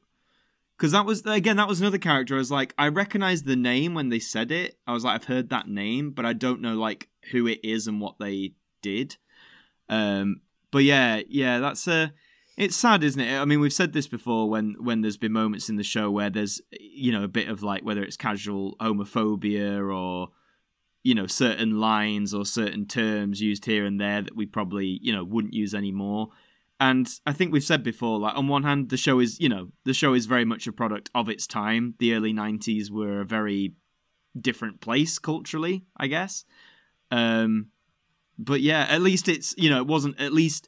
Because 0.77 0.93
that 0.93 1.06
was 1.06 1.23
again, 1.27 1.58
that 1.58 1.67
was 1.67 1.80
another 1.80 1.99
character. 1.99 2.34
I 2.36 2.39
was 2.39 2.49
like, 2.49 2.73
I 2.77 2.88
recognized 2.88 3.45
the 3.45 3.56
name 3.56 3.93
when 3.93 4.10
they 4.10 4.17
said 4.17 4.51
it. 4.51 4.77
I 4.88 4.93
was 4.93 5.04
like, 5.04 5.13
I've 5.15 5.25
heard 5.27 5.49
that 5.49 5.67
name, 5.67 6.10
but 6.12 6.25
I 6.25 6.34
don't 6.34 6.62
know 6.62 6.73
like 6.73 7.08
who 7.32 7.45
it 7.45 7.60
is 7.63 7.86
and 7.86 8.01
what 8.01 8.17
they 8.19 8.54
did. 8.82 9.15
Um, 9.89 10.41
but 10.71 10.84
yeah, 10.84 11.21
yeah, 11.30 11.60
that's 11.60 11.88
a. 11.88 12.12
It's 12.57 12.75
sad, 12.75 13.03
isn't 13.03 13.21
it? 13.21 13.39
I 13.39 13.45
mean, 13.45 13.59
we've 13.59 13.73
said 13.73 13.93
this 13.93 14.07
before 14.07 14.49
when 14.49 14.75
when 14.79 15.01
there's 15.01 15.17
been 15.17 15.31
moments 15.31 15.69
in 15.69 15.77
the 15.77 15.83
show 15.83 16.11
where 16.11 16.29
there's 16.29 16.61
you 16.71 17.11
know 17.11 17.23
a 17.23 17.29
bit 17.29 17.47
of 17.47 17.63
like 17.63 17.83
whether 17.83 18.03
it's 18.03 18.17
casual 18.17 18.75
homophobia 18.77 19.93
or 19.93 20.29
you 21.03 21.15
know 21.15 21.27
certain 21.27 21.79
lines 21.79 22.33
or 22.33 22.45
certain 22.45 22.85
terms 22.85 23.41
used 23.41 23.65
here 23.65 23.85
and 23.85 23.99
there 23.99 24.21
that 24.21 24.35
we 24.35 24.45
probably 24.45 24.99
you 25.01 25.13
know 25.13 25.23
wouldn't 25.23 25.53
use 25.53 25.73
anymore. 25.73 26.29
And 26.79 27.07
I 27.27 27.33
think 27.33 27.53
we've 27.53 27.63
said 27.63 27.83
before, 27.83 28.19
like 28.19 28.35
on 28.35 28.47
one 28.47 28.63
hand, 28.63 28.89
the 28.89 28.97
show 28.97 29.19
is 29.19 29.39
you 29.39 29.49
know 29.49 29.69
the 29.85 29.93
show 29.93 30.13
is 30.13 30.25
very 30.25 30.45
much 30.45 30.67
a 30.67 30.73
product 30.73 31.09
of 31.15 31.29
its 31.29 31.47
time. 31.47 31.95
The 31.99 32.13
early 32.13 32.33
'90s 32.33 32.91
were 32.91 33.21
a 33.21 33.25
very 33.25 33.75
different 34.39 34.81
place 34.81 35.19
culturally, 35.19 35.85
I 35.95 36.07
guess. 36.07 36.43
Um, 37.11 37.67
but 38.37 38.61
yeah, 38.61 38.87
at 38.89 39.01
least 39.01 39.29
it's 39.29 39.55
you 39.57 39.69
know 39.69 39.77
it 39.77 39.87
wasn't 39.87 40.19
at 40.19 40.33
least 40.33 40.67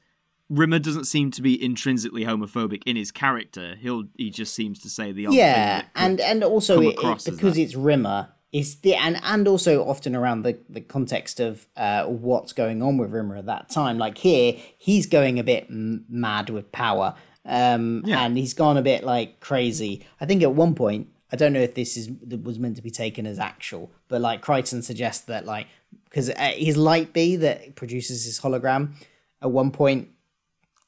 Rimmer 0.49 0.79
doesn't 0.79 1.06
seem 1.06 1.32
to 1.32 1.41
be 1.41 1.63
intrinsically 1.63 2.25
homophobic 2.25 2.84
in 2.86 2.95
his 2.95 3.12
character. 3.12 3.75
He'll 3.79 4.03
he 4.17 4.29
just 4.29 4.53
seems 4.53 4.79
to 4.79 4.89
say 4.89 5.12
the 5.12 5.27
odd 5.27 5.34
yeah 5.34 5.84
and 5.95 6.19
and 6.19 6.43
also 6.43 6.82
it, 6.82 6.95
it- 7.01 7.25
because 7.25 7.58
it's 7.58 7.75
rimmer 7.75 8.29
it's 8.51 8.75
the 8.75 8.93
and 8.95 9.19
and 9.23 9.47
also 9.47 9.84
often 9.84 10.15
around 10.15 10.43
the 10.43 10.60
the 10.69 10.82
context 10.82 11.39
of 11.39 11.65
uh 11.75 12.06
what's 12.06 12.53
going 12.53 12.84
on 12.84 12.97
with 12.97 13.12
rimmer 13.12 13.36
at 13.38 13.47
that 13.47 13.69
time 13.69 13.97
like 13.97 14.17
here 14.19 14.56
he's 14.77 15.08
going 15.08 15.39
a 15.39 15.43
bit 15.43 15.65
m- 15.69 16.06
mad 16.08 16.49
with 16.51 16.71
power 16.71 17.15
um 17.45 18.03
Yeah. 18.06 18.23
and 18.23 18.38
he's 18.38 18.53
gone 18.53 18.77
a 18.77 18.84
bit 18.84 19.03
like 19.03 19.39
crazy 19.39 20.06
i 20.21 20.25
think 20.27 20.43
at 20.43 20.53
one 20.53 20.75
point 20.75 21.08
i 21.32 21.36
don't 21.36 21.51
know 21.53 21.62
if 21.62 21.73
this 21.73 21.97
is 21.97 22.10
was 22.43 22.60
meant 22.60 22.75
to 22.75 22.84
be 22.84 22.91
taken 22.91 23.25
as 23.25 23.39
actual 23.39 23.91
but 24.08 24.21
like 24.21 24.43
kryten 24.45 24.84
suggests 24.84 25.25
that 25.25 25.45
like 25.45 25.65
because 26.06 26.29
uh, 26.29 26.51
his 26.56 26.77
light 26.77 27.12
bee 27.12 27.36
that 27.38 27.75
produces 27.75 28.23
his 28.25 28.39
hologram 28.39 28.93
at 29.41 29.49
one 29.49 29.71
point 29.71 30.10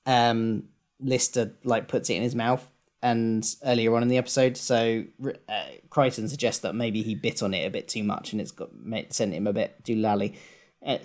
um 0.06 0.64
lister 1.00 1.54
like 1.64 1.88
puts 1.88 2.10
it 2.10 2.16
in 2.16 2.24
his 2.24 2.36
mouth 2.36 2.70
and 3.02 3.56
earlier 3.66 3.96
on 3.96 4.02
in 4.02 4.08
the 4.08 4.18
episode 4.18 4.58
so 4.58 5.04
uh, 5.50 5.66
kryten 5.90 6.30
suggests 6.30 6.62
that 6.62 6.74
maybe 6.74 7.04
he 7.04 7.14
bit 7.14 7.44
on 7.44 7.54
it 7.54 7.66
a 7.66 7.70
bit 7.70 7.88
too 7.88 8.04
much 8.04 8.32
and 8.32 8.42
it's 8.42 8.52
got 8.52 8.70
sent 9.10 9.34
him 9.34 9.46
a 9.48 9.54
bit 9.54 9.76
too 9.84 9.96
lally 9.96 10.38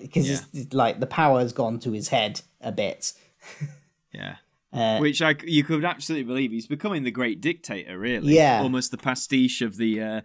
because 0.00 0.28
it's, 0.28 0.46
it's 0.52 0.74
like 0.74 1.00
the 1.00 1.06
power 1.06 1.40
has 1.40 1.52
gone 1.52 1.78
to 1.78 1.92
his 1.92 2.08
head 2.08 2.40
a 2.60 2.72
bit 2.72 3.12
Yeah. 4.12 4.36
Uh, 4.72 5.00
Which 5.00 5.20
I, 5.20 5.34
you 5.42 5.64
could 5.64 5.84
absolutely 5.84 6.22
believe. 6.22 6.52
He's 6.52 6.68
becoming 6.68 7.02
the 7.02 7.10
great 7.10 7.40
dictator, 7.40 7.98
really. 7.98 8.36
Yeah. 8.36 8.62
Almost 8.62 8.92
the 8.92 8.98
pastiche 8.98 9.62
of 9.62 9.76
the. 9.76 10.00
Uh, 10.00 10.20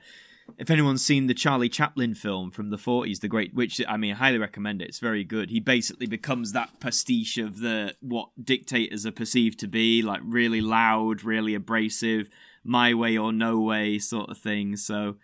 if 0.58 0.70
anyone's 0.70 1.04
seen 1.04 1.28
the 1.28 1.34
Charlie 1.34 1.70
Chaplin 1.70 2.14
film 2.14 2.52
from 2.52 2.70
the 2.70 2.78
40s, 2.78 3.20
The 3.20 3.28
Great, 3.28 3.54
which 3.54 3.82
I 3.88 3.98
mean, 3.98 4.14
I 4.14 4.16
highly 4.16 4.38
recommend 4.38 4.82
it. 4.82 4.88
It's 4.88 5.00
very 5.00 5.24
good. 5.24 5.50
He 5.50 5.60
basically 5.60 6.08
becomes 6.08 6.52
that 6.52 6.80
pastiche 6.80 7.38
of 7.38 7.60
the 7.60 7.96
what 8.00 8.30
dictators 8.42 9.06
are 9.06 9.12
perceived 9.12 9.60
to 9.60 9.68
be, 9.68 10.02
like 10.02 10.22
really 10.24 10.62
loud, 10.62 11.24
really 11.24 11.56
abrasive, 11.56 12.30
my 12.64 12.94
way 12.94 13.18
or 13.18 13.34
no 13.34 13.60
way 13.60 14.00
sort 14.00 14.30
of 14.30 14.38
thing. 14.38 14.78
So, 14.78 15.16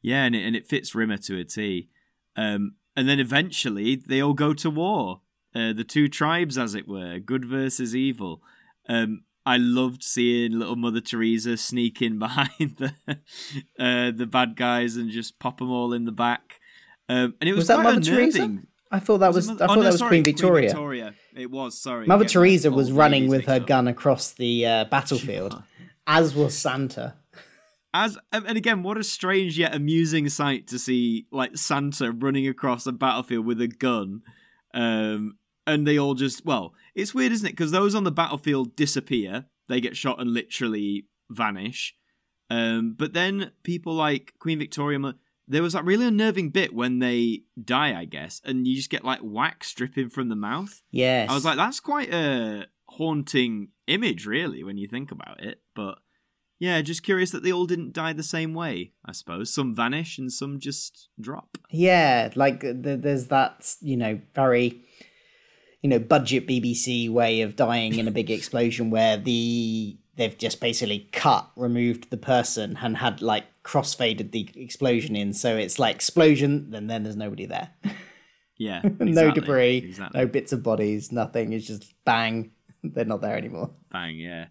yeah, 0.00 0.24
and 0.24 0.34
it, 0.34 0.44
and 0.44 0.56
it 0.56 0.66
fits 0.66 0.94
Rimmer 0.94 1.18
to 1.18 1.38
a 1.38 1.44
T. 1.44 1.88
Um, 2.36 2.76
and 2.96 3.08
then 3.08 3.20
eventually 3.20 3.96
they 3.96 4.20
all 4.20 4.34
go 4.34 4.54
to 4.54 4.70
war. 4.70 5.20
Uh, 5.54 5.72
the 5.72 5.84
two 5.84 6.08
tribes, 6.08 6.56
as 6.56 6.74
it 6.74 6.86
were, 6.86 7.18
good 7.18 7.44
versus 7.44 7.96
evil. 7.96 8.42
Um, 8.88 9.22
I 9.48 9.56
loved 9.56 10.02
seeing 10.02 10.58
little 10.58 10.76
Mother 10.76 11.00
Teresa 11.00 11.56
sneak 11.56 12.02
in 12.02 12.18
behind 12.26 12.76
the 12.76 12.92
uh, 13.78 14.10
the 14.10 14.28
bad 14.30 14.56
guys 14.56 14.96
and 14.96 15.10
just 15.10 15.38
pop 15.38 15.58
them 15.58 15.70
all 15.70 15.92
in 15.92 16.04
the 16.04 16.12
back. 16.12 16.60
Um, 17.08 17.34
and 17.40 17.48
it 17.48 17.52
was, 17.52 17.60
was 17.60 17.68
that 17.68 17.82
mother 17.82 18.00
teresa 18.02 18.58
i 18.90 18.98
thought 18.98 19.18
that 19.18 19.32
was, 19.32 19.48
it 19.48 19.54
i 19.54 19.56
thought 19.56 19.70
oh, 19.70 19.74
no, 19.76 19.82
that 19.82 19.92
was 19.92 19.98
sorry, 19.98 20.10
queen 20.10 20.24
victoria 20.24 20.68
Victoria. 20.68 21.14
It 21.34 21.50
was 21.50 21.78
sorry. 21.80 22.06
mother 22.06 22.26
teresa 22.26 22.70
was 22.70 22.92
running 22.92 23.28
with 23.28 23.46
her 23.46 23.60
gun 23.60 23.88
across 23.88 24.32
the 24.32 24.66
uh, 24.66 24.84
battlefield 24.84 25.62
as 26.06 26.34
was 26.34 26.54
santa 26.54 27.14
As 27.94 28.18
um, 28.32 28.44
and 28.46 28.58
again, 28.58 28.82
what 28.82 28.98
a 28.98 29.04
strange 29.04 29.58
yet 29.58 29.74
amusing 29.74 30.28
sight 30.28 30.66
to 30.68 30.78
see, 30.78 31.26
like 31.32 31.56
Santa 31.56 32.12
running 32.12 32.46
across 32.46 32.86
a 32.86 32.92
battlefield 32.92 33.46
with 33.46 33.62
a 33.62 33.68
gun, 33.68 34.20
um, 34.74 35.38
and 35.68 35.86
they 35.86 35.98
all 35.98 36.14
just 36.14 36.44
well, 36.44 36.74
it's 36.94 37.14
weird, 37.14 37.32
isn't 37.32 37.46
it? 37.46 37.52
Because 37.52 37.70
those 37.70 37.94
on 37.94 38.04
the 38.04 38.10
battlefield 38.10 38.74
disappear, 38.74 39.46
they 39.68 39.80
get 39.80 39.96
shot 39.96 40.20
and 40.20 40.32
literally 40.32 41.06
vanish. 41.30 41.94
Um, 42.50 42.94
but 42.98 43.12
then 43.12 43.52
people 43.62 43.94
like 43.94 44.32
Queen 44.38 44.58
Victoria, 44.58 45.14
there 45.46 45.62
was 45.62 45.74
that 45.74 45.84
really 45.84 46.06
unnerving 46.06 46.50
bit 46.50 46.74
when 46.74 46.98
they 46.98 47.42
die, 47.62 47.98
I 47.98 48.06
guess, 48.06 48.40
and 48.44 48.66
you 48.66 48.74
just 48.74 48.90
get 48.90 49.04
like 49.04 49.20
wax 49.22 49.72
dripping 49.74 50.10
from 50.10 50.28
the 50.28 50.36
mouth. 50.36 50.82
yes 50.90 51.30
I 51.30 51.34
was 51.34 51.44
like, 51.44 51.56
that's 51.56 51.80
quite 51.80 52.12
a 52.12 52.66
haunting 52.88 53.68
image, 53.86 54.26
really, 54.26 54.64
when 54.64 54.78
you 54.78 54.88
think 54.88 55.10
about 55.10 55.42
it. 55.42 55.60
But 55.74 55.98
yeah, 56.58 56.80
just 56.80 57.02
curious 57.02 57.30
that 57.30 57.42
they 57.42 57.52
all 57.52 57.66
didn't 57.66 57.92
die 57.92 58.12
the 58.12 58.22
same 58.22 58.54
way. 58.54 58.92
I 59.04 59.12
suppose 59.12 59.52
some 59.52 59.74
vanish 59.74 60.18
and 60.18 60.32
some 60.32 60.58
just 60.58 61.08
drop. 61.20 61.58
Yeah, 61.70 62.30
like 62.34 62.62
th- 62.62 63.00
there's 63.00 63.28
that 63.28 63.74
you 63.80 63.96
know 63.96 64.20
very 64.34 64.82
you 65.82 65.88
know 65.88 65.98
budget 65.98 66.46
BBC 66.46 67.10
way 67.10 67.40
of 67.42 67.56
dying 67.56 67.98
in 67.98 68.08
a 68.08 68.10
big 68.10 68.30
explosion 68.30 68.90
where 68.90 69.16
the 69.16 69.96
they've 70.16 70.36
just 70.36 70.60
basically 70.60 71.08
cut 71.12 71.48
removed 71.56 72.10
the 72.10 72.16
person 72.16 72.76
and 72.82 72.96
had 72.96 73.22
like 73.22 73.44
crossfaded 73.62 74.32
the 74.32 74.48
explosion 74.56 75.14
in 75.14 75.32
so 75.32 75.56
it's 75.56 75.78
like 75.78 75.94
explosion 75.94 76.70
then 76.70 76.86
then 76.88 77.02
there's 77.04 77.16
nobody 77.16 77.46
there 77.46 77.70
Yeah, 78.56 78.80
no 78.98 79.30
debris 79.30 79.76
exactly. 79.78 80.20
no 80.20 80.26
bits 80.26 80.52
of 80.52 80.62
bodies 80.64 81.12
nothing 81.12 81.52
it's 81.52 81.66
just 81.66 81.94
bang 82.04 82.50
they're 82.82 83.04
not 83.04 83.20
there 83.20 83.36
anymore 83.36 83.70
Bang, 83.92 84.16
yeah. 84.16 84.46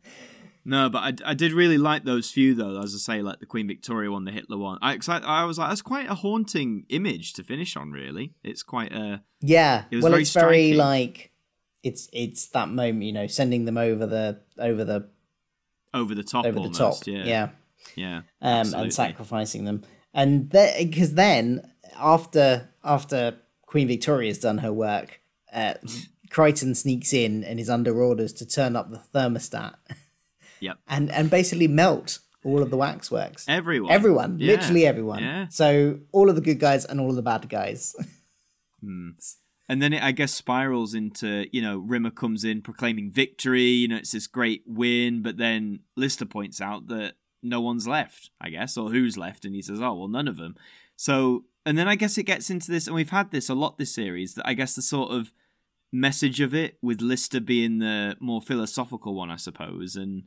No, 0.68 0.90
but 0.90 1.00
I, 1.00 1.32
I 1.32 1.34
did 1.34 1.54
really 1.54 1.78
like 1.78 2.04
those 2.04 2.30
few 2.30 2.54
though. 2.54 2.82
As 2.82 2.94
I 2.94 2.98
say, 2.98 3.22
like 3.22 3.40
the 3.40 3.46
Queen 3.46 3.68
Victoria 3.68 4.12
one, 4.12 4.26
the 4.26 4.32
Hitler 4.32 4.58
one. 4.58 4.78
I, 4.82 5.00
I, 5.08 5.20
I 5.20 5.44
was 5.46 5.58
like, 5.58 5.70
that's 5.70 5.82
quite 5.82 6.10
a 6.10 6.14
haunting 6.14 6.86
image 6.90 7.32
to 7.34 7.44
finish 7.44 7.78
on. 7.78 7.92
Really, 7.92 8.34
it's 8.44 8.64
quite 8.64 8.92
a 8.92 9.24
yeah 9.40 9.86
It 9.90 9.96
was 9.96 10.04
well 10.04 10.12
very 10.12 10.22
it's 10.24 10.34
very 10.34 10.74
like 10.74 11.32
it's 11.84 12.10
it's 12.12 12.48
that 12.50 12.68
moment 12.68 13.04
you 13.04 13.14
know 13.14 13.28
sending 13.28 13.64
them 13.64 13.78
over 13.78 14.06
the 14.06 14.42
over 14.60 14.84
the 14.84 15.08
over 15.94 16.14
the 16.14 16.24
top. 16.24 16.46
over 16.46 16.60
the 16.60 16.70
top 16.70 16.98
Yeah, 17.06 17.24
yeah 17.24 17.50
yeah. 17.96 18.22
um, 18.42 18.74
and 18.74 18.94
sacrificing 18.94 19.64
them. 19.64 19.84
And 20.14 20.50
because 20.50 21.14
then 21.14 21.72
after 21.96 22.70
after 22.84 23.38
Queen 23.66 23.88
Victoria's 23.88 24.40
done 24.40 24.58
her 24.58 24.74
work, 24.74 25.22
uh, 25.54 25.76
Kryten 26.30 26.76
sneaks 26.76 27.14
in 27.14 27.46
and 27.46 27.58
is 27.58 27.70
under 27.70 28.02
orders 28.02 28.34
to 28.34 28.46
turn 28.46 28.76
up 28.76 28.92
the 28.92 29.02
thermostat 29.14 29.76
Yep. 30.60 30.78
and 30.88 31.12
and 31.12 31.30
basically 31.30 31.68
melt 31.68 32.20
all 32.44 32.62
of 32.62 32.70
the 32.70 32.78
waxworks. 32.78 33.46
Everyone. 33.50 33.92
Everyone, 33.92 34.40
Yeah. 34.40 34.54
literally 34.54 34.86
everyone. 34.86 35.22
Yeah. 35.24 35.48
So 35.50 36.00
all 36.12 36.30
of 36.30 36.36
the 36.36 36.42
good 36.42 36.60
guys 36.60 36.86
and 36.86 37.00
all 37.00 37.10
of 37.10 37.16
the 37.16 37.22
bad 37.22 37.48
guys. 37.50 37.96
Hmm. 38.80 39.10
And 39.68 39.82
then 39.82 39.92
it, 39.92 40.04
I 40.04 40.12
guess, 40.12 40.32
spirals 40.34 40.94
into, 40.94 41.48
you 41.52 41.62
know, 41.62 41.78
Rimmer 41.80 42.12
comes 42.12 42.44
in 42.44 42.62
proclaiming 42.62 43.12
victory. 43.12 43.64
You 43.64 43.88
know, 43.88 43.98
it's 43.98 44.12
this 44.12 44.28
great 44.28 44.62
win. 44.68 45.22
But 45.24 45.38
then 45.38 45.80
Lister 45.96 46.26
points 46.26 46.62
out 46.62 46.88
that 46.88 47.16
no 47.44 47.60
one's 47.60 47.88
left, 47.88 48.30
I 48.40 48.50
guess, 48.50 48.78
or 48.78 48.92
who's 48.92 49.18
left. 49.18 49.46
And 49.46 49.56
he 49.56 49.62
says, 49.64 49.82
oh, 49.82 49.94
well, 49.96 50.08
none 50.08 50.28
of 50.28 50.38
them. 50.38 50.56
So, 50.96 51.46
and 51.66 51.78
then 51.78 51.88
I 51.88 51.96
guess 51.96 52.18
it 52.18 52.24
gets 52.24 52.50
into 52.50 52.72
this, 52.72 52.88
and 52.88 52.96
we've 52.96 53.10
had 53.10 53.32
this 53.32 53.50
a 53.50 53.56
lot 53.56 53.78
this 53.78 53.94
series, 53.94 54.36
that 54.36 54.48
I 54.48 54.54
guess 54.54 54.74
the 54.76 54.82
sort 54.82 55.12
of 55.12 55.34
message 55.92 56.40
of 56.40 56.54
it, 56.54 56.78
with 56.82 57.02
Lister 57.02 57.40
being 57.42 57.80
the 57.80 58.16
more 58.20 58.42
philosophical 58.42 59.16
one, 59.16 59.30
I 59.32 59.36
suppose, 59.38 59.96
and 59.96 60.24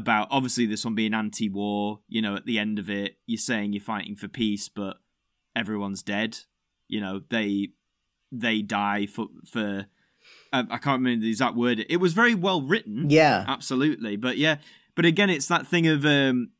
about 0.00 0.28
obviously 0.30 0.66
this 0.66 0.84
one 0.84 0.94
being 0.96 1.14
anti 1.14 1.48
war. 1.48 2.00
You 2.08 2.22
know, 2.22 2.34
at 2.34 2.46
the 2.46 2.58
end 2.58 2.78
of 2.78 2.90
it, 2.90 3.18
you're 3.26 3.38
saying 3.38 3.72
you're 3.72 3.82
fighting 3.82 4.16
for 4.16 4.26
peace, 4.26 4.68
but 4.68 4.96
everyone's 5.54 6.02
dead. 6.02 6.38
You 6.88 7.00
know, 7.00 7.20
they 7.30 7.68
they 8.32 8.62
die 8.62 9.06
for 9.06 9.26
for 9.46 9.86
I, 10.52 10.60
I 10.60 10.78
can't 10.78 11.00
remember 11.00 11.22
the 11.22 11.30
exact 11.30 11.54
word. 11.54 11.84
It 11.88 11.98
was 11.98 12.12
very 12.12 12.34
well 12.34 12.62
written. 12.62 13.10
Yeah. 13.10 13.44
absolutely. 13.46 14.16
But 14.16 14.38
yeah, 14.38 14.56
but 14.96 15.04
again, 15.04 15.30
it's 15.30 15.46
that 15.48 15.66
thing 15.66 15.86
of 15.86 16.04
um, 16.04 16.50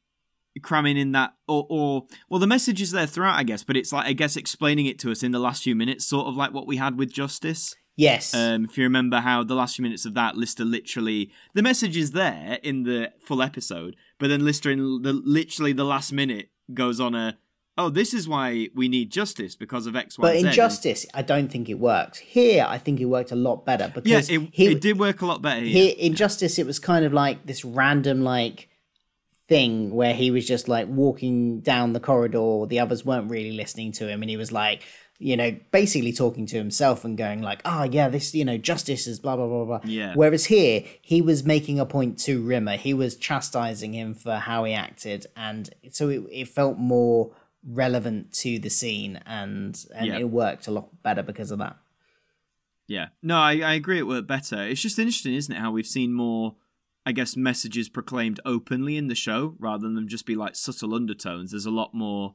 cramming 0.63 0.97
in 0.97 1.13
that 1.13 1.35
or 1.49 1.67
or 1.69 2.07
well, 2.29 2.41
the 2.41 2.47
message 2.47 2.81
is 2.81 2.91
there 2.93 3.07
throughout, 3.07 3.39
I 3.39 3.43
guess. 3.43 3.65
But 3.65 3.77
it's 3.77 3.93
like 3.93 4.07
I 4.07 4.13
guess 4.13 4.37
explaining 4.37 4.87
it 4.87 4.99
to 5.01 5.11
us 5.11 5.23
in 5.23 5.33
the 5.33 5.39
last 5.41 5.63
few 5.63 5.75
minutes, 5.75 6.07
sort 6.07 6.27
of 6.27 6.37
like 6.37 6.53
what 6.53 6.67
we 6.67 6.77
had 6.77 6.99
with 6.99 7.13
Justice. 7.13 7.75
Yes. 8.01 8.35
Um, 8.35 8.65
if 8.65 8.79
you 8.79 8.85
remember 8.85 9.21
how 9.21 9.45
the 9.45 9.55
last 9.55 9.77
few 9.77 9.83
minutes 9.83 10.07
of 10.07 10.15
that, 10.15 10.35
Lister 10.35 10.65
literally 10.65 11.31
the 11.55 11.63
message 11.63 11.97
is 11.97 12.13
there 12.13 12.59
in 12.63 12.85
the 12.85 13.13
full 13.21 13.43
episode, 13.43 13.95
but 14.19 14.29
then 14.29 14.45
Lister 14.45 14.71
in 14.71 15.03
the 15.03 15.13
literally 15.13 15.73
the 15.73 15.85
last 15.85 16.11
minute 16.13 16.49
goes 16.73 16.99
on 16.99 17.15
a 17.15 17.37
oh 17.77 17.91
this 17.91 18.15
is 18.15 18.27
why 18.27 18.69
we 18.75 18.89
need 18.89 19.11
justice 19.11 19.55
because 19.55 19.87
of 19.87 19.97
X 19.97 20.19
Y 20.19 20.23
but 20.23 20.37
in 20.37 20.47
and- 20.47 20.55
Justice, 20.55 21.05
I 21.13 21.21
don't 21.21 21.53
think 21.53 21.69
it 21.69 21.75
worked. 21.75 22.19
Here, 22.19 22.65
I 22.67 22.79
think 22.79 23.01
it 23.01 23.05
worked 23.05 23.33
a 23.33 23.37
lot 23.37 23.67
better 23.67 23.85
yeah, 23.85 23.93
because 23.95 24.31
it, 24.31 24.49
he, 24.53 24.69
it 24.69 24.81
did 24.81 24.99
work 24.99 25.21
a 25.21 25.27
lot 25.27 25.43
better 25.43 25.61
here. 25.61 25.69
here 25.69 25.95
in 25.99 26.15
Justice, 26.15 26.59
it 26.59 26.67
was 26.67 26.79
kind 26.79 27.05
of 27.05 27.13
like 27.13 27.45
this 27.45 27.67
random 27.67 28.23
like 28.23 28.69
thing 29.47 29.91
where 29.91 30.15
he 30.15 30.31
was 30.31 30.47
just 30.47 30.69
like 30.69 30.89
walking 30.89 31.61
down 31.61 31.93
the 31.93 32.01
corridor. 32.01 32.65
The 32.67 32.81
others 32.81 33.05
weren't 33.05 33.31
really 33.31 33.53
listening 33.53 33.93
to 33.93 34.09
him, 34.09 34.23
and 34.23 34.31
he 34.31 34.39
was 34.39 34.53
like, 34.53 34.85
you 35.23 35.37
know, 35.37 35.55
basically 35.71 36.13
talking 36.13 36.47
to 36.47 36.57
himself 36.57 37.05
and 37.05 37.17
going 37.17 37.43
like, 37.43 37.61
"Oh 37.65 37.83
yeah, 37.85 38.09
this 38.09 38.35
you 38.35 38.45
know, 38.45 38.57
justice 38.57 39.07
is 39.07 39.21
blah 39.21 39.37
blah 39.37 39.47
blah 39.47 39.65
blah." 39.67 39.81
Yeah. 39.85 40.15
Whereas 40.15 40.47
here, 40.47 40.83
he 41.03 41.21
was 41.23 41.45
making 41.45 41.79
a 41.79 41.87
point 41.87 42.19
to 42.21 42.43
Rimmer. 42.43 42.77
He 42.77 42.95
was 42.95 43.17
chastising 43.17 43.93
him 43.93 44.15
for 44.15 44.37
how 44.37 44.65
he 44.65 44.73
acted, 44.73 45.27
and 45.37 45.69
so 45.93 46.09
it, 46.09 46.23
it 46.33 46.49
felt 46.49 46.79
more 46.79 47.31
relevant 47.63 48.33
to 48.33 48.59
the 48.59 48.71
scene, 48.71 49.21
and 49.27 49.85
and 49.95 50.07
Yeah. 50.07 50.19
it 50.19 50.31
worked 50.31 50.67
a 50.67 50.71
lot 50.71 51.03
better 51.03 51.23
because 51.23 51.51
of 51.51 51.59
that. 51.59 51.77
Yeah. 52.89 53.09
No, 53.23 53.37
I, 53.37 53.53
I 53.61 53.75
agree 53.75 53.99
it 53.99 54.07
worked 54.07 54.27
better. 54.27 54.67
It's 54.67 54.83
just 54.83 54.99
interesting, 54.99 55.35
isn't 55.35 55.55
it, 55.55 55.61
how 55.61 55.71
we've 55.71 55.87
seen 55.87 56.13
more, 56.13 56.57
I 57.07 57.13
guess, 57.13 57.37
messages 57.37 57.89
proclaimed 57.89 58.41
openly 58.45 58.97
in 58.97 59.07
the 59.07 59.15
show 59.15 59.55
rather 59.61 59.83
than 59.83 59.95
them 59.95 60.09
just 60.09 60.27
be 60.27 60.35
like 60.35 60.57
subtle 60.57 60.95
undertones. 60.95 61.53
There's 61.53 61.67
a 61.67 61.71
lot 61.71 61.95
more, 61.95 62.35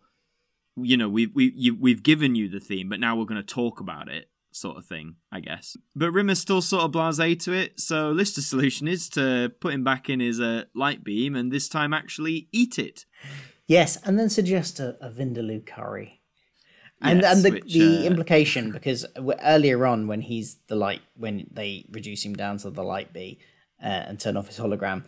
you 0.75 0.97
know, 0.97 1.09
we've 1.09 1.33
we, 1.33 1.53
you, 1.55 1.75
we've 1.79 2.03
given 2.03 2.35
you 2.35 2.49
the 2.49 2.59
theme, 2.59 2.89
but 2.89 2.99
now 2.99 3.15
we're 3.15 3.25
going 3.25 3.41
to 3.41 3.53
talk 3.53 3.79
about 3.79 4.09
it, 4.09 4.29
sort 4.51 4.77
of 4.77 4.85
thing, 4.85 5.15
I 5.31 5.39
guess. 5.39 5.77
But 5.95 6.11
Rimmer's 6.11 6.39
still 6.39 6.61
sort 6.61 6.83
of 6.83 6.91
blase 6.91 7.43
to 7.45 7.53
it, 7.53 7.79
so 7.79 8.09
Lister's 8.11 8.47
solution 8.47 8.87
is 8.87 9.09
to 9.09 9.51
put 9.59 9.73
him 9.73 9.83
back 9.83 10.09
in 10.09 10.19
his 10.19 10.39
uh, 10.39 10.63
light 10.73 11.03
beam 11.03 11.35
and 11.35 11.51
this 11.51 11.69
time 11.69 11.93
actually 11.93 12.47
eat 12.51 12.77
it. 12.77 13.05
Yes, 13.67 13.97
and 14.03 14.19
then 14.19 14.29
suggest 14.29 14.79
a, 14.79 14.95
a 15.01 15.09
Vindaloo 15.09 15.65
curry. 15.65 16.21
And 17.01 17.21
Yes, 17.21 17.35
and 17.35 17.45
the, 17.45 17.51
which, 17.51 17.73
the 17.73 17.99
uh, 17.99 18.03
implication 18.03 18.71
because 18.71 19.05
earlier 19.43 19.85
on 19.85 20.07
when 20.07 20.21
he's 20.21 20.57
the 20.67 20.75
light 20.75 21.01
when 21.17 21.47
they 21.51 21.85
reduce 21.91 22.23
him 22.23 22.33
down 22.33 22.57
to 22.59 22.69
the 22.69 22.83
light 22.83 23.11
bee 23.11 23.39
uh, 23.83 23.87
and 23.87 24.19
turn 24.19 24.37
off 24.37 24.47
his 24.47 24.57
hologram, 24.57 25.03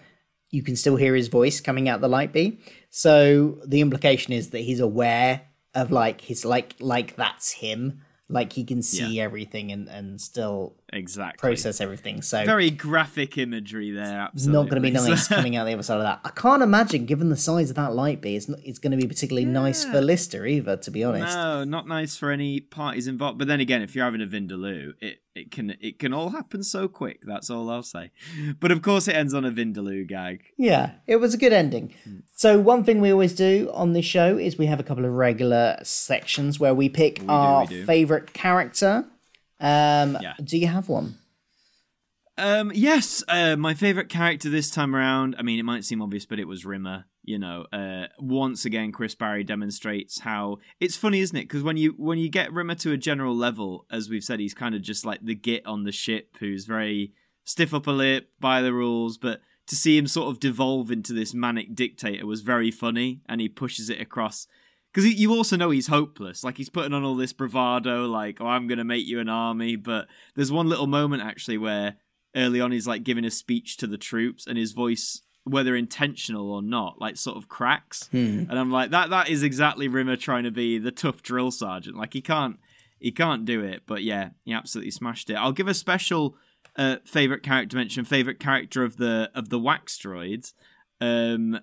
you 0.49 0.63
can 0.63 0.75
still 0.75 0.97
hear 0.97 1.15
his 1.15 1.30
voice 1.30 1.62
coming 1.62 1.88
out 1.88 2.01
the 2.01 2.10
light 2.10 2.34
bee. 2.34 2.60
So 2.89 3.60
the 3.65 3.82
implication 3.82 4.34
is 4.34 4.49
that 4.49 4.60
he's 4.60 4.82
aware 4.82 5.41
of 5.73 5.91
like 5.91 6.21
his 6.21 6.45
like 6.45 6.75
like 6.80 7.15
that's 7.15 7.51
him, 7.51 8.01
like 8.30 8.53
he 8.53 8.63
can 8.63 8.82
see 8.82 9.19
everything 9.19 9.71
and 9.71 9.88
and 9.88 10.19
still 10.19 10.75
Exactly. 10.93 11.39
process 11.39 11.82
everything. 11.82 12.21
So 12.21 12.45
Very 12.45 12.69
graphic 12.69 13.38
imagery 13.38 13.91
there, 13.91 14.30
it's 14.34 14.45
not 14.45 14.69
going 14.69 14.76
to 14.76 14.82
be 14.82 14.89
absolutely. 14.89 15.10
nice 15.15 15.28
coming 15.28 15.56
out 15.56 15.65
the 15.65 15.73
other 15.73 15.84
side 15.84 15.97
of 15.97 16.04
that. 16.04 16.21
I 16.23 16.30
can't 16.30 16.63
imagine, 16.63 17.06
given 17.06 17.30
the 17.30 17.38
size 17.38 17.69
of 17.69 17.76
that 17.76 17.93
light 17.93 18.21
bee, 18.21 18.36
it's, 18.36 18.47
not, 18.47 18.60
it's 18.63 18.80
going 18.80 18.91
to 18.91 18.97
be 18.97 19.08
particularly 19.08 19.45
nice 19.45 19.84
for 19.84 20.02
Lister 20.02 20.45
either, 20.45 20.78
to 20.78 20.91
be 20.91 21.04
honest. 21.04 21.36
No, 21.36 21.63
not 21.63 21.88
nice 21.88 22.15
for 22.15 22.32
any 22.32 22.60
parties 22.62 23.08
involved. 23.08 23.38
But 23.38 23.47
then 23.47 23.60
again, 23.60 23.82
if 23.82 23.95
you're 23.95 24.06
having 24.06 24.21
a 24.21 24.26
Vindaloo, 24.26 24.93
it, 25.02 25.19
it 25.36 25.52
can 25.52 25.76
it 25.80 26.00
can 26.00 26.13
all 26.13 26.30
happen 26.30 26.63
so 26.63 26.88
quick. 26.88 27.21
That's 27.23 27.50
all 27.50 27.69
I'll 27.69 27.84
say. 27.84 28.12
But 28.60 28.71
of 28.71 28.82
course, 28.82 29.08
it 29.08 29.15
ends 29.15 29.34
on 29.34 29.45
a 29.45 29.52
Vindaloo 29.52 30.08
gag. 30.08 30.45
Yeah, 30.58 30.93
it 31.06 31.17
was 31.17 31.34
a 31.34 31.38
good 31.38 31.54
ending. 31.54 31.93
Hmm. 32.04 32.17
So 32.34 32.60
one 32.60 32.84
thing 32.84 33.02
we 33.02 33.12
always 33.12 33.34
do 33.34 33.69
on 33.73 33.93
this 33.93 34.06
show 34.06 34.38
is 34.38 34.58
we 34.58 34.65
have 34.65 34.80
a 34.80 34.84
couple 34.84 35.06
of 35.06 35.12
regular 35.12 35.78
sections 35.84 36.60
where 36.60 36.73
we 36.73 36.89
pick 36.89 37.21
our 37.28 37.62
we 37.62 37.67
do. 37.67 37.86
favorite 37.86 38.34
character. 38.34 39.06
Um, 39.60 40.17
Yeah. 40.22 40.34
Do 40.43 40.58
you 40.58 40.67
have 40.67 40.89
one? 40.89 41.17
Um, 42.38 42.72
yes, 42.76 43.24
uh, 43.28 43.56
my 43.56 43.74
favorite 43.74 44.10
character 44.10 44.50
this 44.50 44.70
time 44.70 44.96
around. 44.96 45.36
I 45.39 45.41
mean, 45.41 45.60
it 45.60 45.63
might 45.63 45.84
seem 45.84 46.02
obvious, 46.02 46.26
but 46.26 46.39
it 46.39 46.48
was 46.48 46.65
Rimmer. 46.65 47.06
You 47.24 47.39
know, 47.39 47.65
uh, 47.74 48.08
once 48.20 48.63
again, 48.63 48.91
Chris 48.91 49.15
Barrie 49.15 49.43
demonstrates 49.43 50.20
how 50.22 50.60
it's 50.80 50.96
funny, 50.96 51.20
isn't 51.20 51.36
it? 51.36 51.43
Because 51.43 51.63
when 51.63 51.76
you 51.76 51.96
when 51.98 52.20
you 52.20 52.30
get 52.30 52.54
Rimmer 52.54 52.76
to 52.76 52.91
a 52.91 52.98
general 52.98 53.36
level, 53.36 53.86
as 53.91 54.08
we've 54.08 54.24
said, 54.24 54.39
he's 54.39 54.54
kind 54.54 54.76
of 54.76 54.82
just 54.82 55.04
like 55.04 55.20
the 55.22 55.36
git 55.36 55.65
on 55.65 55.84
the 55.84 55.91
ship 55.91 56.38
who's 56.39 56.65
very 56.65 57.12
stiff 57.43 57.74
upper 57.74 57.91
lip, 57.91 58.30
by 58.39 58.62
the 58.62 58.72
rules. 58.72 59.17
But 59.17 59.41
to 59.65 59.76
see 59.76 59.98
him 59.98 60.08
sort 60.08 60.30
of 60.30 60.39
devolve 60.39 60.91
into 60.91 61.12
this 61.12 61.34
manic 61.34 61.76
dictator 61.76 62.26
was 62.26 62.41
very 62.41 62.72
funny, 62.72 63.22
and 63.28 63.41
he 63.41 63.50
pushes 63.50 63.89
it 63.89 64.00
across. 64.00 64.48
Because 64.93 65.13
you 65.13 65.32
also 65.34 65.56
know 65.58 65.69
he's 65.69 65.88
hopeless. 65.88 66.43
Like 66.43 66.58
he's 66.58 66.69
putting 66.69 66.93
on 66.93 67.04
all 67.04 67.15
this 67.15 67.34
bravado, 67.34 68.06
like, 68.06 68.41
"Oh, 68.41 68.47
I'm 68.47 68.67
gonna 68.67 68.84
make 68.84 69.06
you 69.06 69.19
an 69.19 69.30
army." 69.30 69.76
But 69.76 70.08
there's 70.36 70.52
one 70.52 70.69
little 70.69 70.88
moment 70.88 71.21
actually 71.23 71.58
where 71.58 71.97
early 72.36 72.62
on 72.62 72.71
he's 72.71 72.88
like 72.88 73.04
giving 73.04 73.26
a 73.26 73.32
speech 73.32 73.78
to 73.78 73.88
the 73.88 73.97
troops 73.97 74.47
and 74.47 74.58
his 74.58 74.71
voice 74.71 75.21
whether 75.43 75.76
intentional 75.78 76.52
or 76.52 76.62
not 76.62 77.00
like 77.00 77.15
sort 77.15 77.38
of 77.38 77.47
cracks. 77.47 78.10
And 78.50 78.60
i'm 78.60 78.69
like 78.69 78.91
that 78.91 79.12
that 79.12 79.30
is 79.30 79.43
exactly 79.43 79.88
rimmer 79.88 80.17
trying 80.17 80.43
to 80.43 80.52
be 80.52 80.78
the 80.78 80.91
tough 80.91 81.23
drill 81.23 81.52
sergeant. 81.52 81.95
Like 81.95 82.13
he 82.13 82.21
can't 82.21 82.58
he 83.00 83.12
can't 83.12 83.45
do 83.45 83.63
it. 83.63 83.84
But 83.88 84.04
yeah 84.04 84.30
he 84.43 84.54
absolutely 84.54 84.91
smashed 84.91 85.30
it. 85.30 85.36
I'll 85.36 85.54
give 85.54 85.67
a 85.67 85.73
special 85.73 86.36
uh 86.76 86.97
favorite 87.06 87.43
character 87.43 87.78
mention 87.78 88.04
favorite 88.04 88.39
character 88.39 88.84
of 88.84 88.97
the 88.97 89.32
of 89.34 89.50
the 89.50 89.60
wax 89.60 89.97
droids. 89.97 90.54
Um 91.00 91.60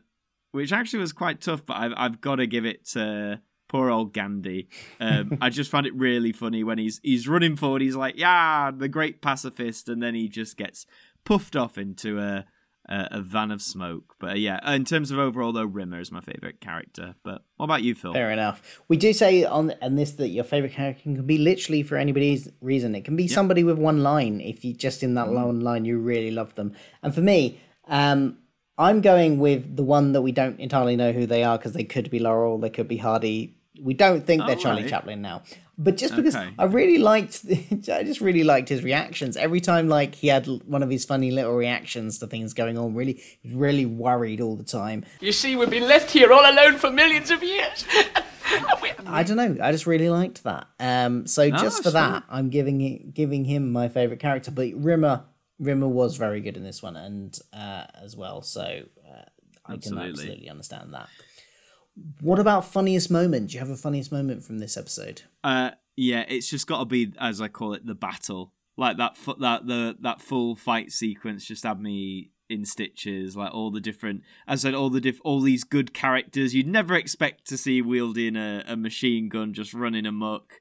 which 0.54 0.72
actually 0.72 1.00
was 1.00 1.12
quite 1.12 1.40
tough 1.40 1.64
but 1.66 1.76
i've, 1.76 1.92
I've 1.96 2.20
got 2.20 2.36
to 2.36 2.46
give 2.46 2.64
it 2.64 2.86
to 2.90 3.40
poor 3.68 3.90
old 3.90 4.12
gandhi 4.12 4.68
um 5.00 5.36
i 5.40 5.50
just 5.50 5.70
found 5.70 5.86
it 5.86 5.94
really 5.94 6.32
funny 6.32 6.62
when 6.64 6.78
he's 6.78 7.00
he's 7.02 7.26
running 7.28 7.56
forward 7.56 7.82
he's 7.82 7.96
like 7.96 8.16
yeah 8.16 8.70
the 8.70 8.88
great 8.88 9.20
pacifist 9.20 9.88
and 9.88 10.02
then 10.02 10.14
he 10.14 10.28
just 10.28 10.56
gets 10.56 10.86
puffed 11.24 11.56
off 11.56 11.76
into 11.78 12.18
a 12.18 12.44
a, 12.86 13.08
a 13.12 13.20
van 13.22 13.50
of 13.50 13.62
smoke 13.62 14.14
but 14.20 14.32
uh, 14.32 14.34
yeah 14.34 14.58
in 14.74 14.84
terms 14.84 15.10
of 15.10 15.18
overall 15.18 15.52
though 15.52 15.64
rimmer 15.64 15.98
is 15.98 16.12
my 16.12 16.20
favorite 16.20 16.60
character 16.60 17.14
but 17.24 17.42
what 17.56 17.64
about 17.64 17.82
you 17.82 17.94
phil 17.94 18.12
Fair 18.12 18.30
enough. 18.30 18.80
We 18.88 18.98
do 18.98 19.14
say 19.14 19.42
on 19.44 19.72
on 19.80 19.94
this 19.96 20.12
that 20.12 20.28
your 20.28 20.44
favorite 20.44 20.72
character 20.74 21.02
can 21.02 21.26
be 21.26 21.38
literally 21.38 21.82
for 21.82 21.96
anybody's 21.96 22.50
reason. 22.60 22.94
It 22.94 23.06
can 23.06 23.16
be 23.16 23.26
somebody 23.26 23.64
with 23.64 23.78
one 23.78 24.02
line 24.02 24.42
if 24.42 24.66
you 24.66 24.74
just 24.74 25.02
in 25.02 25.14
that 25.14 25.28
Mm. 25.28 25.46
one 25.46 25.60
line 25.60 25.86
you 25.86 25.98
really 25.98 26.30
love 26.30 26.54
them. 26.56 26.74
And 27.02 27.14
for 27.14 27.22
me, 27.22 27.58
um, 27.88 28.36
I'm 28.76 29.00
going 29.00 29.38
with 29.38 29.76
the 29.76 29.84
one 29.84 30.12
that 30.12 30.22
we 30.22 30.32
don't 30.32 30.58
entirely 30.58 30.96
know 30.96 31.12
who 31.12 31.26
they 31.26 31.44
are 31.44 31.56
because 31.58 31.72
they 31.72 31.84
could 31.84 32.10
be 32.10 32.18
Laurel, 32.18 32.58
they 32.58 32.70
could 32.70 32.88
be 32.88 32.96
Hardy. 32.96 33.56
We 33.80 33.94
don't 33.94 34.24
think 34.24 34.46
they're 34.46 34.56
Oh, 34.56 34.60
Charlie 34.60 34.82
right. 34.82 34.90
Chaplin 34.90 35.20
now. 35.22 35.42
But 35.76 35.96
just 35.96 36.14
because 36.14 36.36
Okay. 36.36 36.50
I 36.56 36.64
really 36.66 36.98
liked, 36.98 37.44
I 37.92 38.04
just 38.04 38.20
really 38.20 38.44
liked 38.44 38.68
his 38.68 38.84
reactions 38.84 39.36
every 39.36 39.60
time. 39.60 39.88
Like 39.88 40.14
he 40.14 40.28
had 40.28 40.46
one 40.66 40.84
of 40.84 40.90
his 40.90 41.04
funny 41.04 41.32
little 41.32 41.54
reactions 41.54 42.18
to 42.20 42.28
things 42.28 42.54
going 42.54 42.78
on. 42.78 42.94
Really, 42.94 43.20
he 43.42 43.52
really 43.52 43.84
worried 43.84 44.40
all 44.40 44.54
the 44.54 44.62
time. 44.64 45.04
You 45.20 45.32
see, 45.32 45.56
we've 45.56 45.70
been 45.70 45.88
left 45.88 46.12
here 46.12 46.32
all 46.32 46.48
alone 46.48 46.78
for 46.78 46.90
millions 46.92 47.30
of 47.32 47.42
years. 47.42 47.84
I 49.06 49.22
don't 49.22 49.36
know. 49.36 49.56
I 49.64 49.72
just 49.72 49.86
really 49.86 50.08
liked 50.10 50.44
that. 50.44 50.66
Um, 50.78 51.26
so 51.26 51.50
just 51.50 51.78
for 51.78 51.84
sure. 51.84 51.92
that, 51.92 52.24
I'm 52.30 52.50
giving 52.50 52.80
it, 52.80 53.14
giving 53.14 53.44
him 53.44 53.72
my 53.72 53.88
favorite 53.88 54.20
character. 54.20 54.50
But 54.50 54.68
Rimmer, 54.74 55.24
Rimmer 55.64 55.88
was 55.88 56.16
very 56.16 56.40
good 56.40 56.56
in 56.56 56.62
this 56.64 56.82
one, 56.82 56.96
and 56.96 57.38
uh, 57.52 57.84
as 58.02 58.16
well. 58.16 58.42
So 58.42 58.60
uh, 58.62 59.22
I 59.66 59.76
can 59.76 59.98
Absolutely. 59.98 60.48
understand 60.48 60.94
that. 60.94 61.08
What 62.20 62.38
about 62.38 62.64
funniest 62.64 63.10
moment? 63.10 63.48
Do 63.50 63.54
you 63.54 63.60
have 63.60 63.70
a 63.70 63.76
funniest 63.76 64.10
moment 64.10 64.44
from 64.44 64.58
this 64.58 64.76
episode? 64.76 65.22
Uh, 65.42 65.70
Yeah, 65.96 66.24
it's 66.28 66.48
just 66.50 66.66
got 66.66 66.80
to 66.80 66.84
be 66.84 67.12
as 67.20 67.40
I 67.40 67.48
call 67.48 67.72
it 67.74 67.86
the 67.86 67.94
battle. 67.94 68.52
Like 68.76 68.96
that 68.96 69.16
fu- 69.16 69.36
that 69.38 69.66
the 69.66 69.96
that 70.00 70.20
full 70.20 70.56
fight 70.56 70.90
sequence 70.90 71.44
just 71.46 71.62
had 71.62 71.80
me 71.80 72.30
in 72.48 72.64
stitches. 72.64 73.36
Like 73.36 73.54
all 73.54 73.70
the 73.70 73.80
different, 73.80 74.22
as 74.48 74.64
I 74.64 74.68
said, 74.68 74.74
all 74.74 74.90
the 74.90 75.00
diff, 75.00 75.20
all 75.24 75.40
these 75.40 75.62
good 75.62 75.94
characters 75.94 76.54
you'd 76.54 76.66
never 76.66 76.94
expect 76.94 77.46
to 77.48 77.56
see 77.56 77.80
wielding 77.80 78.34
a, 78.36 78.64
a 78.66 78.76
machine 78.76 79.28
gun, 79.28 79.52
just 79.54 79.72
running 79.72 80.06
amok. 80.06 80.54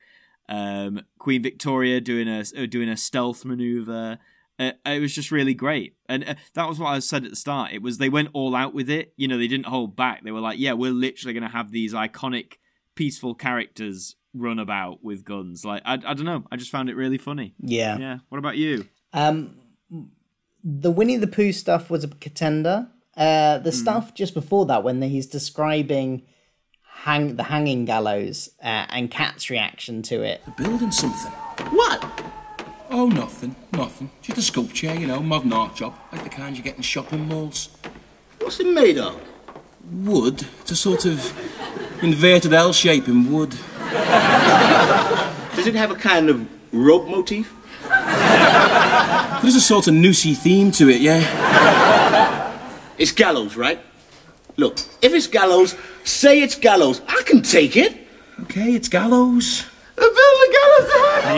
Um, 0.48 1.02
Queen 1.18 1.42
Victoria 1.42 2.00
doing 2.00 2.28
a 2.28 2.44
doing 2.68 2.90
a 2.90 2.98
stealth 2.98 3.44
maneuver. 3.44 4.20
Uh, 4.60 4.72
it 4.86 5.02
was 5.02 5.16
just 5.16 5.32
really 5.32 5.54
great, 5.54 5.96
and 6.08 6.24
uh, 6.24 6.36
that 6.54 6.70
was 6.70 6.78
what 6.80 6.90
I 6.90 7.00
said 7.00 7.24
at 7.24 7.32
the 7.32 7.36
start. 7.36 7.72
It 7.74 7.82
was 7.82 7.98
they 7.98 8.10
went 8.10 8.30
all 8.34 8.56
out 8.56 8.74
with 8.74 8.90
it. 8.90 9.14
You 9.18 9.28
know, 9.28 9.38
they 9.38 9.48
didn't 9.48 9.66
hold 9.66 9.96
back. 9.96 10.24
They 10.24 10.32
were 10.32 10.40
like, 10.40 10.60
"Yeah, 10.60 10.74
we're 10.74 10.92
literally 10.92 11.34
going 11.34 11.44
to 11.44 11.50
have 11.50 11.72
these 11.72 11.94
iconic, 11.94 12.54
peaceful 12.96 13.34
characters 13.34 14.16
run 14.34 14.60
about 14.60 15.04
with 15.04 15.26
guns." 15.26 15.66
Like, 15.66 15.82
I, 15.86 15.94
I 15.94 16.14
don't 16.14 16.26
know. 16.26 16.44
I 16.52 16.58
just 16.58 16.70
found 16.70 16.90
it 16.90 16.96
really 16.96 17.18
funny. 17.18 17.56
Yeah. 17.60 17.98
Yeah. 17.98 18.18
What 18.30 18.38
about 18.38 18.58
you? 18.58 18.88
Um, 19.12 19.56
the 20.64 20.92
Winnie 20.92 21.18
the 21.18 21.28
Pooh 21.28 21.52
stuff 21.52 21.90
was 21.90 22.04
a 22.04 22.08
contender. 22.08 22.90
Uh, 23.18 23.58
the 23.60 23.72
stuff 23.72 24.14
just 24.14 24.34
before 24.34 24.66
that, 24.68 24.84
when 24.84 25.02
he's 25.02 25.28
describing 25.28 26.24
hang 27.04 27.36
the 27.36 27.44
hanging 27.44 27.86
gallows 27.86 28.50
uh, 28.62 28.86
and 28.90 29.12
Cat's 29.12 29.50
reaction 29.50 30.02
to 30.04 30.22
it. 30.22 30.42
Building 30.58 30.92
something. 30.92 31.32
What? 31.72 32.33
Oh, 32.96 33.08
nothing, 33.08 33.56
nothing. 33.72 34.12
Just 34.22 34.38
a 34.38 34.42
sculpture, 34.44 34.94
you 34.94 35.08
know, 35.08 35.20
modern 35.20 35.52
art 35.52 35.76
job, 35.76 35.96
like 36.12 36.24
the 36.24 36.30
kind 36.30 36.56
you 36.56 36.62
get 36.62 36.76
in 36.76 36.84
shopping 36.84 37.28
malls. 37.28 37.70
What's 38.38 38.60
it 38.60 38.68
made 38.68 39.00
of? 39.00 39.20
Wood. 39.92 40.46
It's 40.62 40.70
a 40.70 40.76
sort 40.76 41.06
of 41.06 41.20
inverted 42.04 42.54
L 42.54 42.72
shape 42.72 43.08
in 43.08 43.34
wood. 43.34 43.50
Does 45.56 45.66
it 45.66 45.74
have 45.74 45.90
a 45.90 45.96
kind 45.96 46.30
of 46.30 46.48
rope 46.72 47.08
motif? 47.08 47.52
There's 49.42 49.56
a 49.56 49.62
sort 49.62 49.88
of 49.88 49.96
noosey 49.96 50.38
theme 50.38 50.70
to 50.74 50.88
it, 50.88 51.02
yeah. 51.02 52.60
It's 53.00 53.12
gallows, 53.12 53.56
right? 53.56 53.80
Look, 54.56 54.78
if 55.02 55.16
it's 55.16 55.26
gallows, 55.26 55.76
say 56.04 56.44
it's 56.44 56.54
gallows. 56.54 57.02
I 57.08 57.24
can 57.26 57.42
take 57.42 57.76
it. 57.76 58.08
Okay, 58.42 58.76
it's 58.76 58.88
gallows. 58.88 59.66
Build 59.96 60.12
a 60.18 60.52
gallows. 60.52 60.90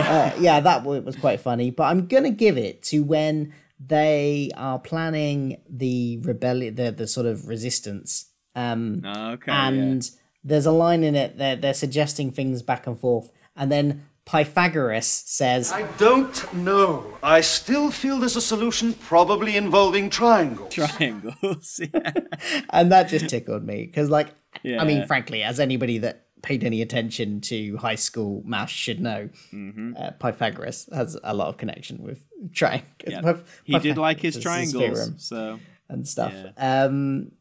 Uh, 0.05 0.35
yeah, 0.39 0.59
that 0.59 0.83
was 0.83 1.15
quite 1.15 1.39
funny. 1.39 1.71
But 1.71 1.83
I'm 1.83 2.07
gonna 2.07 2.31
give 2.31 2.57
it 2.57 2.81
to 2.83 3.03
when 3.03 3.53
they 3.79 4.51
are 4.55 4.79
planning 4.79 5.61
the 5.69 6.17
rebellion, 6.23 6.75
the 6.75 6.91
the 6.91 7.07
sort 7.07 7.25
of 7.25 7.47
resistance. 7.47 8.31
Um, 8.55 9.01
Okay. 9.05 9.51
and 9.51 10.09
there's 10.43 10.65
a 10.65 10.71
line 10.71 11.03
in 11.03 11.15
it 11.15 11.37
that 11.37 11.61
they're 11.61 11.73
suggesting 11.73 12.31
things 12.31 12.61
back 12.61 12.87
and 12.87 12.97
forth, 12.99 13.29
and 13.55 13.71
then 13.71 14.05
Pythagoras 14.25 15.05
says, 15.07 15.71
I 15.71 15.83
don't 15.97 16.51
know. 16.53 17.17
I 17.21 17.41
still 17.41 17.91
feel 17.91 18.17
there's 18.19 18.35
a 18.35 18.41
solution, 18.41 18.93
probably 18.93 19.55
involving 19.55 20.09
triangles. 20.09 20.73
Triangles. 20.73 21.79
yeah. 21.93 22.11
and 22.71 22.91
that 22.91 23.07
just 23.09 23.29
tickled 23.29 23.63
me 23.63 23.85
because, 23.85 24.09
like, 24.09 24.29
I 24.65 24.83
mean, 24.83 25.05
frankly, 25.05 25.43
as 25.43 25.59
anybody 25.59 25.99
that 25.99 26.24
paid 26.49 26.63
any 26.63 26.81
attention 26.81 27.41
to 27.51 27.58
high 27.77 27.95
school 28.08 28.43
maths 28.45 28.71
should 28.86 28.99
know, 29.08 29.29
Mm-hmm. 29.53 29.93
uh, 29.97 30.12
Pythagoras 30.23 30.88
has 30.93 31.17
a 31.23 31.34
lot 31.34 31.47
of 31.49 31.58
connection 31.58 31.95
with 32.08 32.19
triangles. 32.53 32.88
Yeah. 33.08 33.38
He 33.63 33.79
did 33.79 33.97
like 33.97 34.19
his 34.27 34.36
triangles. 34.39 34.99
So 35.17 35.60
and 35.89 36.08
stuff. 36.08 36.34
Um, 36.58 37.31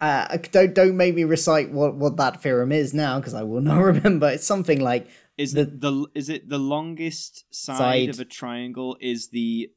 uh, 0.00 0.36
don't 0.52 0.74
don't 0.80 0.96
make 0.96 1.14
me 1.14 1.24
recite 1.24 1.68
what 1.78 1.94
what 2.02 2.16
that 2.16 2.40
theorem 2.42 2.70
is 2.72 2.94
now 2.94 3.18
because 3.20 3.34
I 3.34 3.42
will 3.50 3.60
not 3.70 3.80
remember. 3.92 4.28
It's 4.30 4.46
something 4.46 4.80
like 4.80 5.08
is 5.36 5.52
the, 5.52 5.64
the 5.64 6.06
is 6.14 6.28
it 6.28 6.48
the 6.48 6.58
longest 6.74 7.44
side, 7.54 7.78
Side. 7.78 8.08
of 8.10 8.20
a 8.20 8.24
triangle 8.24 8.96
is 9.00 9.28
the 9.30 9.70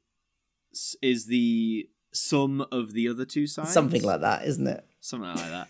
is 1.01 1.25
the 1.27 1.89
sum 2.13 2.65
of 2.71 2.93
the 2.93 3.07
other 3.07 3.25
two 3.25 3.47
sides? 3.47 3.73
something 3.73 4.03
like 4.03 4.21
that, 4.21 4.45
isn't 4.45 4.67
it? 4.67 4.84
Something 4.99 5.29
like 5.29 5.49
that. 5.57 5.67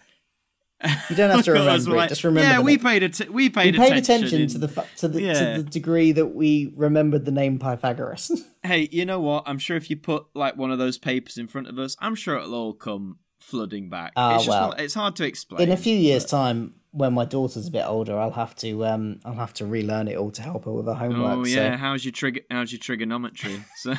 You 1.09 1.15
don't 1.15 1.29
have 1.29 1.45
to 1.45 1.51
remember 1.53 1.91
it. 1.91 1.95
like, 1.97 2.09
Just 2.09 2.23
remember. 2.23 2.49
Yeah, 2.49 2.59
we 2.61 2.77
paid 2.77 3.03
att- 3.03 3.29
we 3.29 3.49
paid, 3.49 3.75
we 3.75 3.79
paid 3.79 3.93
attention, 3.97 4.15
attention 4.27 4.41
in- 4.41 4.47
to 4.49 4.57
the 4.57 4.67
fa- 4.67 4.87
to 4.97 5.07
the 5.07 5.21
Yeah. 5.21 5.33
to 5.57 5.63
the 5.63 5.69
degree 5.69 6.11
that 6.13 6.27
we 6.27 6.71
remembered 6.75 7.25
the 7.25 7.31
name 7.31 7.59
Pythagoras. 7.59 8.31
Hey, 8.63 8.87
you 8.91 9.05
know 9.05 9.19
what? 9.19 9.43
I'm 9.47 9.57
sure 9.57 9.75
if 9.75 9.89
you 9.89 9.97
put 9.97 10.25
like 10.35 10.55
one 10.55 10.71
of 10.71 10.77
those 10.77 10.99
papers 10.99 11.37
in 11.39 11.47
front 11.47 11.67
of 11.67 11.79
us, 11.79 11.95
I'm 11.99 12.13
sure 12.13 12.37
it'll 12.37 12.53
all 12.53 12.73
come 12.73 13.17
flooding 13.39 13.89
back. 13.89 14.13
Ah, 14.15 14.35
it's 14.35 14.47
well. 14.47 14.73
it's 14.77 14.93
hard 14.93 15.15
to 15.15 15.25
explain. 15.25 15.61
In 15.63 15.71
a 15.71 15.77
few 15.77 15.95
years' 15.97 16.25
time, 16.25 16.75
when 16.91 17.13
my 17.13 17.25
daughter's 17.25 17.65
a 17.67 17.71
bit 17.71 17.85
older, 17.87 18.19
I'll 18.19 18.29
have 18.31 18.53
to 18.57 18.85
um 18.85 19.19
I'll 19.25 19.33
have 19.33 19.53
to 19.55 19.65
relearn 19.65 20.07
it 20.07 20.15
all 20.17 20.29
to 20.31 20.41
help 20.43 20.65
her 20.65 20.71
with 20.71 20.85
her 20.85 20.93
homework. 20.93 21.37
Oh 21.39 21.43
so- 21.43 21.49
yeah, 21.49 21.75
how's 21.75 22.05
your 22.05 22.11
trig- 22.11 22.45
how's 22.51 22.71
your 22.71 22.79
trigonometry? 22.79 23.63
So 23.77 23.95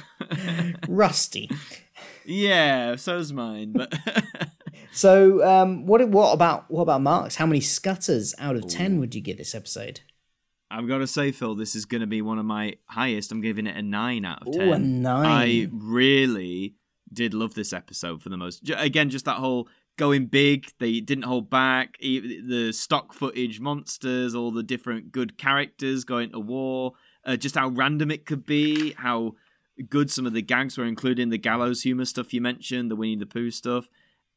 rusty. 0.88 1.51
yeah, 2.25 2.97
so's 2.97 3.33
mine. 3.33 3.73
But 3.73 3.92
So 4.93 5.45
um, 5.45 5.87
what 5.87 6.07
what 6.09 6.33
about 6.33 6.71
what 6.71 6.83
about 6.83 7.01
marks? 7.01 7.37
How 7.37 7.47
many 7.47 7.61
skutters 7.61 8.35
out 8.39 8.57
of 8.57 8.69
ten 8.69 9.01
would 9.01 9.15
you 9.15 9.21
give 9.21 9.39
this 9.39 9.55
episode? 9.55 10.01
I've 10.71 10.89
got 10.89 10.99
to 10.99 11.07
say, 11.07 11.33
Phil, 11.33 11.55
this 11.55 11.75
is 11.75 11.85
going 11.85 12.01
to 12.01 12.07
be 12.07 12.23
one 12.23 12.39
of 12.39 12.47
my 12.47 12.77
highest. 12.87 13.31
I'm 13.31 13.43
giving 13.43 13.67
it 13.67 13.77
a 13.77 13.83
nine 13.83 14.25
out 14.25 14.43
of 14.43 14.49
Ooh, 14.49 14.59
ten. 14.59 14.73
a 14.73 14.79
nine. 14.79 15.27
I 15.27 15.69
really 15.71 16.77
did 17.13 17.35
love 17.35 17.55
this 17.55 17.73
episode 17.73 18.23
for 18.23 18.29
the 18.29 18.37
most. 18.37 18.71
Again, 18.77 19.11
just 19.11 19.25
that 19.25 19.37
whole 19.37 19.69
going 19.99 20.27
big. 20.27 20.67
They 20.79 21.01
didn't 21.01 21.25
hold 21.25 21.51
back. 21.51 21.99
The 22.01 22.73
stock 22.73 23.13
footage 23.13 23.61
monsters, 23.61 24.35
all 24.35 24.51
the 24.51 24.63
different 24.63 25.13
good 25.13 25.37
characters 25.37 26.05
going 26.05 26.33
to 26.33 26.41
war. 26.41 26.93
Uh, 27.25 27.37
just 27.37 27.55
how 27.55 27.69
random 27.69 28.11
it 28.11 28.27
could 28.27 28.45
be. 28.45 28.93
How 28.93 29.35
good 29.89 30.11
some 30.11 30.27
of 30.27 30.33
the 30.33 30.43
gags 30.43 30.77
were, 30.77 30.85
including 30.85 31.31
the 31.31 31.39
gallows 31.39 31.83
humor 31.83 32.05
stuff 32.05 32.33
you 32.35 32.41
mentioned, 32.41 32.91
the 32.91 32.97
Winnie 32.97 33.17
the 33.17 33.27
Pooh 33.27 33.51
stuff 33.51 33.89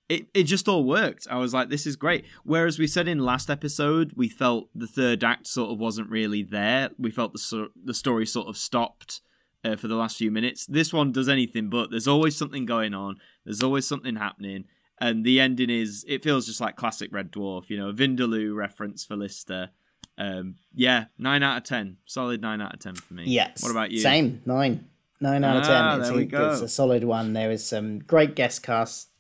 it, 0.10 0.28
it 0.34 0.44
just 0.44 0.68
all 0.68 0.84
worked. 0.84 1.28
I 1.30 1.38
was 1.38 1.54
like, 1.54 1.70
this 1.70 1.88
is 1.88 1.96
great. 1.96 2.26
Whereas 2.44 2.78
we 2.78 2.88
said 2.88 3.08
in 3.08 3.20
last 3.20 3.50
episode, 3.50 4.13
we 4.15 4.30
felt 4.30 4.70
the 4.76 4.88
third 4.88 5.24
act 5.24 5.48
sort 5.48 5.72
of 5.72 5.80
wasn't 5.80 6.10
really 6.10 6.44
there. 6.44 6.89
We 6.98 7.12
felt 7.12 7.34
the 7.34 7.70
the 7.84 7.94
story 7.94 8.26
sort 8.26 8.48
of 8.48 8.58
stopped 8.58 9.22
uh, 9.63 9.76
for 9.76 9.88
the 9.88 9.96
last 9.96 10.18
few 10.18 10.30
minutes. 10.32 10.65
This 10.68 10.94
one 10.94 11.12
does 11.12 11.28
anything 11.28 11.70
but. 11.70 11.89
There's 11.89 12.08
always 12.08 12.36
something 12.36 12.65
going 12.65 12.94
on. 12.94 13.15
There's 13.46 13.63
always 13.63 13.88
something 13.88 14.15
happening. 14.15 14.65
And 15.02 15.26
the 15.26 15.41
ending 15.41 15.70
is, 15.70 16.06
it 16.08 16.24
feels 16.24 16.46
just 16.46 16.62
like 16.62 16.78
classic 16.78 17.12
Red 17.12 17.32
Dwarf, 17.32 17.70
you 17.70 17.78
know, 17.78 17.89
a 17.89 17.94
Vindaloo 17.94 18.56
reference 18.56 19.04
for 19.04 19.18
Lister. 19.18 19.72
Um, 20.18 20.56
yeah, 20.74 21.06
9 21.18 21.44
out 21.44 21.58
of 21.58 21.63
10. 21.63 21.98
Solid 22.06 22.41
9 22.41 22.62
out 22.62 22.74
of 22.74 22.80
10 22.80 22.96
for 22.96 23.13
me. 23.13 23.24
Yes. 23.26 23.62
What 23.62 23.72
about 23.72 23.91
you? 23.91 24.00
Same 24.00 24.41
nine. 24.46 24.88
Nine 25.20 25.44
out 25.44 25.58
of 25.58 25.63
ten. 25.63 25.76
Ah, 25.76 25.98
it's, 25.98 26.10
a, 26.10 26.13
we 26.13 26.26
go. 26.26 26.52
it's 26.52 26.62
a 26.62 26.68
solid 26.68 27.04
one. 27.04 27.34
There 27.34 27.50
is 27.50 27.65
some 27.65 28.00
great 28.00 28.36
guest 28.36 28.63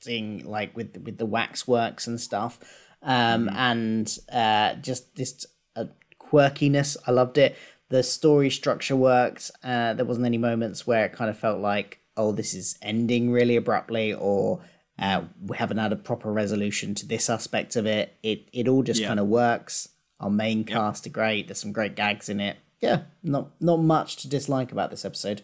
like 0.07 0.75
with 0.75 0.97
with 1.03 1.17
the 1.17 1.25
waxworks 1.25 2.07
and 2.07 2.19
stuff, 2.19 2.59
um, 3.01 3.47
Mm-hmm. 3.47 3.55
and 3.57 4.17
uh, 4.31 4.75
just 4.81 5.15
this 5.15 5.45
uh, 5.75 5.85
quirkiness. 6.19 6.97
I 7.07 7.11
loved 7.11 7.37
it. 7.37 7.55
The 7.89 8.01
story 8.03 8.49
structure 8.49 8.95
worked. 8.95 9.51
Uh, 9.63 9.93
there 9.93 10.05
wasn't 10.05 10.25
any 10.25 10.37
moments 10.39 10.87
where 10.87 11.05
it 11.05 11.13
kind 11.13 11.29
of 11.29 11.37
felt 11.37 11.59
like, 11.59 11.99
oh, 12.17 12.31
this 12.31 12.53
is 12.53 12.77
ending 12.81 13.31
really 13.31 13.55
abruptly, 13.55 14.13
or 14.13 14.61
uh, 14.97 15.21
we 15.41 15.55
haven't 15.57 15.77
had 15.77 15.93
a 15.93 15.95
proper 15.97 16.31
resolution 16.31 16.95
to 16.95 17.05
this 17.05 17.29
aspect 17.29 17.75
of 17.75 17.85
it. 17.85 18.15
It 18.23 18.49
it 18.53 18.67
all 18.67 18.83
just 18.83 19.01
Yeah. 19.01 19.07
kind 19.09 19.19
of 19.19 19.27
works. 19.27 19.89
Our 20.19 20.29
main 20.31 20.63
cast 20.63 21.05
are 21.05 21.09
great. 21.11 21.47
There's 21.47 21.59
some 21.59 21.73
great 21.73 21.95
gags 21.95 22.29
in 22.29 22.39
it. 22.39 22.57
Yeah, 22.81 23.01
not 23.23 23.51
not 23.61 23.77
much 23.77 24.15
to 24.17 24.27
dislike 24.29 24.71
about 24.71 24.89
this 24.91 25.05
episode. 25.05 25.41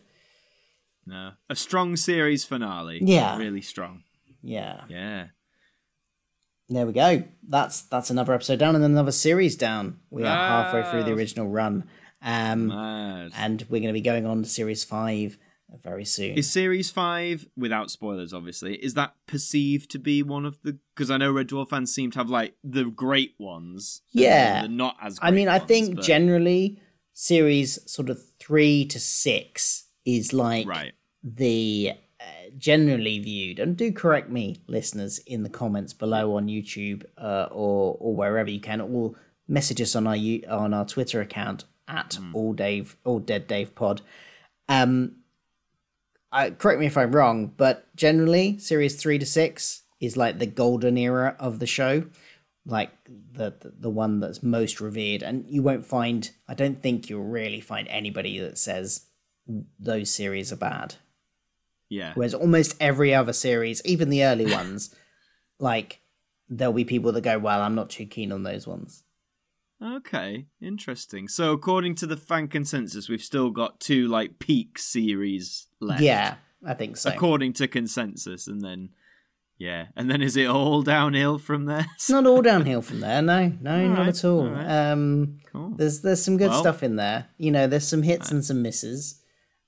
No. 1.06 1.32
A 1.50 1.56
strong 1.56 1.95
series 1.95 2.45
finale. 2.45 3.00
Yeah. 3.02 3.38
Really 3.38 3.62
strong. 3.62 4.04
Yeah. 4.44 4.82
Yeah. 4.90 5.28
There 6.70 6.86
we 6.86 6.94
go. 6.94 7.24
That's 7.48 7.82
that's 7.84 8.10
another 8.10 8.34
episode 8.34 8.60
down 8.60 8.76
and 8.76 8.84
another 8.86 9.12
series 9.12 9.56
down. 9.56 10.00
We 10.10 10.24
are 10.24 10.28
halfway 10.28 10.90
through 10.90 11.04
the 11.04 11.12
Ah. 11.12 11.16
original 11.16 11.48
run. 11.50 11.86
Um 12.22 12.72
and 12.72 13.66
we're 13.70 13.82
gonna 13.82 13.94
be 13.94 14.02
going 14.02 14.26
on 14.26 14.44
to 14.44 14.50
series 14.50 14.84
five 14.84 15.38
very 15.84 16.06
soon. 16.06 16.38
Is 16.38 16.52
series 16.52 16.92
five, 16.92 17.46
without 17.58 17.90
spoilers, 17.92 18.34
obviously, 18.34 18.76
is 18.76 18.94
that 18.96 19.16
perceived 19.26 19.90
to 19.92 20.00
be 20.00 20.22
one 20.22 20.46
of 20.46 20.60
the? 20.64 20.78
Because 20.96 21.10
I 21.10 21.16
know 21.18 21.32
Red 21.32 21.48
Dwarf 21.48 21.70
fans 21.70 21.94
seem 21.94 22.12
to 22.12 22.20
have 22.20 22.30
like 22.30 22.56
the 22.64 22.86
great 22.86 23.36
ones. 23.40 24.02
Yeah. 24.12 24.64
the 24.64 24.68
not 24.70 24.96
as. 25.02 25.18
I 25.22 25.32
mean, 25.32 25.46
great 25.48 25.62
I 25.62 25.66
think 25.66 25.96
but- 25.96 26.04
generally 26.06 26.82
series 27.14 27.80
sort 27.92 28.10
of 28.10 28.20
three 28.39 28.86
to 28.86 29.00
six 29.00 29.88
is 30.06 30.34
like 30.34 30.68
Right. 30.68 30.94
the 31.24 31.92
generally 32.58 33.20
viewed. 33.20 33.60
And 33.60 33.78
do 33.78 33.91
correct 33.91 34.30
me, 34.30 34.62
listeners, 34.68 35.20
in 35.20 35.43
the 35.43 35.49
comments 35.49 35.93
below 35.93 36.36
on 36.36 36.47
YouTube 36.47 37.06
uh, 37.18 37.47
or 37.52 37.97
or 37.99 38.16
wherever 38.16 38.49
you 38.49 38.60
can, 38.60 38.82
or 38.82 39.16
message 39.47 39.82
us 39.82 39.95
on 39.95 40.08
our 40.08 40.18
on 40.49 40.74
our 40.74 40.86
Twitter 40.86 41.22
account 41.22 41.66
at 41.88 42.16
Hmm. 42.16 42.36
all 42.36 42.54
Dave 42.54 42.97
all 43.04 43.20
Dead 43.20 43.47
Dave 43.47 43.76
Pod. 43.76 44.02
Um, 44.70 45.18
I, 46.32 46.52
correct 46.52 46.80
me 46.80 46.86
if 46.86 46.97
I'm 46.97 47.12
wrong, 47.12 47.52
but 47.58 47.93
generally 47.95 48.58
series 48.58 48.95
three 48.95 49.20
to 49.20 49.26
six 49.26 49.84
is 49.99 50.16
like 50.16 50.39
the 50.39 50.45
golden 50.45 50.97
era 50.97 51.36
of 51.39 51.60
the 51.60 51.68
show 51.68 52.06
like 52.66 52.91
the, 53.06 53.54
the 53.60 53.74
the 53.80 53.89
one 53.89 54.20
that's 54.20 54.43
most 54.43 54.80
revered, 54.80 55.24
and 55.24 55.45
you 55.49 55.64
won't 55.64 55.86
find. 55.86 56.30
I 56.47 56.54
don't 56.54 56.82
think 56.82 57.10
you'll 57.10 57.24
really 57.24 57.62
find 57.62 57.88
anybody 57.88 58.39
that 58.39 58.58
says 58.58 59.08
those 59.80 60.12
series 60.12 60.54
are 60.54 60.58
bad. 60.58 60.95
Yeah. 61.92 62.14
Whereas 62.16 62.34
almost 62.34 62.76
every 62.80 63.14
other 63.14 63.34
series, 63.34 63.82
even 63.86 64.10
the 64.10 64.24
early 64.24 64.46
ones, 64.52 64.96
like 65.60 66.00
there'll 66.50 66.74
be 66.74 66.86
people 66.86 67.12
that 67.12 67.22
go, 67.22 67.38
"Well, 67.38 67.62
I'm 67.62 67.76
not 67.76 67.89
too 67.89 68.06
keen 68.06 68.32
on 68.32 68.44
those 68.44 68.66
ones." 68.66 69.04
Okay, 69.84 70.46
interesting. 70.62 71.28
So 71.28 71.52
according 71.52 71.96
to 71.96 72.08
the 72.08 72.16
fan 72.18 72.48
consensus, 72.48 73.10
we've 73.10 73.22
still 73.22 73.50
got 73.50 73.80
two 73.80 74.08
like 74.08 74.39
peak 74.39 74.80
series 74.80 75.68
left. 75.80 76.02
Yeah, 76.02 76.36
I 76.66 76.76
think 76.76 76.98
so. 76.98 77.10
According 77.10 77.54
to 77.54 77.68
consensus, 77.68 78.48
and 78.48 78.62
then 78.62 78.89
yeah, 79.58 79.88
and 79.98 80.10
then 80.10 80.22
is 80.22 80.38
it 80.38 80.48
all 80.48 80.84
downhill 80.84 81.39
from 81.39 81.66
there? 81.66 81.88
It's 81.96 82.10
not 82.10 82.26
all 82.26 82.42
downhill 82.42 82.82
from 82.82 83.02
there. 83.02 83.22
No, 83.22 83.52
no, 83.60 83.88
not 83.89 83.98
right, 83.98 84.08
at 84.08 84.24
all. 84.26 84.39
all 84.42 84.50
right. 84.50 84.92
Um, 84.92 85.39
Cool. 85.52 85.74
There's 85.76 86.00
there's 86.02 86.24
some 86.24 86.38
good 86.38 86.52
Well- 86.52 86.62
stuff 86.62 86.84
in 86.84 86.96
there. 86.96 87.28
You 87.38 87.52
know, 87.52 87.68
there's 87.68 87.88
some 87.88 88.04
hits 88.04 88.32
and 88.32 88.46
some 88.46 88.62
misses. 88.62 89.18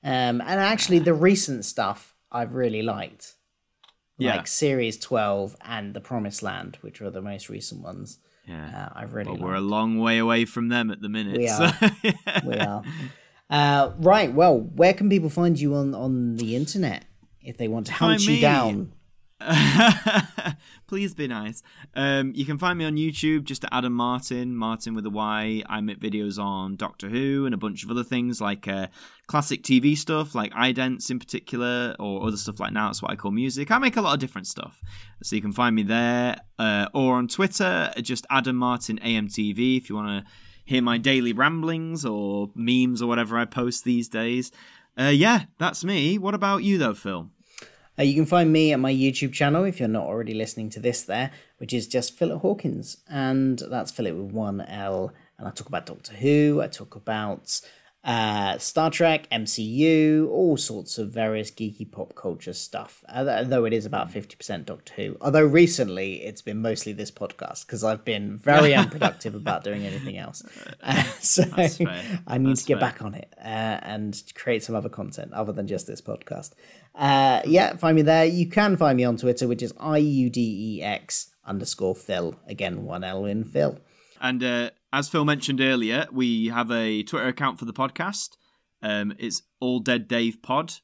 Um, 0.06 0.42
and 0.42 0.60
actually, 0.60 1.00
the 1.00 1.14
recent 1.14 1.66
stuff 1.66 2.13
I've 2.34 2.54
really 2.56 2.82
liked, 2.82 3.36
Yeah. 4.18 4.38
like 4.38 4.48
Series 4.48 4.98
12 4.98 5.56
and 5.64 5.94
The 5.94 6.02
Promised 6.02 6.42
Land, 6.44 6.78
which 6.82 7.02
are 7.02 7.10
the 7.12 7.22
most 7.22 7.48
recent 7.50 7.82
ones. 7.82 8.20
Yeah. 8.48 8.90
Uh, 8.94 9.00
I've 9.00 9.14
really 9.14 9.26
But 9.26 9.34
liked. 9.34 9.44
we're 9.44 9.56
a 9.56 9.62
long 9.62 10.00
way 10.00 10.18
away 10.18 10.46
from 10.46 10.68
them 10.70 10.92
at 10.92 11.00
the 11.02 11.10
minute. 11.10 11.38
We 11.38 11.48
so- 11.48 11.64
are. 11.66 11.92
we 12.46 12.58
are. 12.58 12.84
Uh, 13.50 13.92
right. 14.00 14.34
Well, 14.34 14.58
where 14.60 14.94
can 14.96 15.10
people 15.10 15.30
find 15.30 15.60
you 15.60 15.76
on 15.76 15.94
on 15.94 16.38
the 16.38 16.56
internet 16.56 17.06
if 17.42 17.56
they 17.58 17.68
want 17.68 17.86
to 17.88 17.94
hunt 17.94 18.14
Find 18.14 18.22
you 18.22 18.34
me. 18.36 18.42
down? 18.42 18.94
Please 20.88 21.14
be 21.14 21.28
nice. 21.28 21.64
Um, 21.96 22.34
you 22.36 22.46
can 22.46 22.58
find 22.58 22.78
me 22.78 22.86
on 22.86 22.96
YouTube 22.96 23.44
just 23.44 23.64
at 23.64 23.74
Adam 23.74 23.94
Martyn, 23.94 24.56
Martyn 24.56 24.96
with 24.96 25.06
a 25.06 25.10
Y. 25.10 25.64
I 25.68 25.82
make 25.82 26.00
videos 26.00 26.38
on 26.38 26.76
Doctor 26.76 27.10
Who 27.10 27.46
and 27.46 27.54
a 27.54 27.58
bunch 27.58 27.84
of 27.84 27.92
other 27.92 28.04
things 28.04 28.42
like 28.42 28.68
uh, 28.68 28.88
classic 29.28 29.64
TV 29.64 29.98
stuff, 29.98 30.36
like 30.36 30.52
idents 30.54 31.10
in 31.10 31.20
particular, 31.20 31.96
or 32.00 32.28
other 32.28 32.38
stuff 32.38 32.60
like 32.60 32.74
now. 32.74 32.90
It's 32.90 33.02
what 33.02 33.12
I 33.12 33.16
call 33.16 33.32
music. 33.32 33.72
I 33.72 33.78
make 33.78 33.98
a 33.98 34.02
lot 34.02 34.14
of 34.14 34.20
different 34.20 34.48
stuff, 34.48 34.82
so 35.22 35.36
you 35.36 35.42
can 35.42 35.54
find 35.54 35.76
me 35.76 35.84
there 35.84 36.38
uh, 36.60 36.88
or 36.94 37.16
on 37.16 37.28
Twitter, 37.28 37.92
just 38.02 38.26
Adam 38.30 38.56
Martyn 38.56 39.00
AMTV 39.00 39.78
if 39.78 39.90
you 39.90 39.96
want 39.96 40.26
to 40.26 40.32
hear 40.66 40.82
my 40.82 40.98
daily 40.98 41.34
ramblings 41.34 42.06
or 42.06 42.50
memes 42.56 43.02
or 43.02 43.08
whatever 43.08 43.38
I 43.38 43.46
post 43.46 43.84
these 43.84 44.08
days. 44.08 44.52
Uh, 44.98 45.06
yeah, 45.06 45.46
that's 45.58 45.84
me. 45.84 46.18
What 46.18 46.36
about 46.36 46.64
you 46.64 46.78
though, 46.78 46.94
Phil? 46.94 47.30
Uh, 47.98 48.04
you 48.04 48.16
can 48.16 48.26
find 48.26 48.52
me 48.52 48.74
at 48.74 48.80
my 48.80 48.92
YouTube 48.94 49.34
channel 49.34 49.64
if 49.64 49.80
you're 49.80 49.88
not 49.90 50.06
already 50.06 50.34
listening 50.34 50.70
to 50.72 50.80
this 50.80 51.04
there, 51.04 51.32
which 51.58 51.74
is 51.74 51.88
just 51.88 52.18
Philip 52.18 52.42
Hawkins, 52.42 52.98
and 53.10 53.60
that's 53.70 53.92
Philip 53.92 54.16
with 54.16 54.32
one 54.32 54.62
L. 54.62 55.14
And 55.38 55.48
I 55.48 55.52
talk 55.52 55.68
about 55.68 55.86
Doctor 55.86 56.14
Who, 56.14 56.62
I 56.62 56.68
talk 56.68 56.96
about 56.96 57.60
uh, 58.04 58.58
Star 58.58 58.90
Trek, 58.90 59.30
MCU, 59.32 60.28
all 60.28 60.58
sorts 60.58 60.98
of 60.98 61.12
various 61.12 61.50
geeky 61.52 61.90
pop 61.90 62.16
culture 62.16 62.52
stuff. 62.54 63.04
Uh, 63.08 63.44
though 63.44 63.66
it 63.66 63.74
is 63.74 63.86
about 63.86 64.12
fifty 64.12 64.36
percent 64.36 64.66
Doctor 64.66 64.94
Who. 64.96 65.18
Although 65.22 65.46
recently 65.46 66.16
it's 66.24 66.42
been 66.42 66.62
mostly 66.62 66.94
this 66.94 67.12
podcast 67.12 67.66
because 67.66 67.84
I've 67.84 68.04
been 68.04 68.38
very 68.38 68.74
unproductive 68.84 69.36
about 69.36 69.64
doing 69.64 69.86
anything 69.86 70.18
else. 70.18 70.44
Uh, 70.86 71.02
so 71.22 71.44
I 71.56 72.38
need 72.40 72.50
That's 72.50 72.62
to 72.64 72.68
get 72.68 72.80
fair. 72.80 72.90
back 72.90 73.02
on 73.02 73.14
it 73.14 73.34
uh, 73.38 73.80
and 73.84 74.22
create 74.36 74.64
some 74.64 74.76
other 74.76 74.90
content 74.90 75.32
other 75.32 75.54
than 75.54 75.66
just 75.66 75.88
this 75.88 76.02
podcast. 76.02 76.52
Uh, 76.96 77.42
yeah, 77.46 77.76
find 77.76 77.96
me 77.96 78.02
there. 78.02 78.26
You 78.26 78.48
can 78.48 78.78
find 78.78 78.98
me 78.98 79.04
on 79.04 79.18
Twitter, 79.18 79.48
which 79.48 79.62
is 79.64 79.74
IUDEX 79.74 81.30
underscore 81.46 81.96
Phil. 81.96 82.36
Again, 82.48 82.84
one 82.84 83.04
L 83.04 83.26
in 83.26 83.44
Phil. 83.44 83.80
And 84.22 84.44
uh, 84.44 84.70
as 84.92 85.10
Phil 85.10 85.26
mentioned 85.26 85.60
earlier, 85.60 86.08
we 86.12 86.48
have 86.48 86.72
a 86.72 87.04
Twitter 87.04 87.28
account 87.28 87.60
for 87.60 87.66
the 87.66 87.74
podcast. 87.74 88.38
Um, 88.82 89.14
it's 89.18 89.42
All 89.60 89.80
Dead 89.80 90.08
Dave 90.08 90.42
Pod. 90.42 90.76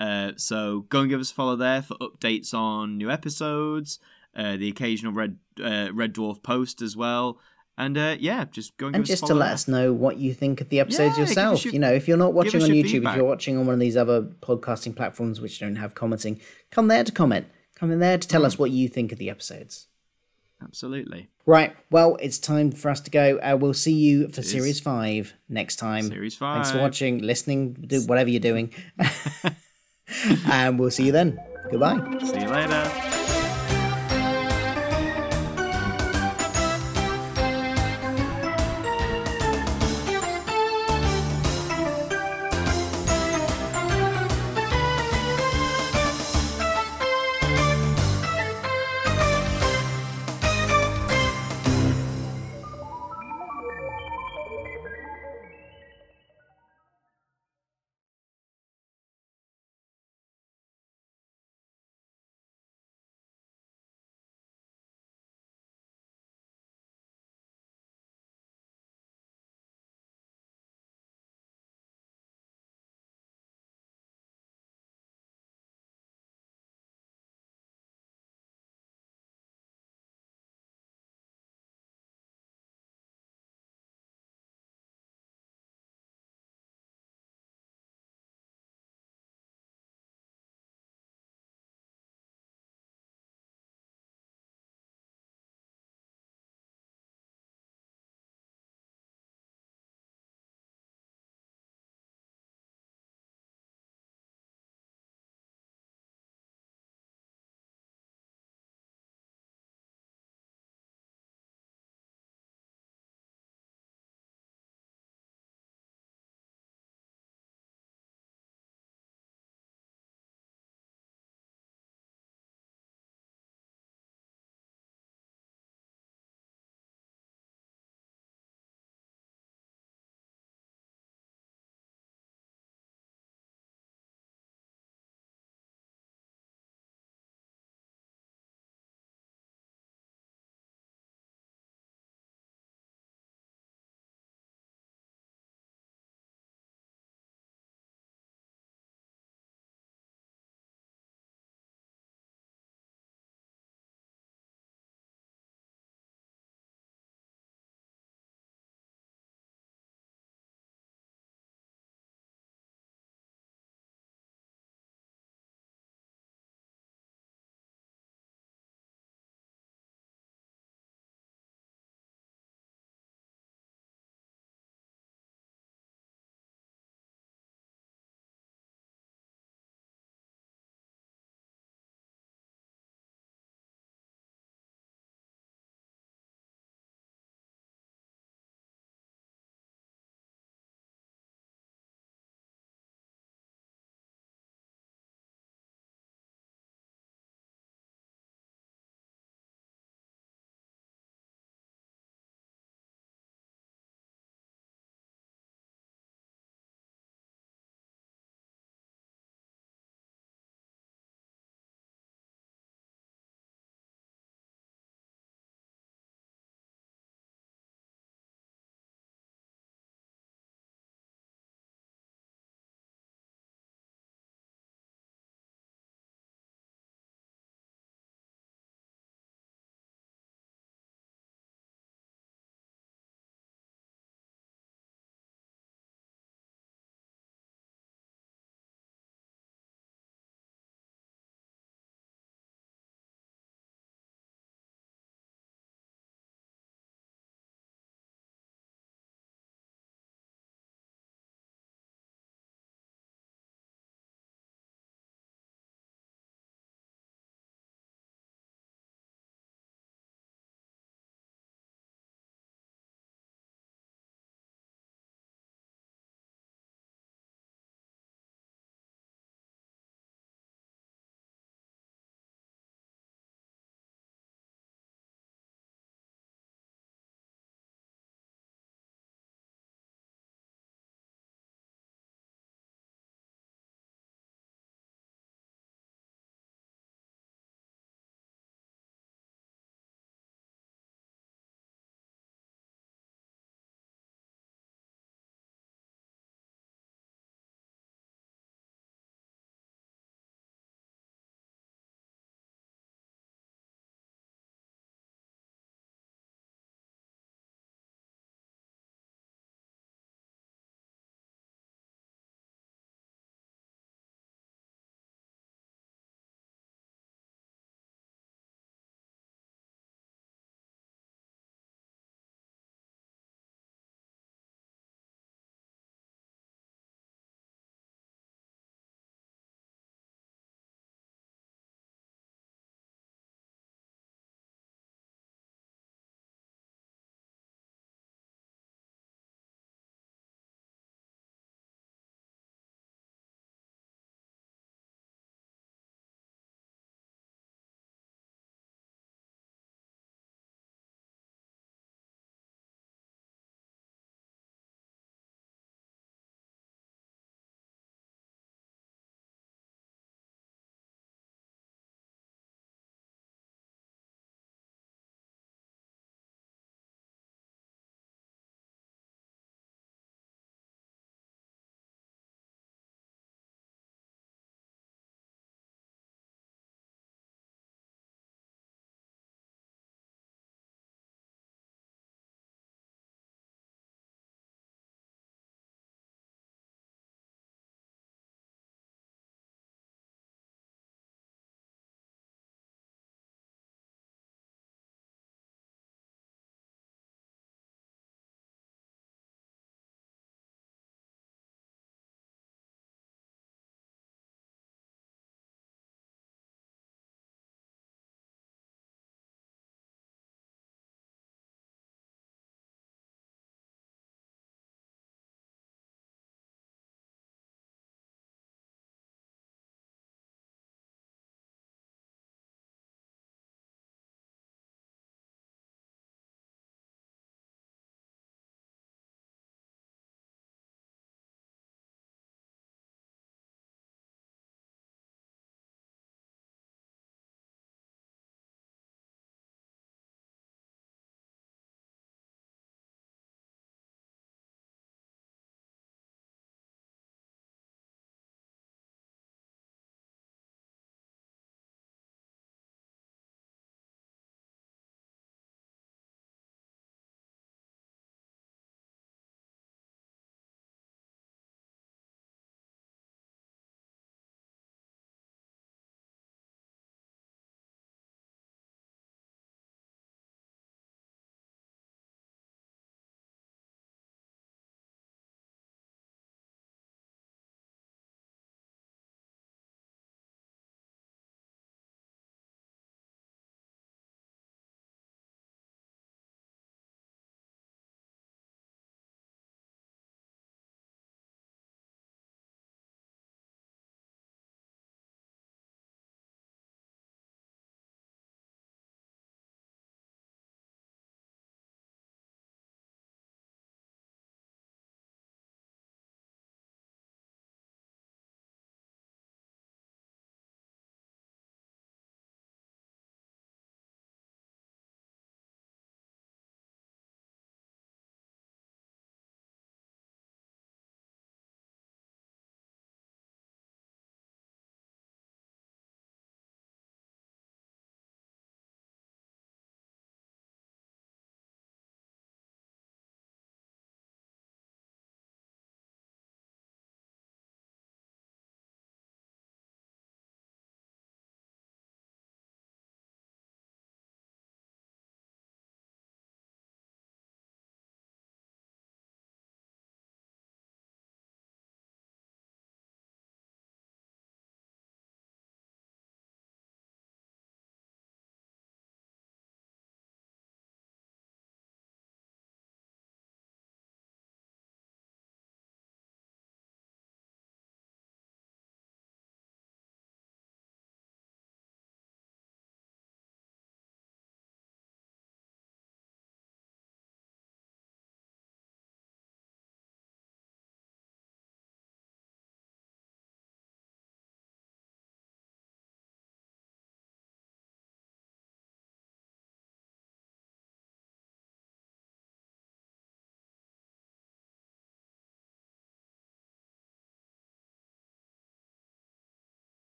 Uh, 0.00 0.32
so 0.36 0.80
go 0.88 1.00
and 1.00 1.10
give 1.10 1.20
us 1.20 1.30
a 1.30 1.34
follow 1.34 1.54
there 1.54 1.80
for 1.80 1.96
updates 1.98 2.52
on 2.52 2.98
new 2.98 3.10
episodes, 3.10 4.00
uh, 4.34 4.56
the 4.56 4.68
occasional 4.68 5.12
Red 5.12 5.36
uh, 5.62 5.88
Red 5.92 6.14
Dwarf 6.14 6.42
post 6.42 6.82
as 6.82 6.96
well. 6.96 7.38
And 7.78 7.96
uh, 7.96 8.16
yeah, 8.20 8.44
just 8.44 8.76
go 8.76 8.86
and, 8.88 8.96
And 8.96 9.06
just 9.06 9.26
to 9.26 9.34
let 9.34 9.52
us 9.52 9.66
know 9.66 9.92
what 9.94 10.18
you 10.18 10.34
think 10.34 10.60
of 10.60 10.68
the 10.68 10.78
episodes 10.78 11.16
Yeah, 11.16 11.24
yourself. 11.24 11.64
your- 11.64 11.72
you 11.72 11.80
know, 11.80 11.92
if 11.92 12.06
you're 12.06 12.18
not 12.18 12.34
watching 12.34 12.62
on 12.62 12.68
YouTube, 12.68 12.90
feedback. 12.90 13.12
if 13.14 13.16
you're 13.16 13.26
watching 13.28 13.56
on 13.56 13.64
one 13.66 13.74
of 13.74 13.80
these 13.80 13.96
other 13.96 14.22
podcasting 14.22 14.94
platforms 14.94 15.40
which 15.40 15.58
don't 15.58 15.76
have 15.76 15.94
commenting, 15.94 16.38
come 16.70 16.88
there 16.88 17.02
to 17.02 17.10
comment. 17.12 17.46
Come 17.74 17.90
in 17.90 17.98
there 17.98 18.18
to 18.18 18.28
tell 18.28 18.42
Mm. 18.42 18.46
us 18.46 18.58
what 18.58 18.70
you 18.70 18.88
think 18.88 19.10
of 19.10 19.18
the 19.18 19.30
episodes. 19.30 19.88
Absolutely. 20.62 21.28
Right. 21.46 21.74
Well, 21.90 22.16
it's 22.20 22.38
time 22.38 22.70
for 22.70 22.88
us 22.90 23.00
to 23.00 23.10
go. 23.10 23.38
Uh, 23.38 23.56
we'll 23.58 23.74
see 23.74 23.92
you 23.94 24.28
for. 24.28 24.42
Series 24.42 24.78
5 24.78 25.34
next 25.48 25.76
time. 25.76 26.06
Series 26.06 26.36
five. 26.36 26.56
Thanks 26.56 26.70
for 26.70 26.78
watching, 26.78 27.18
listening, 27.20 27.72
do 27.72 28.02
whatever 28.02 28.30
you're 28.30 28.38
doing. 28.38 28.72
and 30.46 30.78
we'll 30.78 30.90
see 30.90 31.06
you 31.06 31.12
then. 31.12 31.38
Goodbye. 31.70 31.96
See 32.20 32.40
you 32.40 32.48
later. 32.48 33.01